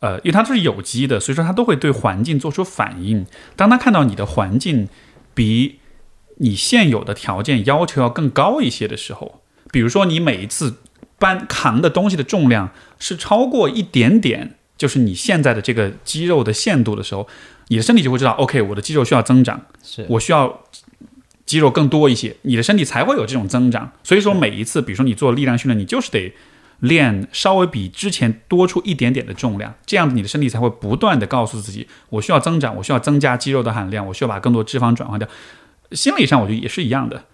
[0.00, 3.24] 呃，因为它都是有机的，所以说它都会对环境做出反应。
[3.56, 4.86] 当他看到你的环境
[5.32, 5.78] 比
[6.36, 9.40] 你现有的条件要求要更高一些的时候，
[9.72, 10.76] 比如说你每一次
[11.18, 17.26] 搬扛的东西的重量是超过一点点，就是你现在的这个肌肉的限度的时候，
[17.68, 19.60] 你的身体就会知道，OK，我的肌肉需要增长。
[19.82, 20.64] 是我需要
[21.46, 23.92] 肌肉更多一些，你的身体才会有这种增长。
[24.02, 26.34] 所以说，每一次，比如说你做力量训练，你就是得
[26.80, 35.28] 练稍微比之前多出一点点的重量，这样子你的身体才会不断的告诉自己，我需要增长，我需要增加肌肉的含量，我需要把更多脂肪转化掉。
[35.92, 37.24] 心理上，我觉得也是一样的，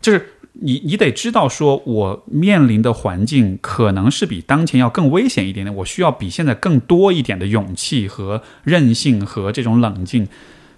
[0.00, 10.26] 就是你你得知道，说我面临的环境可能是比当前要更危险一点点，我需要比现在更多一点的勇气和韧性和这种冷静。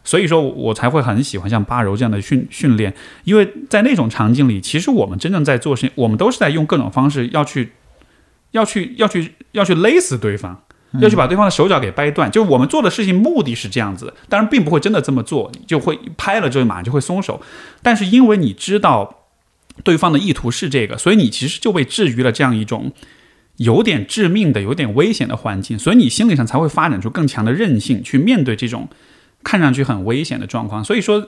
[0.03, 2.95] 所以说我才会很喜欢像八柔这样的训训练，
[3.25, 7.73] 因为在那种场景里，其实我们真正在做事情，我们都是在用各种方式要去
[8.53, 10.63] 要去要去要去勒死对方。
[11.01, 17.43] 要去把对方的手脚给掰断，就是我们做的事情目的是这样子，当然并不会真的这么做，就会拍了之后马上就会松手。
[17.83, 19.26] 但是因为你知道
[19.83, 22.93] 对方的意图是这个，所以你其实就被置于了这样一种
[23.57, 28.89] 有点致命的、有点危险的环境，所以你心理上才会发展出更强的韧性去面对这种
[29.45, 30.85] 看上去很危险的状况。
[30.85, 31.27] 所以说。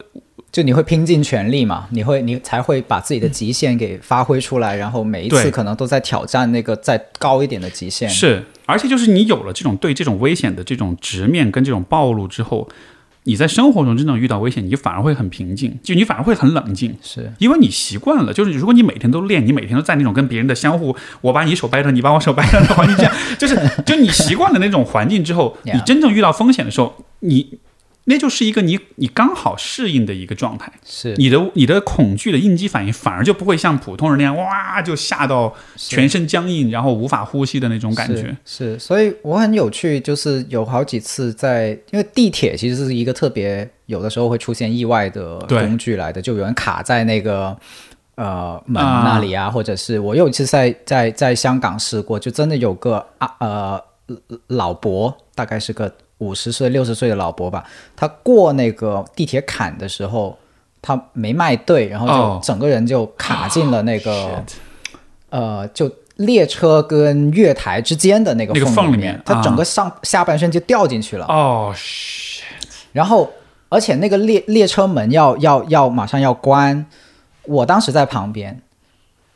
[0.51, 1.87] 就你会拼尽全力嘛？
[1.91, 8.09] 你会你才会把自己的极限给发挥出来，然后每一次可能都在挑战那个再高一点的极限。
[8.09, 12.67] 是，而且就是你有了这种对这种危险的这种直面跟这种暴露之后，
[13.29, 16.97] 你在生活中真正遇到危险，你反而会很平静，就你反而会很冷静。
[17.03, 27.59] 是因为你习惯了，就是如果你每天都练，你每天都在那种跟别人的相互，我把你手掰断，你把我手掰断的环境，这样就是就你习惯了那种环境之后， 你真正遇到风险的时候，你。
[28.09, 31.15] 那就是一个你你刚好适应的一个状态，是。
[31.19, 38.35] 你的你的恐惧的应激反应反而就不会像普通人那样哇就吓到全身僵硬，然后无法呼吸的那种感觉。
[38.47, 47.55] 是，所以我很有趣，就是有好几次在，因为地铁其实是一个特别有的时候会出现意外的工具来的，就有人卡在那个
[48.15, 53.83] 呃门那里啊，或者是我有一次在在在香港试过，就真的有个啊呃
[54.47, 55.93] 老伯，大概是个。
[56.19, 57.65] 五十岁、六十岁的老伯吧，
[57.97, 60.37] 他过那个地铁坎的时候，
[60.83, 64.45] 他没迈对，然后就整个人就卡进了那个，
[65.31, 71.27] 呃，就列车跟月台之间的那个缝里面，他整个上下半身就掉进去了。
[71.27, 71.75] 哦
[72.93, 73.31] 然后，
[73.69, 76.87] 而且那个列列车门要要要马上要关，
[77.45, 78.61] 我当时在旁边。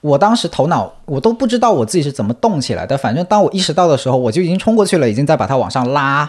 [0.01, 6.29] 我当时头脑我都不知道我自己是怎么动起来的，反正当我意识到的时候，我就已经冲过去了，已经在把它往上拉，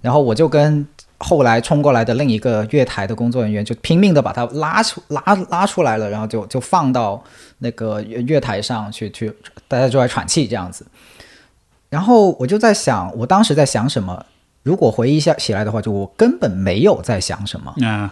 [0.00, 0.86] 然后我就跟
[1.18, 7.22] 后来冲过来的另一个月台的工作人员就拼命的把它拉出拉拉出来了，然后就就放到
[7.58, 9.32] 那个月台上去去，
[9.68, 10.86] 大家就在喘气这样子。
[11.88, 14.24] 然后我就在想，我当时在想什么？
[14.62, 17.72] 如果回忆一下起来的话，就我根本没有在想什么。
[17.82, 18.10] 嗯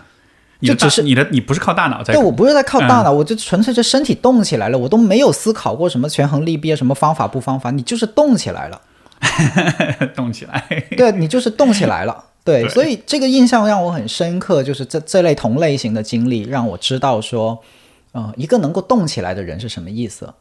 [0.63, 2.15] 就只是你的，你不是靠大脑在。
[2.15, 8.81] 对，我不是在靠大脑，我就纯粹是身体动起来了，我都没有思考过什么权衡利弊啊，什么方法不方法，你就是动起来了，
[10.15, 10.87] 动起来。
[10.97, 12.25] 对，你就是动起来了。
[12.45, 17.63] 对，所以这个印象让我很深刻，就是这这类同类型的经历让我知道说，
[18.13, 20.33] 嗯，一个能够动起来的人是什么意思，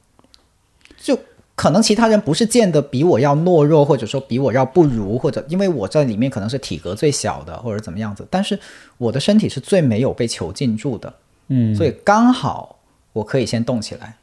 [0.97, 1.17] 就。
[1.55, 8.59] 可能其他人不是见得比我要懦弱，或者说比我要不如，或者因为我在里面可能是体格最小的，或者怎么样子，但是
[8.97, 11.13] 我的身体是最没有被囚禁住的，
[11.49, 12.79] 嗯，所以刚好
[13.13, 14.17] 我可以先动起来。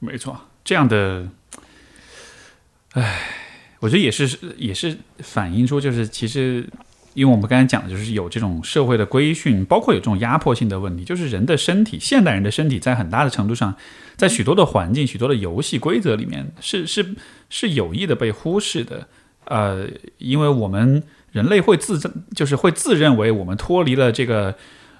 [0.00, 1.28] 没错，这样的，
[2.94, 3.20] 唉，
[3.86, 6.68] 我觉得也是也是反映出就是其实。
[7.16, 13.74] 因为我们刚才讲的就是有这种社会的规训，包括有这种压迫性的问题，就是人的身体，现代人的身体在很大的程度上，
[14.18, 17.14] 在许多的环境、许多的游戏规则里面，是是
[17.48, 19.08] 是有意的被忽视的。
[19.46, 19.88] 呃，
[20.18, 21.02] 因为我们
[21.32, 21.98] 人类会自，
[22.34, 24.54] 就是会自认为我们脱离了这个。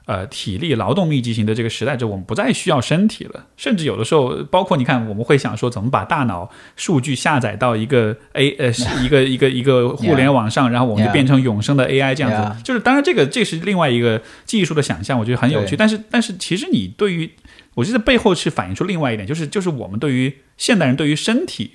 [0.06, 3.46] 呃，体力劳动密集型的这个时代，就我们不再需要身体了。
[3.56, 8.70] 甚至有的时候，包括你看，我们会想说，怎么把大脑数据下载到一个 A 呃，
[9.02, 12.62] 一个一个一个互联 网上，然后我们就变成永生的 AI 这样子。
[12.62, 15.74] 就是当然，这个这是另外一个技术的想象，我觉得很有趣。
[15.76, 17.28] 但是，但是其实你对于，
[17.74, 21.72] 我觉得背后是反映出另外一点，就是就是我们对于现代人对于身体，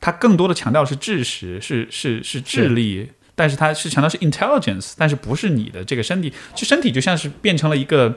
[0.00, 3.08] 它更多的强调是知识，是是是智力。
[3.36, 8.12] 但是它是强调是 intelligence，但是不是你的这个身体，就身体就像是变成了一个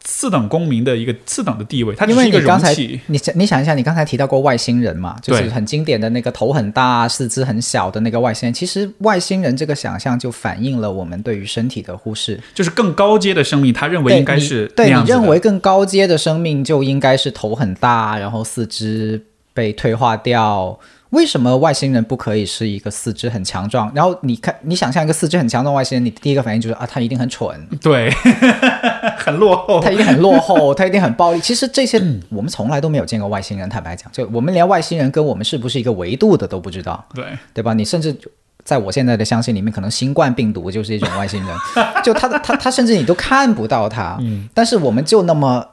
[0.00, 3.00] 次等公民的一个次等的地位，它只是一个容器。
[3.06, 8.52] 你想你想一下，你刚才提到过外星人嘛，就是很经典的那个头很大、四肢很小的那个外星人。
[8.52, 19.22] 其实外星人这个想象就反映了我们对于身体的忽视，就是更高阶的生命，他认为应该是对你认为更高阶的生命就应该是头很大，然后四肢
[19.54, 20.78] 被退化掉。
[21.10, 23.90] 为什么外星人不可以是一个四肢很强壮？
[23.94, 28.10] 然后你看，你想象一个四肢很强壮外星人，你第一个反应就是啊，他一定很蠢，对，
[29.16, 31.40] 很落后，他一定很落后，他一定很暴力。
[31.40, 31.98] 其实这些
[32.28, 37.24] 我们从来都没有见过外星人，坦白讲，就我们连外星人跟我们是不是一个维度的都不知道，对
[37.54, 37.72] 对吧？
[37.72, 38.14] 你甚至
[38.62, 41.56] 在我现在的相信里面，可能新冠病毒就是一种外星人，
[42.04, 45.66] 就他他他甚至你都看不到他，嗯，但是我们就那么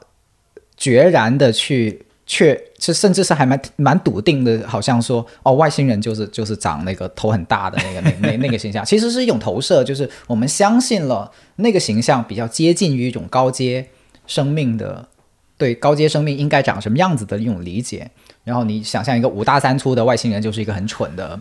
[0.78, 2.05] 决然的去。
[2.26, 13.88] 却是甚至是还蛮蛮笃定的，好像说哦，外星人就是就是长那个头很大的那个那那那个形象，其实是一种投射，就是我们相信了那个形象比较接近于一种高阶
[14.26, 15.08] 生命的
[15.56, 18.10] 对高阶生命应该长什么样子的一种理解。
[18.42, 21.40] 然后你想象一个五大三粗的外星人，就是一个很蠢的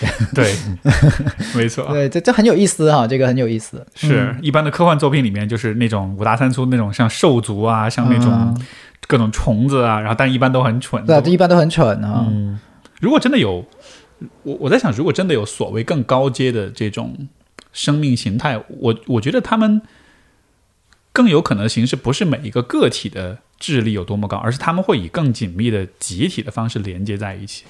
[0.34, 0.52] 对，
[1.54, 3.86] 没错，对，这这很有意思哈，这个很有意思。
[3.94, 8.60] 是一般的科幻作品里面，就是那种五大三粗那种，像兽族啊，像那种
[9.06, 11.04] 各种虫子啊，然后但一般都很蠢。
[11.04, 12.26] 对，一般都很蠢啊。
[12.28, 12.58] 嗯，
[13.00, 13.64] 如果真的有，
[14.42, 17.28] 我我在想，如果真的有所谓更高阶的这种
[17.72, 19.82] 生命形态，我我觉得他们
[21.12, 27.64] 更有可能的形式，不是每一个个体的智力有多么高，而是他们会以更紧密的集体的方式连接在一起。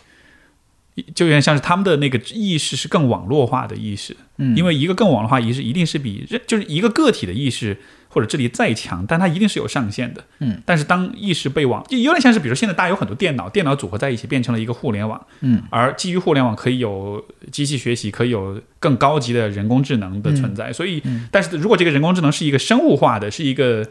[1.14, 7.76] 就有点像是他们的那个意识是更网络化的意识，嗯，因为一个更网络化意识一定是比就是一个个体的意识
[8.08, 10.62] 或者智力再强，但它一定是有上限的，嗯。
[10.64, 15.60] 但是当意识被网，就有点像是比如现在大家有很多电脑，电脑组合在一起变成了一个互联网，嗯。
[15.70, 21.02] 而基于互联网可以有机器学习，可以有更高级的人工智能的存在，所以，
[21.32, 23.84] 但是如果这个人工智能是一个生物化的，是一个。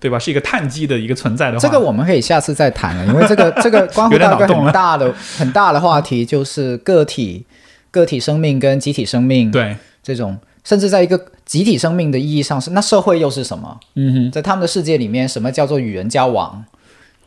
[0.00, 0.18] 对吧？
[0.18, 7.44] 是一个碳基的一个存在的话，这个我们可以下次再谈了，因为这个 这个关乎到一个很大的很大的话题，就是个体
[7.90, 13.78] 个体生命跟集体生命，对这种甚至在一个集体生命的意义上是，那社会又是什么？
[13.94, 16.64] 嗯哼，在他们的世界里面，什么叫做与人交往？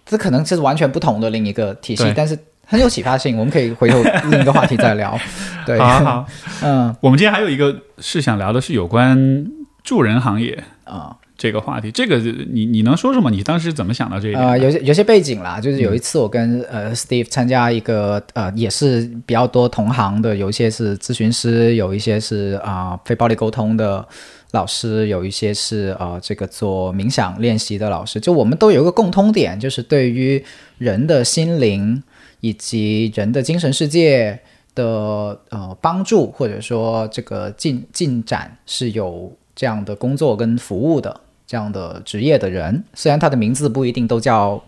[0.05, 3.37] 这可能是完全不同的另一个体系，但是很有启发性。
[3.37, 5.19] 我们可以回头另一个话题再聊。
[5.65, 6.25] 对，好好，
[6.63, 9.45] 嗯，我们今天还有一个是想聊的是有关
[9.83, 11.15] 助人行业啊。
[11.37, 13.29] 这个话题，这个你你能说说吗？
[13.29, 14.39] 你当时怎么想到这个？
[14.39, 24.03] 啊，有些有些背景啦，就是有一次我跟呃 Steve 参加一个呃，也是比较多同行的，有一些是咨询师，有一些是啊非暴力沟通的
[24.51, 28.19] 老师，有一些是啊这个做冥想练习的老师。
[28.19, 30.43] 就我们都有一个共通点，就是对于
[30.79, 32.01] 人的心灵
[32.39, 34.39] 以及人的精神世界
[34.73, 41.21] 的呃帮助，或者说这个进进展是有这样的工作跟服务的。
[41.47, 44.61] 这样的职业的人，虽然他的名字不一定都叫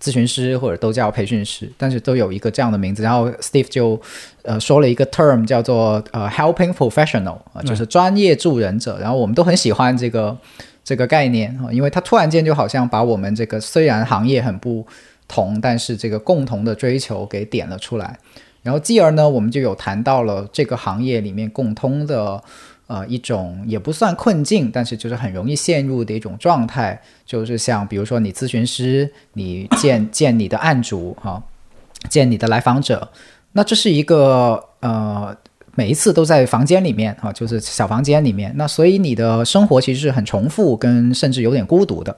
[0.00, 3.02] 咨询师或者都叫培训师，但是都有一个这样的名字。
[3.02, 4.00] 然后 Steve 就
[4.42, 8.96] 呃说了一个 term 叫做呃 helping professional 啊，就是专业助人者。
[9.00, 10.38] 然后我们都很喜欢这个
[10.84, 14.86] 这个概念啊，因为他突然间就好像把我们这个虽然行业很不
[15.26, 18.16] 同，但是这个共同的追求给点了出来。
[18.62, 22.40] 然后继而呢，我们就有谈到了这个行业里面共通的。
[22.90, 31.40] 呃，一种也不算困境，但是就是很容易陷入的一种状态，就是像比如说你咨询师，你见见你的案主哈，
[32.08, 33.08] 见你的来访者，
[33.52, 35.32] 那这是一个呃，
[35.76, 42.16] 每一次都在房间里面啊，就是小房间里面，那所以你的生活其实是很重复，跟甚至有点孤独的，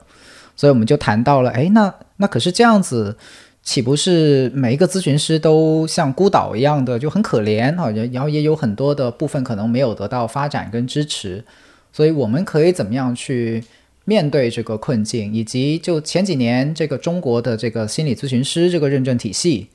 [0.55, 3.15] 所以我们就谈到了，哎，那那可是这样子。
[3.63, 7.89] 岂不是每一个咨询师都像孤岛一样的就很可怜啊？
[8.11, 11.43] 然后也有很多的部分可能没有得到发展跟支持，
[11.93, 13.63] 所以我们可以怎么样去
[14.03, 15.33] 面对这个困境？
[15.33, 19.69] 以及就前几年这个中国的这个心理咨询师这个认证体系，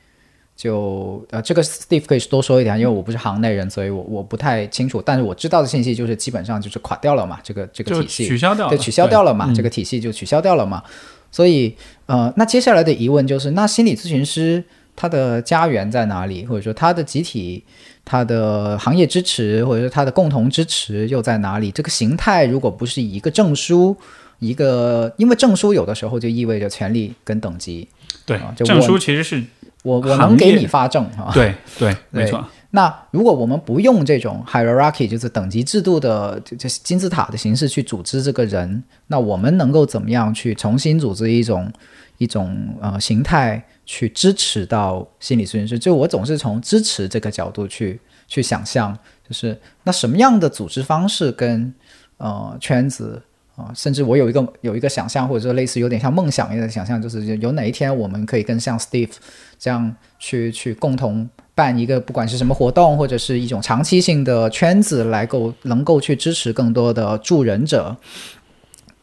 [0.55, 5.01] 就呃这个 Steve 可以多说一点，因为我不是行内人，所以我我不太清楚。
[5.01, 10.83] 但是我知道的信息就是基本上就是垮掉了嘛，这个这个体系取消掉，对，取消掉了嘛，这个体系就取消掉了嘛。
[11.31, 11.75] 所以，
[12.07, 14.63] 呃，那接下来的疑问就是，那心理咨询师
[14.97, 16.45] 他的家园在哪里？
[16.47, 17.63] 或者说他的集体、
[18.05, 21.71] 他的行业支持，或者说他的共同支持又在哪里？
[21.71, 23.97] 这个形态如果不是一个证书，
[24.39, 27.87] 一个，因为证书有的时候就意味着权利跟等级。
[28.25, 29.43] 对，证书其实是
[29.83, 31.31] 我我能给你发证啊。
[31.33, 32.45] 对对，没错。
[32.71, 41.73] 那如果我们不用这种 hierarchy，就是等级制度的这这金字塔的形式去组织这个人，那我们能够怎么样去重新组织一种
[42.19, 45.79] 一种呃形态去支持到心理咨询师？
[45.79, 48.95] 就我总是从支持这个角度去去想象，
[49.27, 51.73] 就是那什么样的组织方式跟
[52.19, 53.23] 呃圈子
[53.57, 59.15] 啊，甚至我有一个有一个想象，或者说类似有点像梦想一样的想象，就是有哪一天我们可以跟像 Steve
[59.59, 61.27] 这样去去共同。
[61.59, 67.97] 办一个不管是什么活动，或者是一种长期性的圈子，来够能够去支持更多的助人者。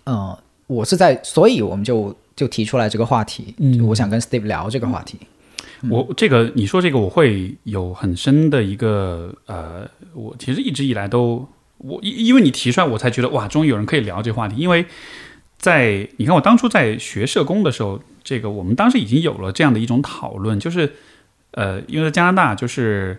[0.05, 0.33] 嗯，
[0.67, 3.53] 我是在，所以我们就就提出来这个话题。
[3.57, 5.19] 嗯，我想跟 Steve 聊这个话题。
[5.89, 11.45] 我这个你说这个，我会有很深的一个呃，我其实一直以来都
[11.79, 14.55] 我因因为你提出来，我才觉得哇，终于有人可以聊这个话题。
[14.55, 14.85] 因为
[15.57, 20.93] 在你看我当初在学社工的时候，这个我们当时已经有了这样的一种讨论，就是。
[21.55, 23.17] 呃，因为在加拿大，就是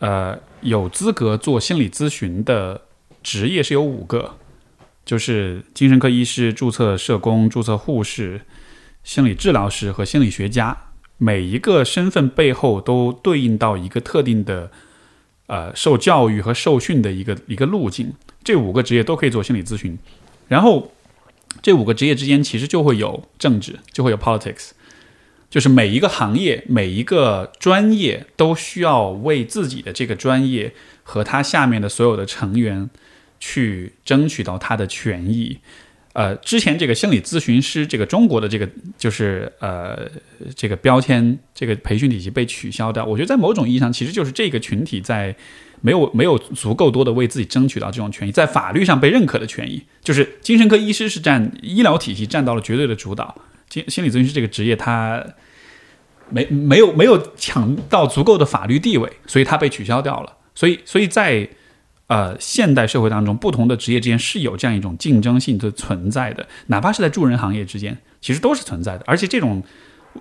[0.00, 2.82] 呃，有资格做心理咨询的
[3.22, 4.34] 职业是有五个，
[5.04, 8.40] 就是精神科医师、注册社工、注册护士、
[9.04, 10.76] 心理治疗师和心理学家。
[11.18, 14.72] 每一个身份背后都对应到一个特定的
[15.46, 18.12] 呃受教育和受训的一个一个路径。
[18.42, 19.96] 这五个职业都可以做心理咨询，
[20.48, 20.90] 然后
[21.62, 24.70] 这五个职业之间其实就会有政治，就会有 politics。
[25.52, 30.72] 就是每一个行业、每一个专业都需要为自己的这个专业
[31.02, 32.88] 和他下面的所有的成员
[33.38, 35.58] 去争取到他的权益。
[36.14, 38.66] 呃，之前这个心理咨询师，这个中国的这个
[38.96, 40.10] 就是呃
[40.56, 43.04] 这个标签，这个培训体系被取消掉。
[43.04, 45.36] 我觉得在某种意义上，其实就是这个群体在
[45.82, 53.34] 没有没有足够多的为自己争取到这种权益，在法律上被认可的权益，就是精神科医师是占医疗体系占到了绝对的主导，
[53.72, 55.24] 心心理咨询师这个职业他
[56.28, 60.36] 没没有没有抢到足够的法律地位，所以他被取消掉了。
[60.54, 61.48] 所以所以在
[62.08, 69.04] 呃，现代社会当中，不同的职业之间是有这样一种竞争性的存在的，哪怕是在助人行业之间，其实都是存在的。
[69.06, 69.62] 而且这种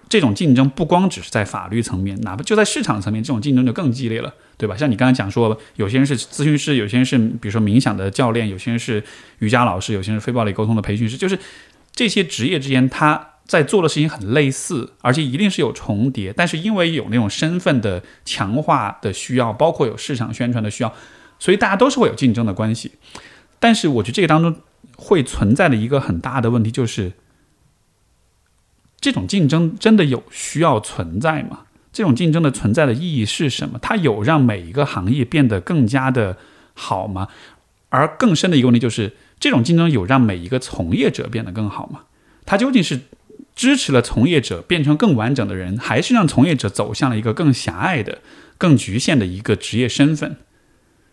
[0.07, 4.77] 这种竞争不光只是在法律层面，哪怕就在市场层面，这种竞争就更激烈了，对吧？
[4.77, 9.03] 像你刚才讲说，有些人是咨询师，有些人是比如说冥想的教练，有些人是
[9.39, 11.37] 瑜伽老师，有些人是非暴力沟通的培训师，就是
[11.93, 20.93] 这些职业之间，他在做的事情很类似，而且一定是有重叠，但是因为有那种身份的强化的需要，包括有市场宣传的需要。
[21.39, 22.91] 所以大家都是会有竞争的关系，
[23.59, 24.57] 但是我觉得这个当中
[24.95, 27.13] 会存在的一个很大的问题就是，
[28.99, 31.61] 这种竞争真的有需要存在吗？
[31.91, 33.79] 这种竞争的存在的意义是什么？
[33.81, 36.37] 它有让每一个行业变得更加的
[36.75, 37.27] 好吗？
[37.89, 42.01] 而更深的一个问题就是，这种竞争有让每一个从业者变得更好吗？
[42.45, 43.01] 它究竟是
[43.55, 48.19] 支持了从业者变成更完整的人，还是让从业者走向了一个更狭隘的、
[48.57, 50.37] 更局限的一个职业身份？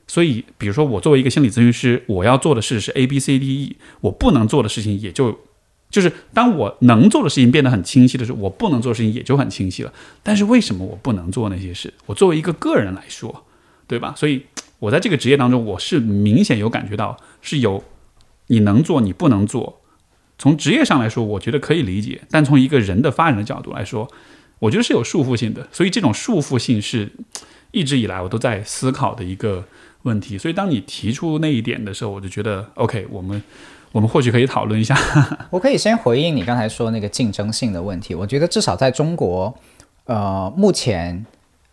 [0.06, 5.39] 所以，比如说，我作为一个心理咨询师，我要做的事是 A B C D E，我不能做的事情也就，
[5.90, 9.93] 就是当我能做的事情变得很清晰的时候，我不能做的事情也就很清晰了。
[10.23, 11.93] 但是为什么我不能做那些事？
[12.06, 13.44] 我作为一个个人来说，
[13.86, 14.15] 对吧？
[14.16, 14.47] 所以
[14.78, 17.85] 我在这个职业当中，我是明显有感觉到是有
[18.47, 19.78] 你能做，你不能做。
[20.39, 24.09] 从职业上来说，我觉得可以理解，但从一个人的发展的角度来说，
[24.60, 25.66] 我觉得是有束缚性的。
[25.70, 27.12] 所以这种束缚性是
[27.73, 29.65] 一直以来我都在思考的一个。
[30.02, 33.43] 问题，所以当你提出那一点的时候，我就觉得 OK，我们
[33.90, 34.97] 我们或许可以讨论一下。
[35.51, 38.15] 我可以先回应你刚才说那个竞争性的问题。
[38.15, 39.52] 我觉得至少在中国，
[40.05, 41.27] 呃，目前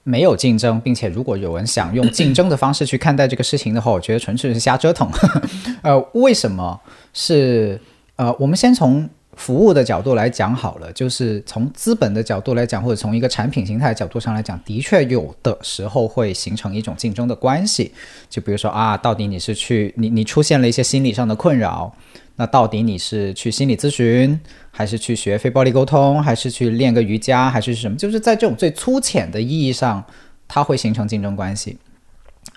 [0.03, 5.07] 没有竞争，并且如果有人想用竞争的方式去看待这个事情的话，我觉得纯粹是瞎折腾。
[5.83, 6.81] 呃，为什么
[7.13, 7.79] 是
[8.15, 9.09] 呃，我们先从。
[9.37, 17.91] 服务的角度来讲好了，就是从资本的角度来讲，或者从一个产品形态角度上来讲，的确有的时候会形成一种竞争的关系。
[18.29, 21.93] 就比如说啊，到底你是去你你出现了一些心理上的困扰，
[22.37, 24.39] 那到底你是去心理咨询，
[24.71, 27.97] 还是去学非暴力沟通，还是去练个瑜伽，还是什么？
[27.97, 30.01] 就是在这种最粗浅的意义上，
[30.47, 31.77] 它会形成竞争关系。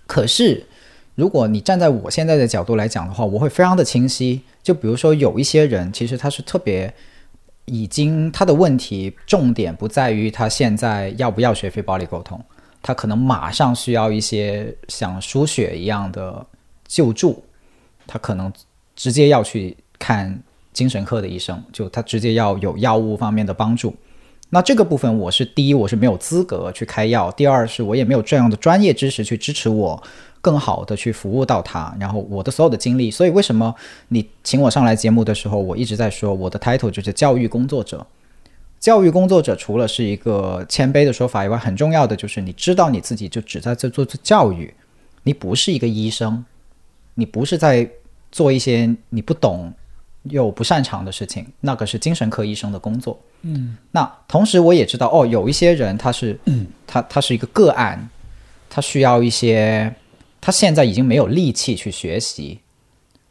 [0.06, 0.64] 可是，
[1.18, 4.40] 如果你站在我现在的角度来讲的话，我会非常的清晰。
[4.62, 6.94] 就比如说，有一些人其实他是特别
[7.64, 12.40] 已经他的问题重点不在于他现在要不要学非暴力沟通，
[12.80, 16.46] 他可能马上需要一些像输血一样的
[16.86, 17.42] 救助，
[18.06, 18.52] 他可能
[18.94, 20.40] 直接要去看
[20.72, 23.92] 精神科的医生，就他直接要有药物方面的帮助。
[24.50, 30.00] 那这个部分，我是第一，我是没有资格去开药；第二，是我也没有这样的专业知识去支持我。
[30.40, 33.74] 更好的去服务到他，然后我的所有的经历，所以为什么
[34.08, 38.06] 你请我上来节目的时候，我一直在说我的 title 就是教育工作者。
[38.78, 44.72] 教育工作者除了是一个谦卑的说法以外，很重要的就是你知道你自己就只在这做做教育，
[45.24, 46.44] 你不是一个医生，
[47.14, 47.90] 你不是在
[48.30, 49.72] 做一些你不懂
[50.22, 53.18] 又不擅长的事情，那个是精神科医生的工作。
[53.42, 56.38] 嗯，那同时我也知道哦，有一些人他是，
[56.86, 58.08] 他他是一个个案，
[58.70, 59.92] 他需要一些。
[60.40, 62.60] 他现在已经没有力气去学习，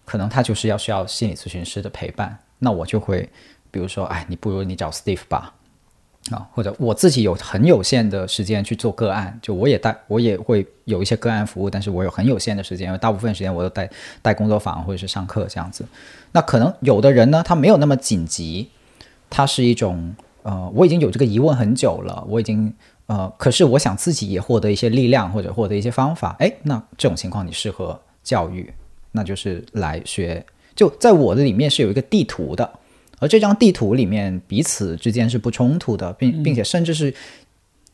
[0.05, 2.37] 可能他就是要需要心理咨询师的陪伴。
[2.59, 3.29] 那我就会，
[3.71, 5.53] 比如说，哎，你不如你找 Steve 吧，
[6.31, 13.89] 啊，或者我自己有很有限的时间去做个案，就我也带，我也会有一些个案服务，但是我有很有限的时间，因为大部分时间我都带
[14.21, 15.85] 带工作坊或者是上课这样子。
[16.31, 18.69] 那可能有的人呢，他没有那么紧急，
[19.29, 22.73] 他是一种，呃，我已经有这个疑问很久了，我已经。
[23.07, 28.69] 呃，可是我想自己也获得一些力量或者获得一些方法，哎，那这种情况你适合教育，
[29.13, 30.45] 那就是来学。
[30.75, 32.69] 就在我的里面是有一个地图的，
[33.19, 37.13] 而这张地图里面彼此之间是不冲突的，并并且甚至是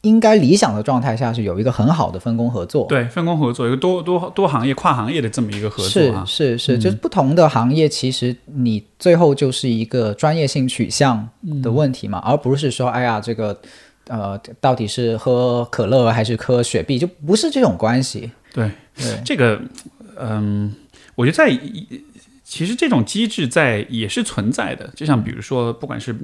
[0.02, 2.88] 应该理想的状态下是有一个很好的分工合作。
[2.88, 6.26] 对，分工合作，一个多多多行业跨行业的这么一个合作。
[6.26, 11.30] 是是是，就是不同的行业，其实你最后就是一个专业性取向
[11.62, 13.56] 的问题嘛，而不是说，哎呀，这个。
[14.08, 18.32] 呃，到底是喝可乐还是喝雪碧，就不是这种关系。
[18.54, 19.62] 对，对，这个，
[20.18, 20.74] 嗯，
[21.16, 21.58] 我觉得在
[22.44, 24.88] 其实这种机制在也是存在的。
[24.96, 26.16] 就像比如说，不管是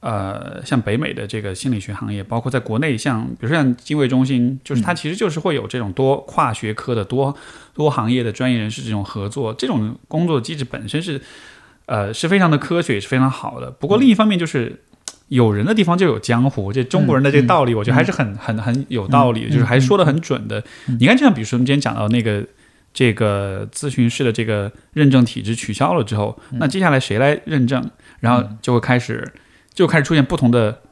[0.00, 7.32] 呃，像北美的这个心理学行业，包括在国内，像比如说像经纬中心，就是它其实就是会有这种多跨学科的多
[7.74, 11.20] 多行业的专业人士这种合作，这种工作机制本身是
[11.86, 13.70] 呃是非常的科学，也是非常好的。
[13.70, 14.82] 不过另一方面就是
[15.32, 20.62] 有人的地方就有江湖，这中国人的这个道理，我觉得还是很很很有道理，就是还说的很准的。
[21.00, 22.44] 你看，就像比如说我们今天讲到那个
[22.92, 27.90] 这个咨询师的这个认证体制取消了之后，那接下来谁来认证？
[28.20, 29.32] 然后就会开始。
[29.74, 30.82] 就开始出现不同的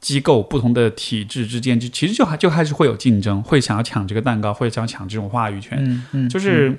[0.00, 5.78] 机构、不同的体制之间，就其实就还就还是会有竞争，会想要抢这个蛋糕，会想要抢这种话语权。
[5.84, 6.76] 嗯嗯，就是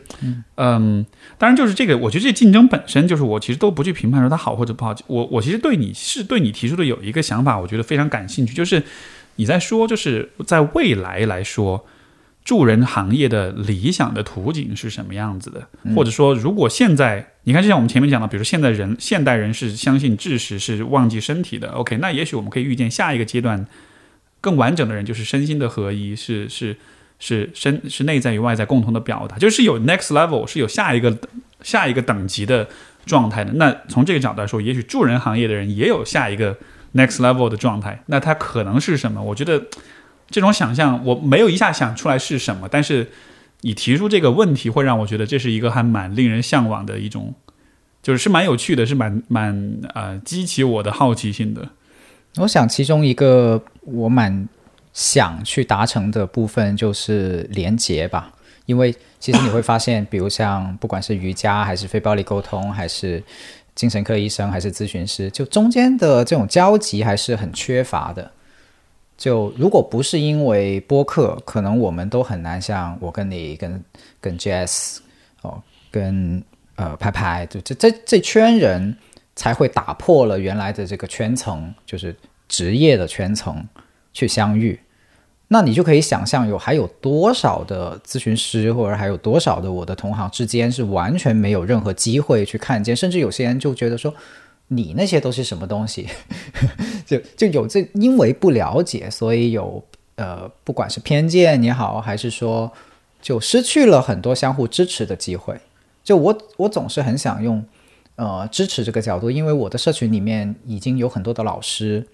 [0.58, 1.06] 嗯，
[1.38, 4.96] 当然就是这个，我觉得这竞争本身就是我其实都不去评判说它好或者不好。
[5.08, 8.84] 我我其实对你是对你提出的有一个想法，我觉得非常感兴趣，就是
[9.36, 11.86] 你在说，就是在未来来说。
[12.50, 15.68] 助人行业的理想的图景是什么样子的？
[15.96, 23.68] 或者说，如果现在你看，就像我们前面讲的，比如说现在人现代人是相信知识是忘记身体的，OK，那也许我们可以预见下一个阶段
[24.42, 26.76] 更完整的人就是身心的合一，是是
[27.20, 31.16] 是身是内在与外在共同的表达，就是有 next level，是有下一个
[31.62, 32.68] 下一个等级的
[33.06, 33.54] 状态的。
[33.54, 36.58] 那从这个角度来说，也许助人行业的人也有下一个
[36.96, 39.22] next level 的状态，那它可能是什么？
[39.22, 39.62] 我觉得。
[40.30, 43.10] 这种想象我没有一下想出来是什么，但是
[43.62, 47.34] 你提出这个问题，会让我觉得这是一个还蛮令人向往的一种，
[48.02, 51.68] 就是是蛮有趣的，是蛮蛮呃激起我的好奇心的。
[52.38, 54.48] 我想其中一个我蛮
[54.94, 58.32] 想去达成的部分就是连结吧，
[58.66, 63.22] 因为其实你会发现，比如像不管是瑜伽，还是非暴力沟通，还是
[63.74, 68.32] 精神科医生，还是咨询师，就中间的这种交集还是很缺乏的。
[69.20, 73.84] 就如果不是因为播客，可能我们都很难像我跟你、跟
[74.22, 75.00] 跟 Jazz
[75.42, 76.42] 哦、跟
[76.78, 78.96] 呃拍拍，就这这这圈人
[79.36, 82.16] 才会打破了原来的这个圈层，就是
[82.48, 83.62] 职业的圈层
[84.14, 84.80] 去相遇。
[85.50, 94.16] 那你就可以想象，有还有多少的咨询师，或者还有多少的我的同行之间是完全没有任何机会去看见，甚至有些人就觉得说。
[94.70, 96.08] 你那些都是什么东西？
[97.06, 99.84] 就就有这，因为不了解，所以有
[100.16, 102.72] 呃，不管是偏见也好，还是说
[103.22, 105.60] 就失去了很多相互支持的机会。
[106.04, 107.62] 就我我总是很想用
[108.16, 112.08] 呃支持这个角度，因为我的社群里面已经有很多的老师，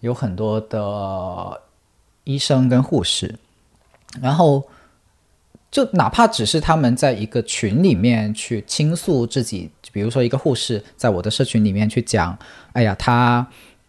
[0.00, 1.60] 有很多的
[2.24, 3.34] 医生跟护士，
[4.20, 4.62] 然后。
[5.72, 12.38] 就哪怕只是他们在一个群里面去倾诉自己，比如说一个护士在我的社群里面去讲，
[12.74, 13.44] 哎呀，他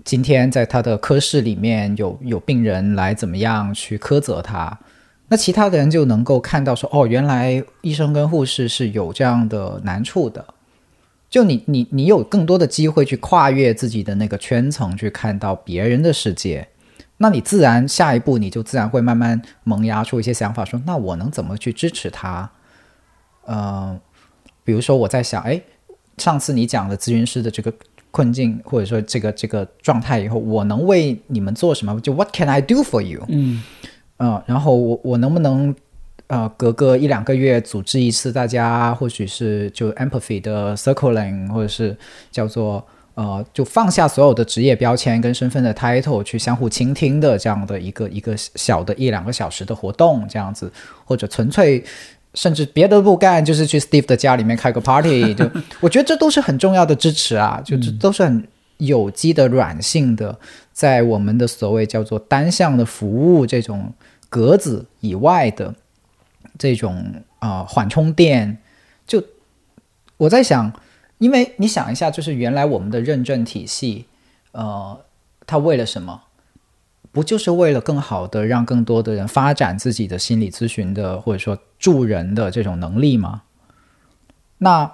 [0.06, 4.80] 今天在他的科室里面有有病人来怎么样去苛责他，
[5.28, 10.46] 那其他的人就能够看到说，哦，原来医生跟护士是有这样的难处的，
[11.30, 16.66] 就你你你有更多的机会去跨越自己的那个圈层，去看到别人的世界。
[17.18, 22.49] 那你自然下一步你就自然会慢慢萌芽出一些想法，说那我能怎么去支持他？
[23.48, 23.98] 嗯，
[24.64, 25.61] 比如说我在想，哎，
[26.18, 27.72] 上次你讲的咨询师的这个
[28.11, 31.98] 困境或者说这个这个状态以后，我能为你们做什么？
[32.02, 33.23] 就 What can I do for you？
[33.30, 33.64] 嗯
[34.18, 35.73] 嗯，然后我我能不能
[36.27, 41.95] 呃隔个一两个月组织一次大家或许是就 empathy 的 circling，或者是
[42.31, 42.85] 叫做。
[43.15, 50.72] 呃，就放下所有的职业标签跟身份的 title，去相互倾听的这样的一个一个小的一两个小时的活动，这样子，
[51.06, 51.84] 或者纯粹
[52.34, 55.48] 甚至别的不干，就是去 Steve 的家里面开个 party，就
[55.80, 60.35] 我觉得这都是很重要的支持啊，就这都是很有机的软性的，
[60.72, 63.94] 在我们的所谓叫做单向的服务这种
[64.27, 65.72] 格子以外的
[66.57, 68.57] 这种啊缓冲垫，
[69.06, 69.23] 就
[70.18, 70.73] 我在想。
[71.24, 74.08] 因为你想一下，就是原来我们的认证体系，
[74.52, 75.00] 呃，
[75.48, 76.24] 它为了什么？
[77.14, 83.44] 不就是为了更好的让更多的人发展自己的心理咨询的或者说助人的这种能力吗？
[84.58, 84.91] 那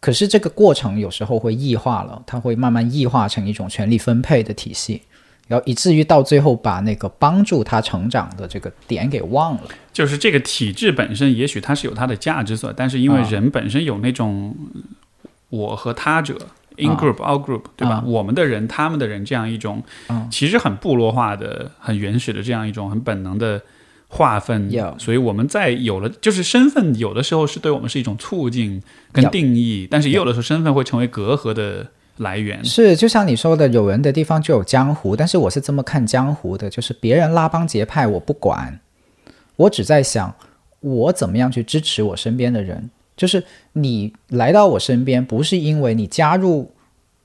[0.00, 5.04] 可是这个过程有时候会异化了，它会慢慢异化成一种权力分配的体系。
[5.46, 9.62] 然后以至于到最后把那个帮助他成长的这个点给忘了，
[9.92, 14.56] 就是这个体制本身也许它是有它的价值所，但是因为人本身有那种
[15.50, 16.34] 我和他者
[16.78, 18.02] in group out group 对吧？
[18.06, 19.82] 我们的人他们的人这样一种
[20.30, 23.60] 其实很部落化的、很原始的这样一种很本能的
[24.08, 31.88] 划分，所以我们在有了就是身份有的时候是对我们是一种促进跟定义，但是也有的时候身份会成为隔阂的。
[32.18, 35.16] 来源是，就像你说的，有人的地方就有江湖。
[35.16, 38.78] 但是我是这么看江湖的，就是别人拉帮结派，我不管，
[39.56, 40.34] 我只在想
[40.80, 42.90] 我怎么样去支持我身边的人。
[43.16, 43.42] 就是
[43.72, 46.70] 你来到我身边，不是因为你加入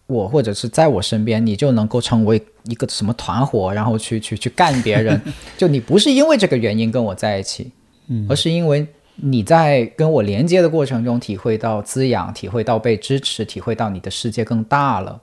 [0.08, 5.20] 我或者是在我身边，你就能够成为一个什么团伙，然后去去去干别人。
[5.58, 7.72] 就你不是因为这个原因跟我在一起，
[8.08, 8.86] 嗯而是因为
[9.22, 15.22] 你在跟我连接的过程中体会到滋养，体会到被支持，体会到你的世界更大了，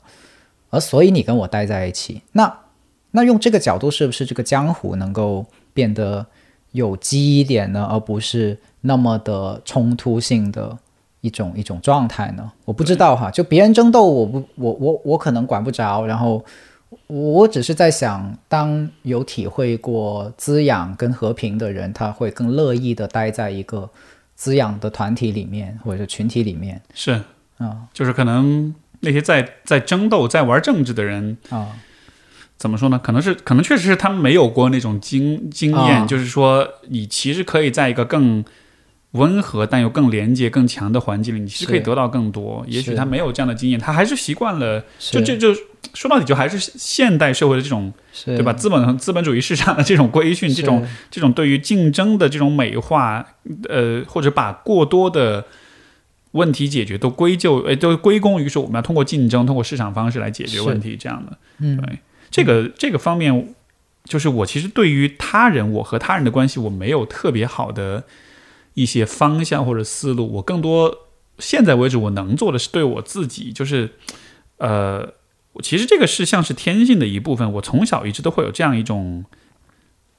[0.70, 2.22] 而所以你跟我待在一起。
[2.32, 2.58] 那
[3.10, 6.26] 那用这个角度，是不是这个江湖能够变得
[6.72, 7.86] 有机一点呢？
[7.90, 10.76] 而不是那么的冲突性的
[11.20, 12.52] 一种一种状态呢？
[12.64, 16.44] 我不知道哈，就别人争斗，我不我我我可能管不着，然后。
[17.06, 23.88] 我只是在想，当有体会过滋养跟和平的人，他会更乐意的待在一个
[24.34, 26.82] 滋养的团体里面或者群体里面。
[26.94, 27.20] 是，
[27.58, 27.82] 啊。
[27.92, 31.68] 就是可能那些在在争斗、在玩政治的人，啊。
[32.58, 32.98] 怎么说呢？
[32.98, 36.06] 可能是可能确实是他们没有过那种经经验，啊。
[36.06, 38.42] 就是说你其实可以在一个更
[39.16, 41.70] 温和但又更廉洁、更强的环境里，你其实是。
[41.70, 42.64] 可以得到更多。
[42.68, 45.60] 也许他没有这样的经验，他还是习惯了，就就这就
[45.94, 47.92] 说到底就还是现代社会的这种
[48.24, 48.52] 对吧？
[48.52, 53.26] 资本资本主义市场的这种规训，这种这种对于竞争的这种美化，
[53.68, 55.44] 呃，或者把过多的
[56.32, 61.38] 问题解决都归咎，呃，都归功于说我们要通过竞争、通过市场方式来解决问题，这样的。
[61.60, 61.76] 嗯。
[61.78, 61.98] 对，
[62.30, 63.54] 这个这个方面，
[64.04, 68.04] 就是我其实对于他人，我和他人的关系，我没有特别好的
[68.76, 70.30] 一些方向或者思路。
[70.34, 71.08] 我更多
[71.38, 73.90] 现在为止，我能做的是对我自己，就是
[74.58, 75.14] 呃，
[75.62, 77.52] 其实这个是像是天性的一部分。
[77.54, 79.24] 我从小一直都会有这样一种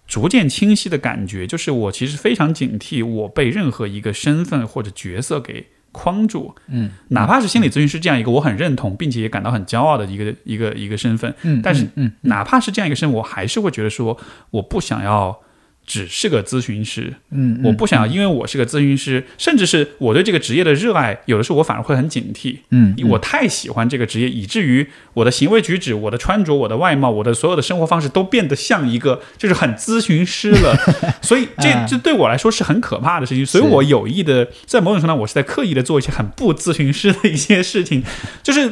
[0.07, 6.55] 逐渐清晰的感觉，就是我其实非常警惕我被任何一个身份或者角色给框住。
[6.67, 14.17] 嗯，哪怕是心理咨询师这样一个我很认同并且也感到很骄傲的一个一个一个身份，嗯，但是嗯嗯哪怕是这样一个身份，我还是会觉得说，
[14.51, 15.41] 我不想要
[15.87, 22.57] 只是个咨询师，嗯，我不想要，因为我是个咨询师，甚至是我对这个职业的热爱，有的时候我反而会很警惕。
[22.71, 30.75] 嗯，我太喜欢这个职业，以至于我的行为举止、我的穿着、我的外貌、我的所有的生活方式都变得像一个就是很咨询师了。
[31.23, 33.45] 所以这啊这对我来说是很可怕的事情。
[33.45, 38.03] 所以我有意的，在某种程度上，我是在刻意的做一些很不咨询师的一些事情，
[38.43, 38.69] 就是。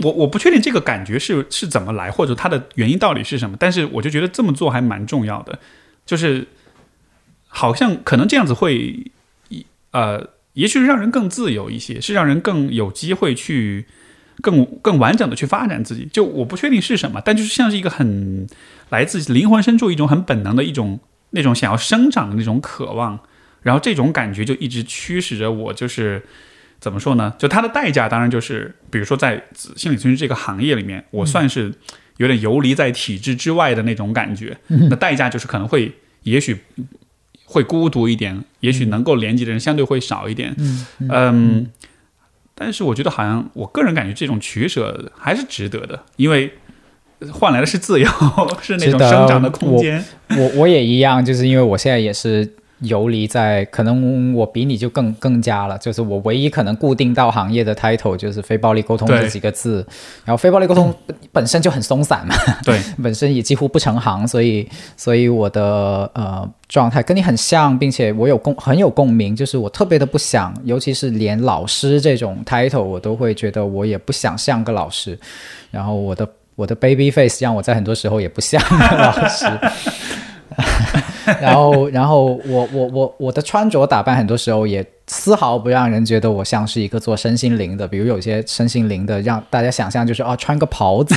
[0.00, 5.58] 我我不确定这个感觉是是怎么来，或者它的原因到底是什么，但是我就觉得这么做还蛮重要的，
[6.06, 6.46] 就是
[7.46, 9.10] 好像可能这样子会，
[9.90, 13.86] 呃，也许让人更自由一些，是让人更有机会去
[14.40, 16.08] 更更完整的去发展自己。
[16.12, 18.46] 就我不确定是什么，但就是像是一个很
[18.90, 21.00] 来自灵魂深处一种很本能的一种
[21.30, 23.18] 那种想要生长的那种渴望，
[23.62, 26.22] 然后这种感觉就一直驱使着我，就是。
[26.80, 27.32] 怎么说呢？
[27.38, 29.42] 就它的代价，当然就是，比如说在
[29.74, 31.72] 心理咨询这个行业里面，我算是
[32.18, 34.56] 有点游离在体制之外的那种感觉。
[34.68, 35.92] 那代价就是可能会，
[36.22, 36.56] 也许
[37.44, 40.54] 会孤独一点，也许能够连接的人相对会少一点。
[40.58, 41.66] 嗯嗯，
[42.54, 46.52] 但是我觉得好像我个人感觉这种取舍还是值得的，因为
[47.32, 48.08] 换来的是自由，
[48.62, 50.04] 是那种生长的空间。
[50.30, 59.86] 我我也一样，就是因为我现在也是游离在，可能我比你就更更加了，就是我唯一可能固定到行业的 title 就是非暴力沟通这几个字，
[60.24, 62.34] 然后非暴力沟通本本身就很松散嘛，
[62.64, 75.18] 对， 本身也几乎不成行，所以所以我的呃状态跟你很像，并且我有共很有共鸣，就是我特别的不想，尤其是连老师这种 title 我都会觉得我也不想像个老师，
[75.70, 79.46] 然后我的我的 baby face 让我在很多时候也不像个老师。
[81.40, 91.14] 然后，然后我我我我的穿着打扮很多时候也丝毫不让人觉得我像是一个做身心灵的，比如有些身心灵的，让大家想象就是啊，穿个袍子，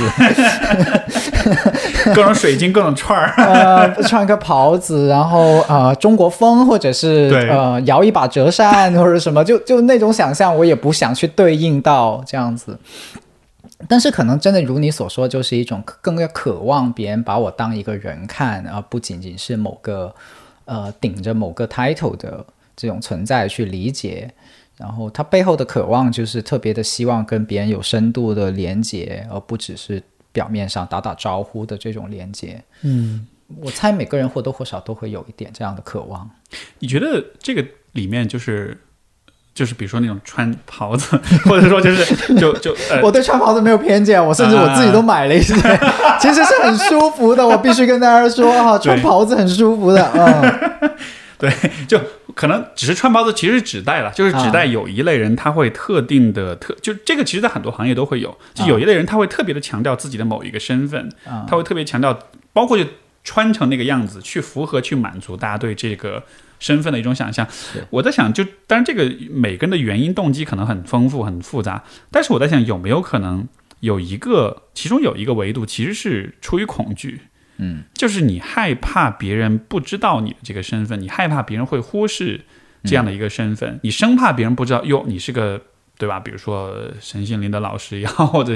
[2.14, 3.32] 各种水晶，各种串儿。
[3.36, 12.78] 呃，穿个袍子，然后呃，中国风，或者是呃，摇一把折扇或者什么，就就那种想象，我也不想去对应到这样子。
[13.86, 20.12] 但是可能真的如你所说，就是一种更加渴望别人把我当一个人看，而不仅仅是某个
[20.64, 22.44] 呃顶着某个 title 的
[22.74, 24.32] 这种存在去理解。
[24.76, 32.62] 然后他背后的渴望就是特别的希望跟别人有深度的连接，而不只是表面上打打招呼的这种连接。
[32.82, 33.26] 嗯，
[33.60, 36.30] 我猜每个人或多或少都会有一点这样的渴望。
[36.78, 38.80] 你觉得这个里面就是
[39.58, 45.52] 就是比如说那种穿袍子，或者说就是就就呃， 我对穿袍子没有偏见，我甚至我自己都买了一些，
[46.20, 47.44] 其实是很舒服的。
[47.44, 50.90] 我必须跟大家说啊，穿袍子很舒服的，嗯，
[51.36, 51.52] 对，
[51.88, 52.00] 就
[52.36, 62.16] 可能只是穿袍子，其实是指代了，就是指代有一类人他会特定的特，就这个其实，在很多行业都会有，就有一类人他会特别的强调自己的某一个身份，啊他会特别强调，
[62.52, 62.84] 包括就
[63.24, 66.22] 穿成那个样子，去符合去满足大家对这个。
[66.58, 67.46] 身份的一种想象，
[67.90, 73.46] 我在想，就当然这个每个人的原因动机可能很丰富很复杂，但是我在想有没有可能
[73.80, 77.20] 有一个，其中有一个维度其实是出于恐惧，
[77.58, 82.40] 嗯，就是你害怕别人不知道你的这个身份，你害怕别人会忽视
[82.84, 85.60] 这样的一个身份，你生怕别人不知道，哟，你是个
[85.96, 86.20] 对吧？
[86.20, 88.54] 比如说神心灵的老师也好，或者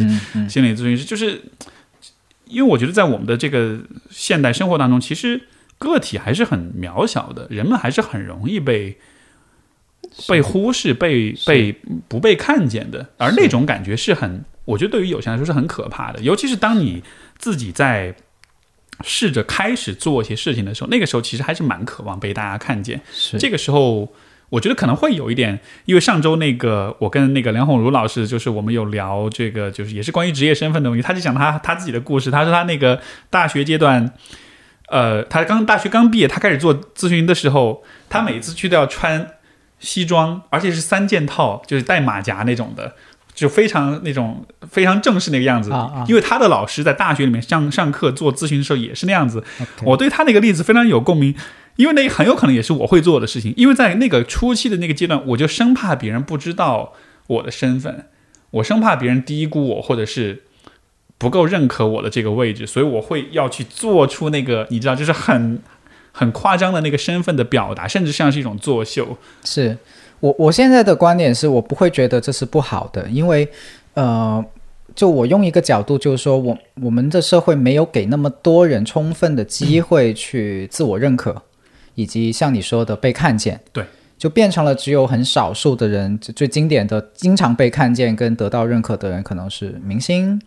[0.49, 1.43] 心理咨询师，就是
[2.47, 3.79] 因为我觉得在我们的这个
[4.11, 5.41] 现代生活当中，其实
[5.83, 8.97] 个体还是很渺小的，人们还是很容易被。
[10.29, 11.73] 被忽视、被被
[12.07, 16.21] 不被看见的，而那种感觉是很，我觉得对于有些人来说是很可怕的。
[16.21, 17.03] 尤其是当你
[17.39, 18.15] 自己在
[19.03, 23.01] 试着开始做一些事情的时候，那个时候其实还是蛮渴望被大家看见。
[23.11, 24.13] 是这个时候，
[24.51, 31.03] 我觉得可能会有一点，因为上周那个我跟那个梁红茹老师，就是我们有聊这个，就是也是关于职业身份的问题。
[31.03, 33.01] 他就讲他他自己的故事，他说他那个
[33.31, 34.13] 大学阶段，
[34.93, 39.29] 呃，他刚大学刚毕业，他开始做咨询的时候，他每次去都要穿。
[39.85, 42.95] 西装，而且是三件套，就是带马甲那种的，
[43.35, 45.73] 就非常那种非常正式那个样子。
[46.07, 49.43] 因为他的老师在大学里面上上课做咨询的时候也是那样子。
[49.83, 51.35] 我对他那个例子非常有共鸣，
[51.75, 53.53] 因为那很有可能也是我会做的事情。
[53.57, 56.93] 因为在那个初期的那个阶段，我就生怕别人不知道
[57.27, 58.07] 我的身份，
[58.53, 60.45] 我生怕别人低估我，或者是
[61.23, 65.59] 不够认可我的这个位置，所以我会要去做出那个你知道，就是很。
[66.15, 69.17] 很夸张的那个身份的表达，甚至像是一种作秀。
[69.45, 69.75] 是
[70.21, 73.49] 我我现在的观点是我不会觉得这是不好的，因为
[73.95, 74.45] 呃，
[74.95, 81.35] 就我用一个角度就是说，我我们的社会没有给那么多人充分的机会去自我认可，
[81.95, 83.59] 以及像你说的被看见。
[83.73, 83.83] 对，
[84.19, 90.39] 就变成了只有很少数的人，最经典的、经常被看见跟得到认可的人，可能是明星。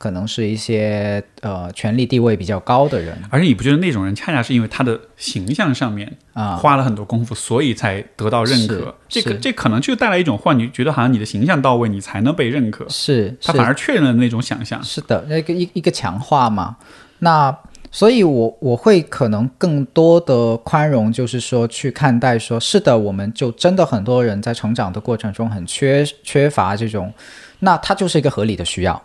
[0.00, 8.94] 可能是一些呃权力地位比较高的人，而且你不觉得那种人恰恰是因为他的形象上面啊花了很多功夫，所以才得到认可？
[9.06, 12.88] 这个这可能就带来一种幻觉，觉得好像你的形象到位，你才能被认可。
[12.88, 14.82] 是他反而确认了那种想象。
[14.82, 16.78] 是的，那个一一个强化嘛。
[17.18, 17.54] 那
[17.92, 27.12] 所以，我我会可能更多的宽容，就是说去看待，说是的，我们就真的很多人在成长的过程中很缺缺乏这种，
[27.58, 29.02] 那它就是一个合理的需要。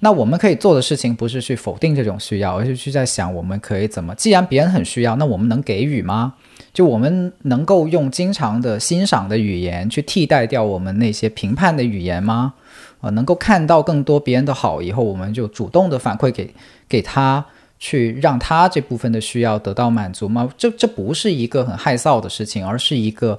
[0.00, 4.14] 那我们可以做的事情不是去否定这种需要，而是去在想我们可以怎么。
[4.14, 6.34] 既然别人很需要，那我们能给予吗？
[6.72, 12.54] 就我们能够用经常的欣赏的语言去替代掉我们那些评判的语言吗？
[13.00, 16.48] 啊，能够看到更多别人的好以后，我们就主动的反馈给
[16.88, 17.44] 给他，
[17.80, 20.48] 去让他这部分的需要得到满足吗？
[20.56, 23.36] 这这不是一个很害臊的事情，而是一个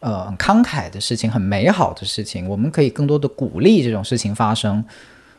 [0.00, 2.46] 呃慷慨的事情，很美好的事情。
[2.46, 4.84] 我们可以更多的鼓励这种事情发生。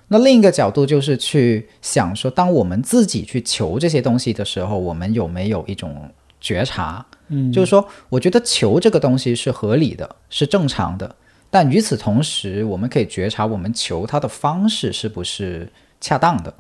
[0.08, 6.10] 那另一个角度就是去想说，当我们自己去求这些东西的时候，我们有没有一种
[6.40, 7.04] 觉察？
[7.30, 11.16] 嗯，就是说，我觉得求这个东西是合理的，是正常的，
[11.50, 15.68] 但与此同时，我们可以觉察我们求它的方式是不是
[16.00, 16.54] 恰当的，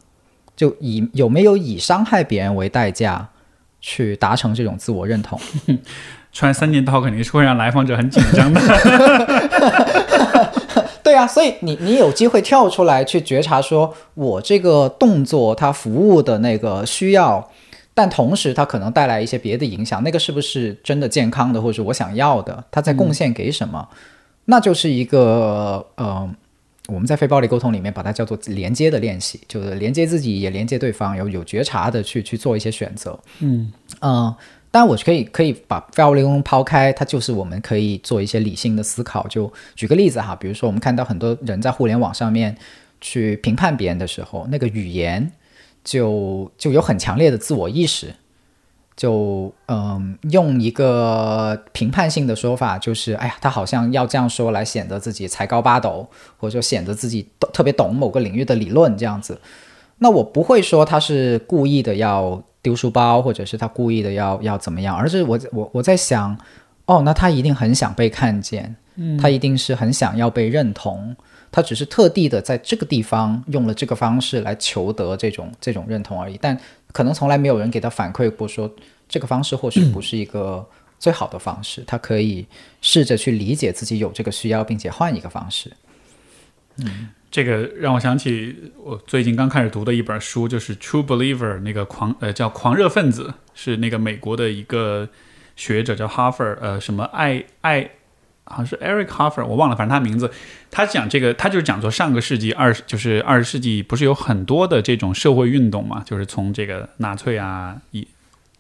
[0.55, 3.30] 就以有没有以伤害别人为代价
[3.80, 5.39] 去达成这种自我认同。
[6.34, 8.59] 穿三件套肯定是会让来访者很紧张的。
[11.06, 17.48] 对啊，所以你你有机会跳出来去觉察，说我这个动作它服务的那个需要，
[17.94, 22.64] 但同时它可能带来一些别的影响，那个是不是真的健康的，或者我想要的？
[22.72, 23.88] 它在贡献给什么？
[24.45, 26.27] 那就是一个呃，
[26.88, 33.19] 我们在非暴力沟通里面把它叫做连接的练习，就是连接自己也连接对方，有有觉察的去去做一些选择。
[33.41, 33.72] 嗯
[34.02, 34.34] 嗯。
[34.76, 39.26] 但我可以可以把非暴力沟通抛开，它就是我们可以做一些理性的思考。
[39.30, 42.53] 就举个例子哈，比如说我们看到很多人在互联网上面
[42.99, 45.31] 去评判别人的时候，那个语言
[45.81, 48.14] 就就有很强烈的自我意识，
[48.97, 59.39] 就嗯，用一个评判性的说法，就是哎呀，他好像要这样说来显得自己才高八斗，或者说显得自己特别懂某个领域的理论这样子。
[59.99, 62.43] 那我不会说他是故意的要。
[62.65, 64.97] 丢书包，或者是他故意的要要怎么样？
[64.97, 66.35] 而是我我我在想，
[66.87, 71.15] 哦，那他一定很想被看见，嗯，他一定是很想要被认同，
[71.51, 76.39] 他只是特地的在这个地方用了这个方式来求得这种 这种认同而已。
[76.41, 76.59] 但
[76.91, 78.67] 可能从来没有人给他反馈过，说
[79.07, 80.67] 这个方式或许不是一个
[80.97, 82.43] 最好的方式，他可以
[82.81, 85.71] 试着去理解自己有这个需要，并且换一个方式。
[86.77, 87.09] 嗯。
[87.36, 95.10] 这个让我想起我最近刚开始读的一本书，就是《True Believer》那个狂呃叫狂热分子，是那个美国的一个
[95.57, 97.90] 学者叫哈佛呃什么艾艾
[98.45, 100.32] 好像是 Eric Hoffer，我忘了，反正他名字。
[100.72, 108.07] 他讲这个，他就是讲说上个世纪二十就是二十世纪不是有很多的这种社会运动嘛，就是从这个纳粹啊一。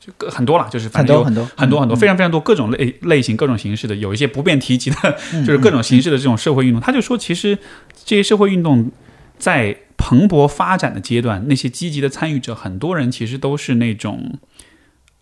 [0.05, 1.79] 就很多了，就是反正有很多很多。
[1.79, 6.79] 很多非常非常多各种类类型各种形式的，有一些不便提及的，就是各种形式的这种社会运动。
[6.79, 7.57] 他就说，其实
[8.05, 8.91] 这些社会运动
[9.37, 14.37] 在蓬勃发展的阶段，那些积极的参与者，很多人其实都是那种，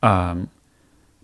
[0.02, 0.36] 呃，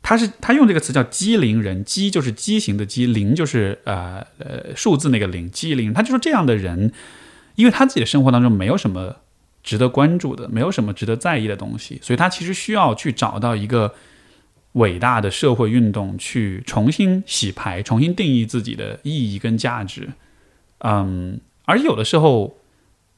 [0.01, 6.93] 他是他用这个词叫机灵人，机就是畸形的机，灵就是呃呃数字那个零，机灵，他就说这样的人，
[7.55, 9.17] 因为他自己的生活当中没有什么
[9.63, 13.93] 值得关注的，没有什么值得在意的东西，所以他其实需要去找到一个
[14.73, 20.09] 伟大的社会运动，去重新洗牌，重新定义自己的意义跟价值，
[20.79, 22.55] 嗯，而有的时候。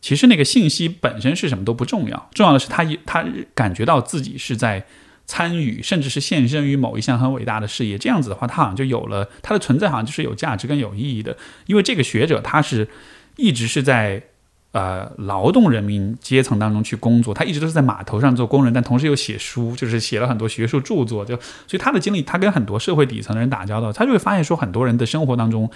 [0.04, 3.24] 其实那个信息本身是什么都不重要，重要的是他他
[3.54, 4.84] 感觉到自己是在
[5.28, 8.00] 参与，甚至是献身于某一项很伟大的事业。
[8.00, 11.38] 这样子的话，他好像就有了他的存在，好像就是有价值跟有意义的。
[11.68, 12.88] 因为这个学者他是
[13.36, 14.24] 一直是在
[14.72, 21.24] 呃劳动人民阶层当中去工作，他一直都是在码头上做工人，但同时又写书，就是写了很多学术著作。
[21.26, 21.36] 就
[21.68, 25.70] 所以他的经历，他跟很多社会底层的人打交道，他就会发现说，很多人的生活当中，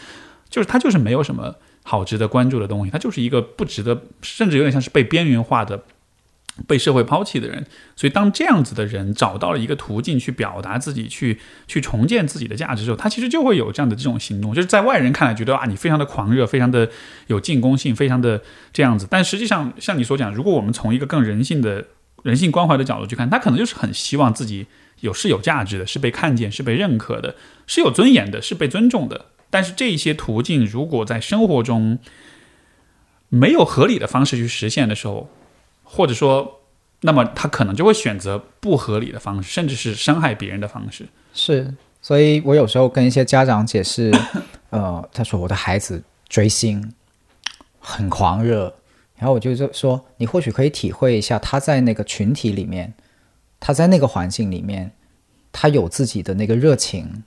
[0.49, 1.55] 就是他就是没有什么。
[1.87, 5.83] 好值得关注的东西，他就是一个不值得，甚至有点像是被边缘化的、
[6.67, 7.65] 被社会抛弃的人。
[7.95, 14.53] 所以，当这样子的人找到了一个途径去表达自己、去去重建自己的价值之后，他其实就会有这样的这种行动。
[14.53, 16.89] 就是在外人看来，觉得啊，你非常的狂热，非常的
[17.27, 18.41] 有进攻性，非常的
[18.71, 19.07] 这样子。
[19.09, 21.85] 但实际上，像你所讲，如果我们从一个更人性的
[22.23, 24.67] 人性关怀的角度去看，他可能就是很希望自己
[25.01, 27.35] 有是有价值的，是被看见，是被认可的，
[27.67, 29.25] 是有尊严的，是被尊重的。
[29.49, 31.99] 但是这些途径，如果在生活中
[33.29, 35.29] 没有合理的方式去实现的时候，
[35.95, 36.61] 或者说，
[37.01, 41.07] 那么他可能就会选择不合理的方式，甚至是伤害别人的方式。
[41.33, 44.11] 是，所以我有时候跟一些家长解释，
[44.71, 46.93] 呃，他说我的孩子追星
[47.79, 48.73] 很狂热，
[49.17, 52.93] 然后我就说，你或许可以体会一下他在那个群体里面，
[53.59, 54.91] 他在那个环境里面，
[55.51, 57.23] 他有自己的那个热情，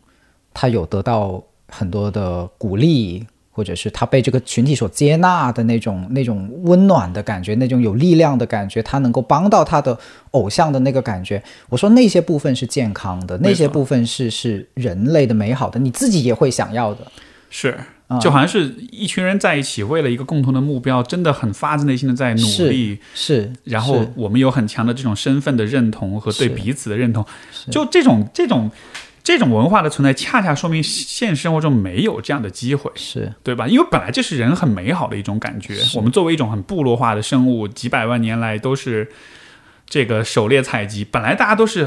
[0.52, 1.44] 他有得到。
[1.70, 3.26] 很多的鼓励，
[3.58, 9.98] 或者是他被这个群体所接纳的那种那种温暖的感觉，那种有力量的感觉，他能够帮到他的
[10.30, 11.42] 偶像的那个感觉。
[11.68, 17.00] 我说那些部分是健康的，那些部分是是人类的美好的，你自己也会想要的。
[17.50, 17.76] 是，
[18.20, 22.96] 就好像是一群人在一起，为了一个共同的目标，真的很发自内心的在努力。
[23.12, 27.26] 是，然后我们有很强的这种身份的认同和对彼此的认同，
[27.72, 28.70] 就这种这种。
[29.28, 33.68] 这种文化的存在，恰恰说明现实生活中没有这样的机会，是对吧？
[33.68, 35.76] 因为本来就是人很美好的一种感觉。
[35.94, 39.06] 我们作为一种很部落化的生物，几百万年来都是
[39.86, 41.86] 这个狩猎采集，本来大家都是。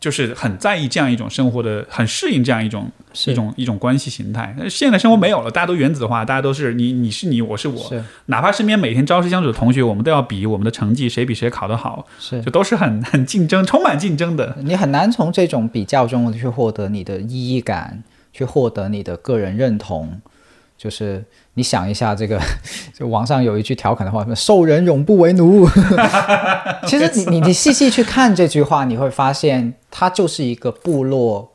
[0.00, 2.90] 就是很在意这样一种生活的，很适应这样一种
[3.26, 4.54] 一种一种关系形态。
[4.56, 7.92] 但是现在生活没有了，大家都原子化，大家都是你你是你，我是我。
[8.26, 14.56] 哪怕身边每天朝夕相处的同学，我们都要比我们的成绩，谁比谁考得好，是就都是很 很竞争，充满竞争的。
[14.62, 18.02] 你很难从这种比较中去获得你的意义感，
[18.32, 20.20] 去获得你的个人认同。
[20.80, 22.40] 就是你想一下，这个
[22.98, 25.68] 就网上有一句调侃的话，什么“受人永不为奴”。
[26.88, 31.52] 其实你你你细细去看这句话，你会发现它就是一个部落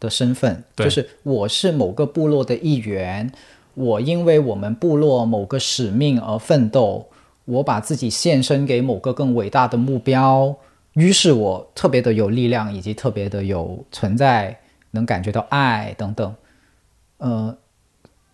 [0.00, 3.30] 的身份，就是我是某个部落的一员，
[3.74, 7.06] 我因为我们部落某个使命而奋斗，
[7.44, 10.52] 我把自己献身给某个更伟大的目标，
[10.94, 14.58] 于是我特别的有力量，以及特别的有存在，
[14.90, 16.34] 能感觉到爱等等，
[17.18, 17.56] 呃。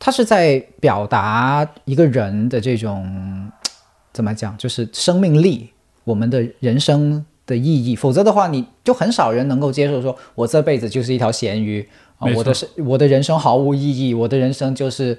[0.01, 3.51] 他是在表达一个人的这种
[4.13, 5.71] 怎么讲，就是生命力，
[6.03, 7.95] 我们的人生的意义。
[7.95, 11.87] 否则的话，你就很少人能够接受说，我这辈子就是一条咸鱼
[12.19, 12.27] 啊！
[12.35, 15.17] 我的是我的人生毫无意义，我的人生就是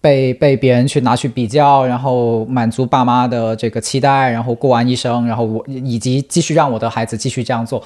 [0.00, 7.84] 被被别人去拿去比较，然后满足爸妈的这个期待，然后过完一生，然后我以及继续让我的孩子继续这样做。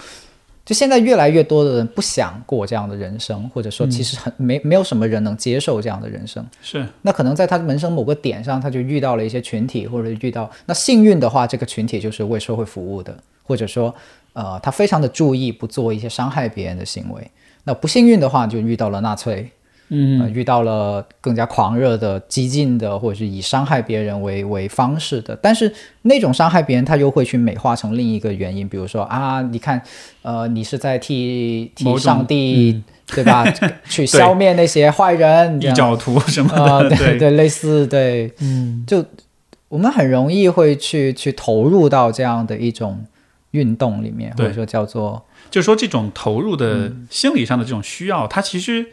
[0.66, 6.44] 就现在越来越多的人不想过这样的人生，或者说其实很没没有什么人能接受这样的人生。
[6.60, 13.94] 是，那可能在他人生某个点上，他就遇到了一些群体，或者遇到那幸运的话，这个群体就是为社会服务的，或者说，
[14.32, 17.30] 呃，他非常的注意不做一些伤害别人的行为。
[17.62, 19.48] 那不幸运的话，就遇到了纳粹。
[19.88, 25.72] 嗯，遇到了更加狂热的、激进的，或者是以伤害别人为为方式的，但是
[26.02, 29.80] 那种伤害别人，他又会去美化成另一个原因，比如说啊，你看，
[30.22, 33.44] 呃，你是在替替上帝，对吧？
[33.88, 36.50] 去消灭那些坏人，异教徒什么
[36.82, 37.18] 的，对。
[37.18, 39.04] 对，类似对，嗯，就
[39.68, 43.04] 我们很容易会去去投入到这样的一种
[43.52, 48.86] 运动里面，或者说叫做，就说这种投入的心理上的这种需要，它其实。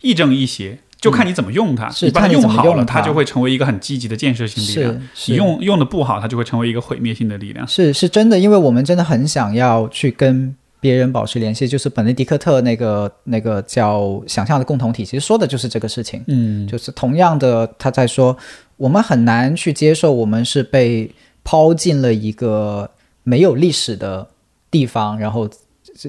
[0.00, 1.90] 亦正亦邪，就看你怎么用它。
[2.02, 4.94] 你把它用好了，它就会成为一个很积极的建设性力量；
[5.26, 7.66] 你用用的不好，它就会成为一个毁灭性的力量。
[7.66, 11.66] 是是真的，因为我们真的很想要去跟别人保持联系。
[11.66, 16.22] 就是本尼迪克特那个那个叫“想象的共同体”，其实说的就是这个事情。
[16.26, 18.36] 嗯，就是同样的，他在说，
[18.76, 21.10] 我们很难去接受我们是被
[21.42, 22.90] 抛进了一个
[23.22, 24.26] 没有历史的
[24.70, 25.48] 地方，然后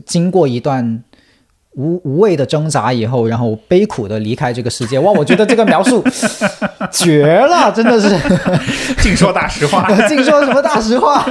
[0.06, 1.04] 经过一段。
[1.76, 4.98] 无无谓的挣扎以后，然后悲苦的离开这个世界。
[5.00, 6.04] 哇，我觉得这个描述
[6.92, 8.10] 绝了，真的是
[9.04, 11.26] 净说大实话， 净说什么大实话？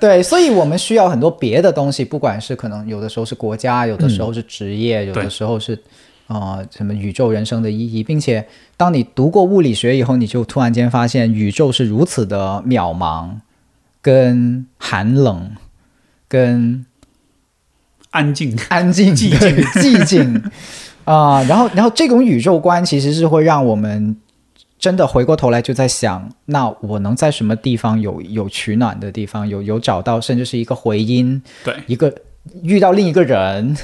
[0.00, 5.78] 对，所以我们需要很多别的东西，不管是可能有的时候是国家，有的时候是职业，有的时候是
[6.26, 8.46] 啊什么宇宙人生的意义，并且
[8.76, 13.30] 当你读过物理学以后，你就突然间发现宇宙是如此的渺茫、
[14.02, 15.52] 跟寒冷、
[16.28, 16.84] 跟。
[18.10, 20.42] 安静，安静，寂静，寂静
[21.04, 21.42] 啊！
[21.44, 24.16] 然后，然后这种宇宙观其实是会让我们
[24.78, 31.42] 真的回过头来就在想：那我能在什么地方有有取暖的地方，有有找到，甚至是一个回音？
[31.64, 32.14] 对，一个
[32.62, 33.76] 遇到另一个人，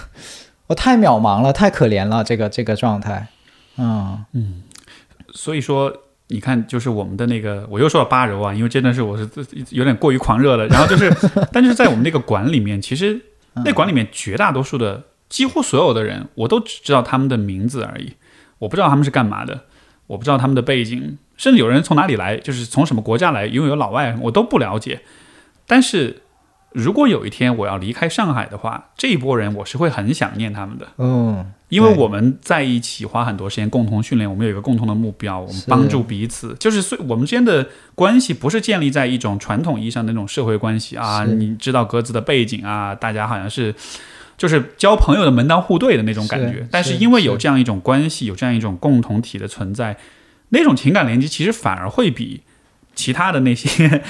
[0.69, 3.29] 我太渺茫了，太可怜了，这个这个状态，
[3.77, 4.63] 嗯嗯。
[5.35, 5.93] 所以说，
[6.29, 9.29] 你看，就是我们的那个，我又说到八柔啊，因为真的是我是
[9.71, 10.67] 有点过于狂热了。
[10.69, 11.13] 然后就是，
[11.53, 13.21] 但是在我们那个馆里面，其实。
[13.65, 18.15] 那馆里面绝大多数的，几乎所有的人，我都只知道他们的名字而已，
[18.59, 19.65] 我不知道他们是干嘛的，
[20.09, 25.03] 我不知道他们的背景，甚至有人从哪里来，就是从什么国家来，因为有老外，我都不了解。
[25.67, 26.23] 但是。
[26.75, 30.89] 如果有一天我要离开上海的话，这一波人我是会很想念他们的。
[30.99, 36.53] 嗯，因为我们在一起花很多时间共同训练，我们有一个共同的目标，我们帮助彼此。
[36.59, 43.73] 就是所以我们之间的关系不是建立在一种传统意义上的那种社会关系啊，你知道各自的背景啊，大家好像是
[44.37, 46.67] 就是交朋友的门当户对的那种感觉。
[46.73, 49.97] 但是因为有这样一种关系，有这样一种共同体的存在，
[50.49, 52.43] 那种情感连接其实反而会比
[52.97, 54.03] 其他的那些。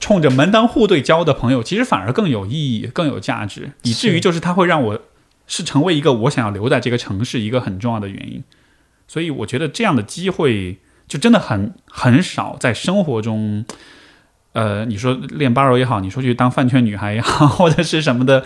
[0.00, 5.00] 冲着门当户对交的朋友，其实反而更有意义、更有价值，以至于就是他会让我
[5.46, 8.42] 是成为一个我想要留在这个城市一个很重要的原因。
[9.06, 13.64] 所以我觉得这样的机会就真的很很少在生活中。
[14.54, 18.44] 呃，你说练巴柔也好，你说去当饭圈女孩也好， 或者是什么的，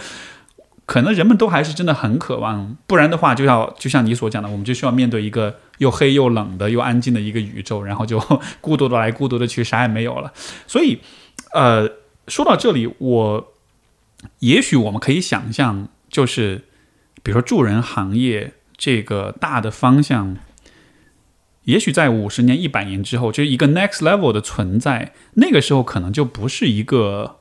[0.86, 2.76] 可能人们都还是真的很渴望。
[2.86, 8.18] 不然的话，就要就像你所讲的，我们就需要面对一个又黑又冷的又安静的一个宇宙，然后就
[8.62, 10.32] 孤独的来，孤独的去，啥也没有了。
[10.66, 11.00] 所以。
[11.52, 11.88] 呃，
[12.28, 13.54] 说到这里，我
[14.40, 16.64] 也许我们可以想象，就是
[17.22, 20.36] 比如说助人行业这个大的方向，
[21.64, 27.36] 也许在五十年、一百年之后，就是一个 next level 的存在，那个时候可能就不是一个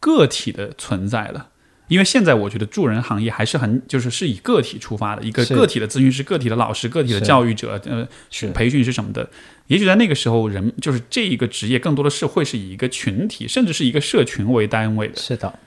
[0.00, 1.48] 个体的存在了。
[1.88, 8.06] 因为现在我觉得助人行业还是很就是是以个体出发的，一个个体的咨询师、个体的老师、个体的教育者，呃，
[8.52, 9.28] 培训师什么的。
[9.66, 15.16] 也许在那个时候，人就是这一个职业，更多的是会是以一个群体，甚至是一个社群为单位的。
[15.16, 15.58] 是的，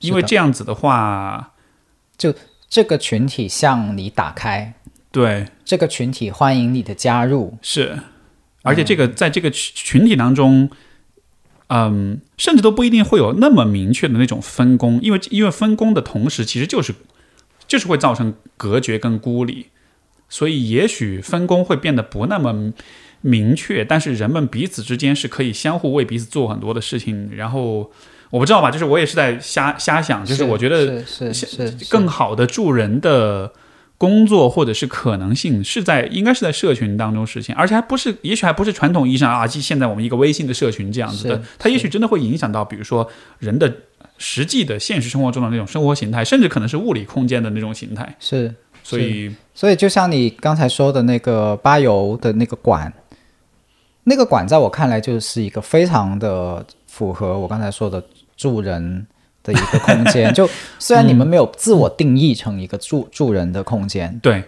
[0.00, 1.52] 因为这样子的话，
[2.16, 2.34] 就
[2.68, 4.74] 这个群体向你打开，
[5.12, 5.46] 对。
[5.64, 7.98] 这个群体欢迎你的加入，是，
[8.62, 10.70] 而且这个在这个群体当中。
[11.72, 16.92] 嗯，甚至都不一定会有那么明确的那种分工，因为因为分工的同时，其实就是
[17.68, 19.66] 就是会造成隔绝跟孤立，
[20.28, 22.72] 所以也许分工会变得不那么
[23.20, 27.30] 明确，但是人们彼此之间是可以相互为彼此做很多的事情。
[27.36, 27.92] 然后
[28.30, 33.52] 我不知道吧，就是我也是在瞎瞎想，就是我觉得是是更好的助人的。
[34.00, 43.06] 工作或者是可能性是在应该是在社群当中实现，而且还不是，也许还不是传统意义上啊，即现在我们一个微信的社群这样子的，它也许真的会影响到，比如说
[43.38, 43.70] 人的
[44.16, 48.16] 实际的现实生活中的那种生活形态，甚至可能是物理空间的那种形态。
[48.18, 52.90] 是，所以，所以就像你刚才说的那个巴油的那个馆，
[54.04, 58.02] 那个馆在我看来就是一个非常的符合我刚才说的
[58.34, 59.06] 助人。
[59.50, 60.48] 的一个空间， 就
[60.78, 64.42] 虽然你们没有自我定义成一个住住人的空间，对，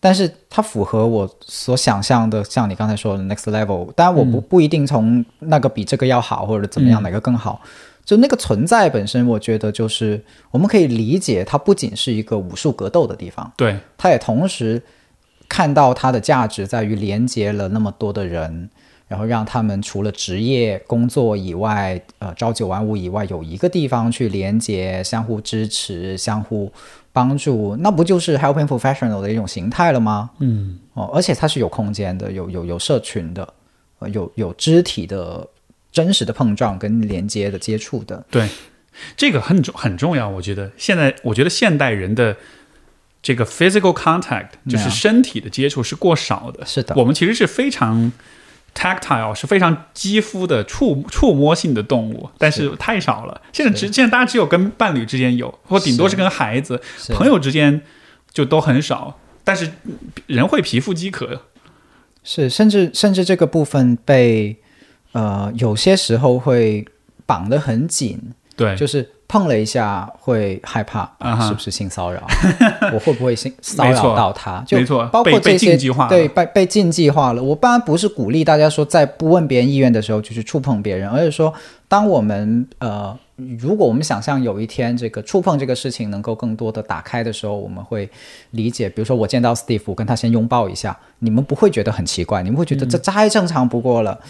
[0.00, 3.92] 但是它符合我所想象的，像你刚才说的 next level。
[3.92, 7.60] 当然，我不不一定从那个比这个要好，或者怎么样，哪个更好。
[8.04, 10.20] 就那个存在本身，我觉得就是
[10.50, 14.82] 我们可以理解，它不仅是一个武术格斗的地方，对，它也同时
[15.48, 18.68] 看到它的价值在于连接了那么多的人。
[19.10, 26.72] 然后让他们除了职业工作以外，呃，朝九晚五以外，有一个地方去连接、相互支持、相互
[27.12, 30.30] 帮助，那不就是 helping professional 的一种形态了吗？
[30.38, 33.52] 嗯，哦，而且它是有空间的，有有有社群的，
[33.98, 35.44] 呃，有有肢体的
[35.90, 38.24] 真实的碰撞跟连接的接触的。
[38.30, 38.48] 对，
[39.16, 40.28] 这个很重很重要。
[40.28, 42.36] 我觉得现在，我觉得现代人的
[43.20, 46.64] 这个 physical contact 就是身体的接触是过少的。
[46.64, 48.12] 是的，我们其实是非常。
[48.74, 53.40] Tactile 是非常肌肤的触触摸性的动物，但是太少了。
[53.52, 57.82] 现在只现在大家只有跟伴侣之间有，或顶多是跟孩子、朋友之间
[58.32, 59.18] 就都很少。
[59.42, 59.70] 但是
[60.26, 61.42] 人会皮肤饥渴，
[62.22, 64.56] 是，甚至甚至这个部分被
[65.12, 66.86] 呃有些时候会
[67.26, 68.20] 绑得很紧，
[68.54, 71.08] 对，就是碰了一下会害怕、
[71.46, 72.20] 是不是性骚扰，
[72.92, 74.60] 我会不会性骚扰到他？
[74.66, 75.78] 就没错包括这些
[76.08, 77.40] 对被被禁忌化了。
[77.40, 81.54] 我当然不是鼓励大家说在不问别人意愿的时候就去触碰别人，而是说
[81.86, 83.16] 当我们呃。
[83.58, 88.06] 如果我们想象有一天这个触碰这个事情能够更多的打开的时候，我们会
[88.50, 94.20] 理解，比如说我见到 Steve，我跟他先拥抱一下，你们不会觉得很奇怪，你们会觉得这再正常不过了，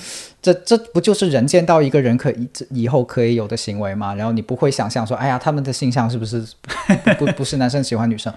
[0.40, 4.14] 这这不就是人见到一个人可以以后可以有的行为吗？
[4.14, 6.44] 然后你不会想象说，哎呀，他们的性向是不是
[7.16, 8.34] 不不不是男生喜欢女生，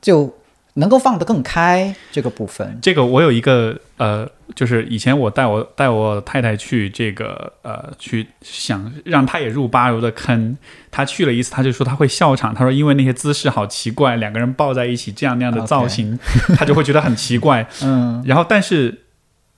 [0.00, 0.34] 就
[0.74, 2.78] 能够放得更开这个部分。
[2.82, 10.56] 这个我有一个呃，就是以前我带我带我太太去这个呃去想让她也入八柔的坑，
[10.90, 16.18] 她去了一次，她就说她会笑场，她说因为那些姿势好奇怪，两个人抱在一起这样那样的造型，
[16.56, 17.66] 她就会觉得很奇怪。
[17.84, 19.02] 嗯，然后但是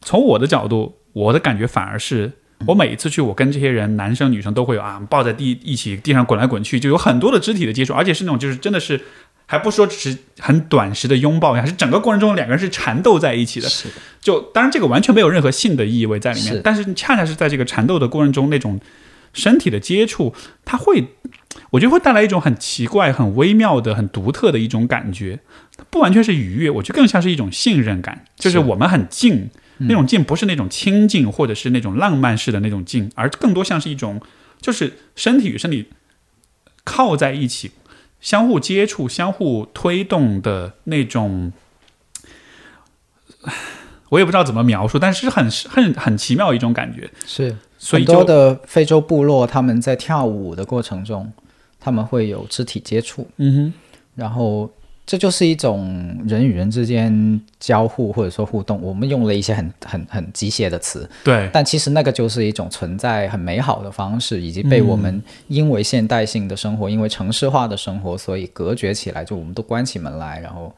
[0.01, 2.33] 从我的角度，我的感觉反而是。
[2.67, 9.01] 我每一次去，我跟这些人，男生女生都会有啊，抱在地一起地上滚来滚去，就有很多的肢体的接触，而且是那种就是真的是，
[9.47, 13.69] 还不说只是很短时的拥抱一下，是整个过程中两个人是缠斗在一起的。
[13.69, 18.81] 是的，就当然这个完全没有任何性的意味在里面是，但是恰恰是在这个缠斗的过程中，那种
[19.33, 20.33] 身体的接触，
[20.65, 21.09] 它会，
[21.71, 25.41] 我觉得会带来一种很奇怪、很微妙的、很独特的一种感觉。
[25.77, 34.21] 它不完全是愉悦，我觉得更像是一种信任感，就是是我们很近，那种静不是那种清静或者是那种浪漫式的那种静，而更多像是一种，
[34.61, 35.91] 就是身体与身体
[36.85, 37.73] 靠在一起。
[38.21, 41.53] 相互接触、相互推动的那种，
[44.09, 47.11] 我也不知道怎么描述，但是很很很奇妙一种感觉。
[47.27, 51.31] 是所以很多的非洲部落，他们在跳舞的过程中，
[51.79, 53.75] 他们会有肢体接触，嗯哼
[54.15, 54.73] 然后
[55.07, 58.81] 这就是一种人与人之间交互或者说互动。
[58.81, 70.75] 我们用了一些很很很机械的词，对，但其实那个就是一种存在很美好的方式，以及被我们因为现代性的生活，因为城市化的生活，所以隔绝起来，就我们都关起门来，然后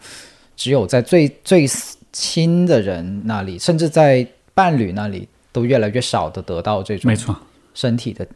[0.57, 1.65] 只有在最最
[2.13, 7.37] 亲的人那里，甚至在伴侣那里，都越来越少的得到这种没错。
[7.75, 8.27] 身体的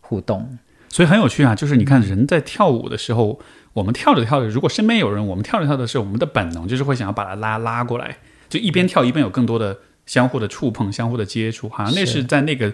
[0.00, 0.46] 互动。
[0.88, 3.40] 所以很有趣啊，就是你看人在跳舞的时候，
[3.72, 8.18] 我们跳着跳着，如果身边有人，我们跳着跳着的时候，我们的本能就是会想要把他拉拉过来，
[8.48, 12.24] 就一边跳一边有更多的相互的触碰、相互的接触，好像那是是。
[12.24, 12.72] 在那个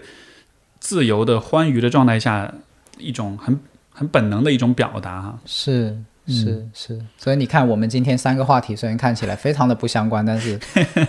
[0.79, 2.53] 自由的欢愉的状态下
[2.97, 3.57] 一种很
[3.91, 5.39] 很本能的一种表达哈。
[5.45, 5.97] 是
[6.27, 10.59] 是是，所以你看，我们今天三个话题虽然看起来非常的不相关，但是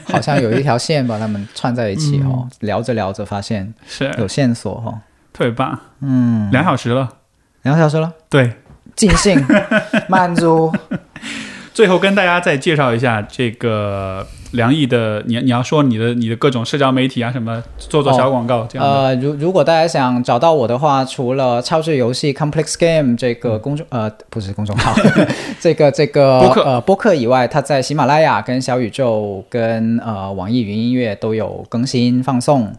[0.04, 2.48] 好像有一条线把它们串在一起哦。
[2.60, 4.08] 聊着聊着发现是。
[4.18, 5.00] 有线索哈、哦，
[5.32, 7.16] 特别棒，嗯，两小时了，
[7.62, 8.54] 两个小时了，对。
[9.00, 9.42] 尽兴
[10.08, 10.70] 满足。
[11.72, 18.86] 最后跟大家再介绍一下这个梁毅的，你你要说你的你的各种社交媒体啊什么，做做小广告、这样。
[18.86, 24.94] 呃，如如果大家想找到我的话，除了超智游戏 Complex Game 这个公众、呃不是公众号，
[25.58, 32.70] 这个这个播客呃播客以外，它在喜马拉雅、跟小宇宙、跟呃网易云音乐都有更新放送。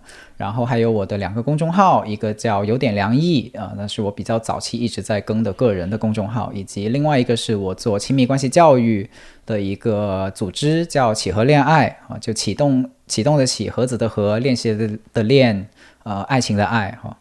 [0.42, 9.08] 然后还有我的两个公众号，一个叫有点良意啊、那是我比较早期一直在更的个人的公众号，以及另外一个是我做亲密关系教育
[9.46, 15.68] 的一个组织，叫启和恋爱啊，就启动启动的启，盒子的盒，练习的的练，
[16.02, 17.16] 呃，爱情的爱哈。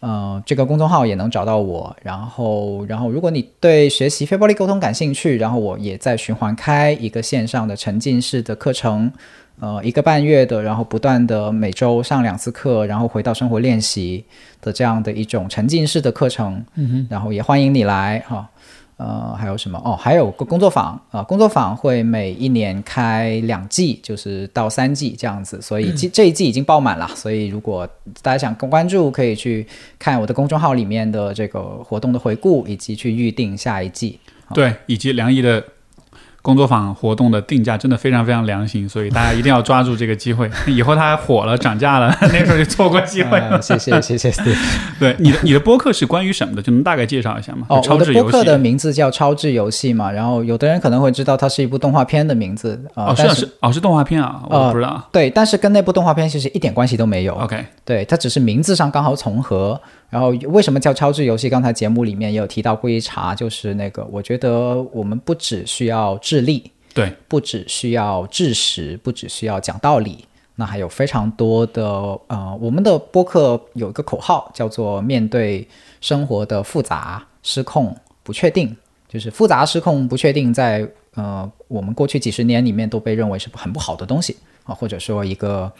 [0.00, 1.94] 呃，这个公众号也能找到我。
[2.02, 9.12] 然后，然后如果你对学习非暴力沟通感兴趣，然后我也在循环开一个线上的沉浸式的课程，
[9.60, 14.24] 呃，一个半月的，然后不断的每周上两次课，然后回到生活练习
[14.60, 16.64] 的这样的一种沉浸式的课程。
[16.76, 18.48] 嗯哼，然后也欢迎你来哈。
[18.96, 19.80] 呃，还有什么？
[19.82, 27.08] 哦，还有个工作坊啊、工作坊会每一年开两季，就是到三季这样子，所以这这一季已经爆满了。
[27.14, 27.88] 所以如果
[28.20, 29.66] 大家想更关注，可以去
[29.98, 34.18] 看我的公众号里面的这个活动的回顾，以及去预定下一季。
[34.52, 35.64] 对，以及梁毅的
[36.42, 40.50] 工作坊活动的定价真的非常非常良心，所以大家一定要抓住这个机会。
[40.66, 43.50] 以后它火了涨价了， 那时候就错过机会了。
[43.50, 44.32] 呃谢谢谢谢。
[44.98, 46.62] 对，你的你的播客是关于什么的？
[46.62, 47.66] 就能大概介绍一下吗？
[47.68, 48.32] 哦，就超我的播智游戏。
[48.32, 55.02] 客的名字叫超智游戏嘛，然后有的人可能会知道它是一部动画片的名字啊、哦，是哦，是动画片啊，我呃不知道。
[55.12, 57.34] 对，但是跟那部动画片其实一点关系都没有。
[57.34, 59.80] OK，对，它只是名字上刚好重合。
[60.10, 61.48] 然后为什么叫超智游戏？
[61.48, 70.24] 刚才节目里面也有提到过一茬，就是那个，我觉得我们不只需要智力，对，不只需要知识，不只需要讲道理，
[70.56, 71.84] 那还有非常多的
[72.26, 75.66] 呃，我们的播客有一个口号叫做“面对
[76.00, 78.76] 生活的复杂、失控、不确定”，
[79.08, 84.36] 就是复杂、失控、不确定在呃我们过去几十年里面都被认为是很不好的东西。
[84.64, 85.72] 啊，或者说一个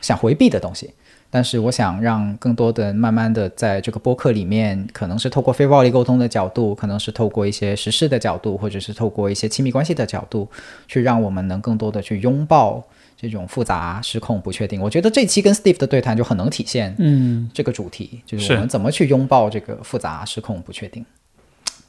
[0.00, 0.88] 想回避的东西。
[1.34, 10.46] 但是我想让更多的慢慢的在这个播客里面，可能是透过非暴力沟通的角度，可能是透过一些时事的角度，或者是透过一些亲密关系的角度，
[10.86, 12.84] 去让我们能更多的去拥抱
[13.16, 14.78] 这种复杂、失控、不确定。
[14.78, 21.02] 我觉得这期跟 Steve 的对谈就很能体现，嗯，这个主题，就是是我们怎么去拥抱这个复杂、失控、不确定。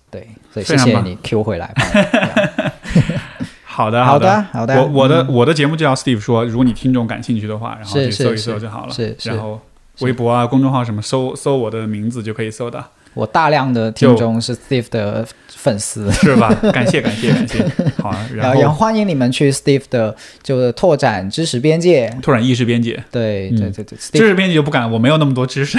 [0.10, 1.74] 对，所以谢谢你 Q 回来。
[3.74, 4.80] 好的，好的，好的。
[4.80, 8.94] 我我的我的节目就叫 Steve 说，如果你听众感兴趣的话，然后去搜一搜就好了。
[8.94, 9.60] 是是然后
[10.02, 16.54] 微博啊、公众号什么搜搜我的名字就可以搜到，我大量的听众是 Steve 的粉丝，是吧？
[16.72, 17.66] 感谢感谢感谢。
[18.02, 22.10] 好啊， 然然后也欢迎你们去 Steve 的就是拓展知识边界。
[22.22, 25.78] 拓展意识边界，对对对对知识边界就不敢，我没有那么多知识，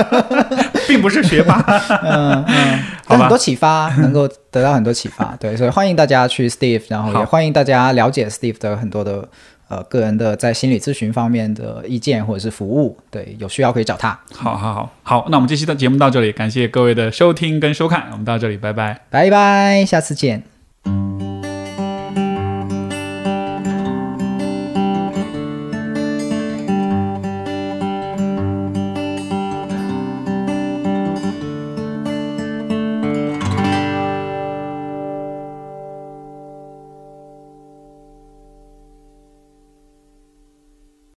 [0.86, 1.62] 并不是学霸。
[2.02, 5.36] 嗯 嗯，很多启发，能够得到很多启发。
[5.40, 9.28] 对，所以欢迎大家去 Steve，然后也欢迎大家了解 Steve 的很多的
[9.68, 12.96] 呃个人的在心理咨询方面的意见或者是服务。
[13.10, 14.18] 对，有需要可以找他。
[14.32, 19.00] 好好好好，那我们这期的节目到这里，感谢各位的收听跟收看，我们到这里，拜拜。
[19.10, 20.44] 拜拜，下次见。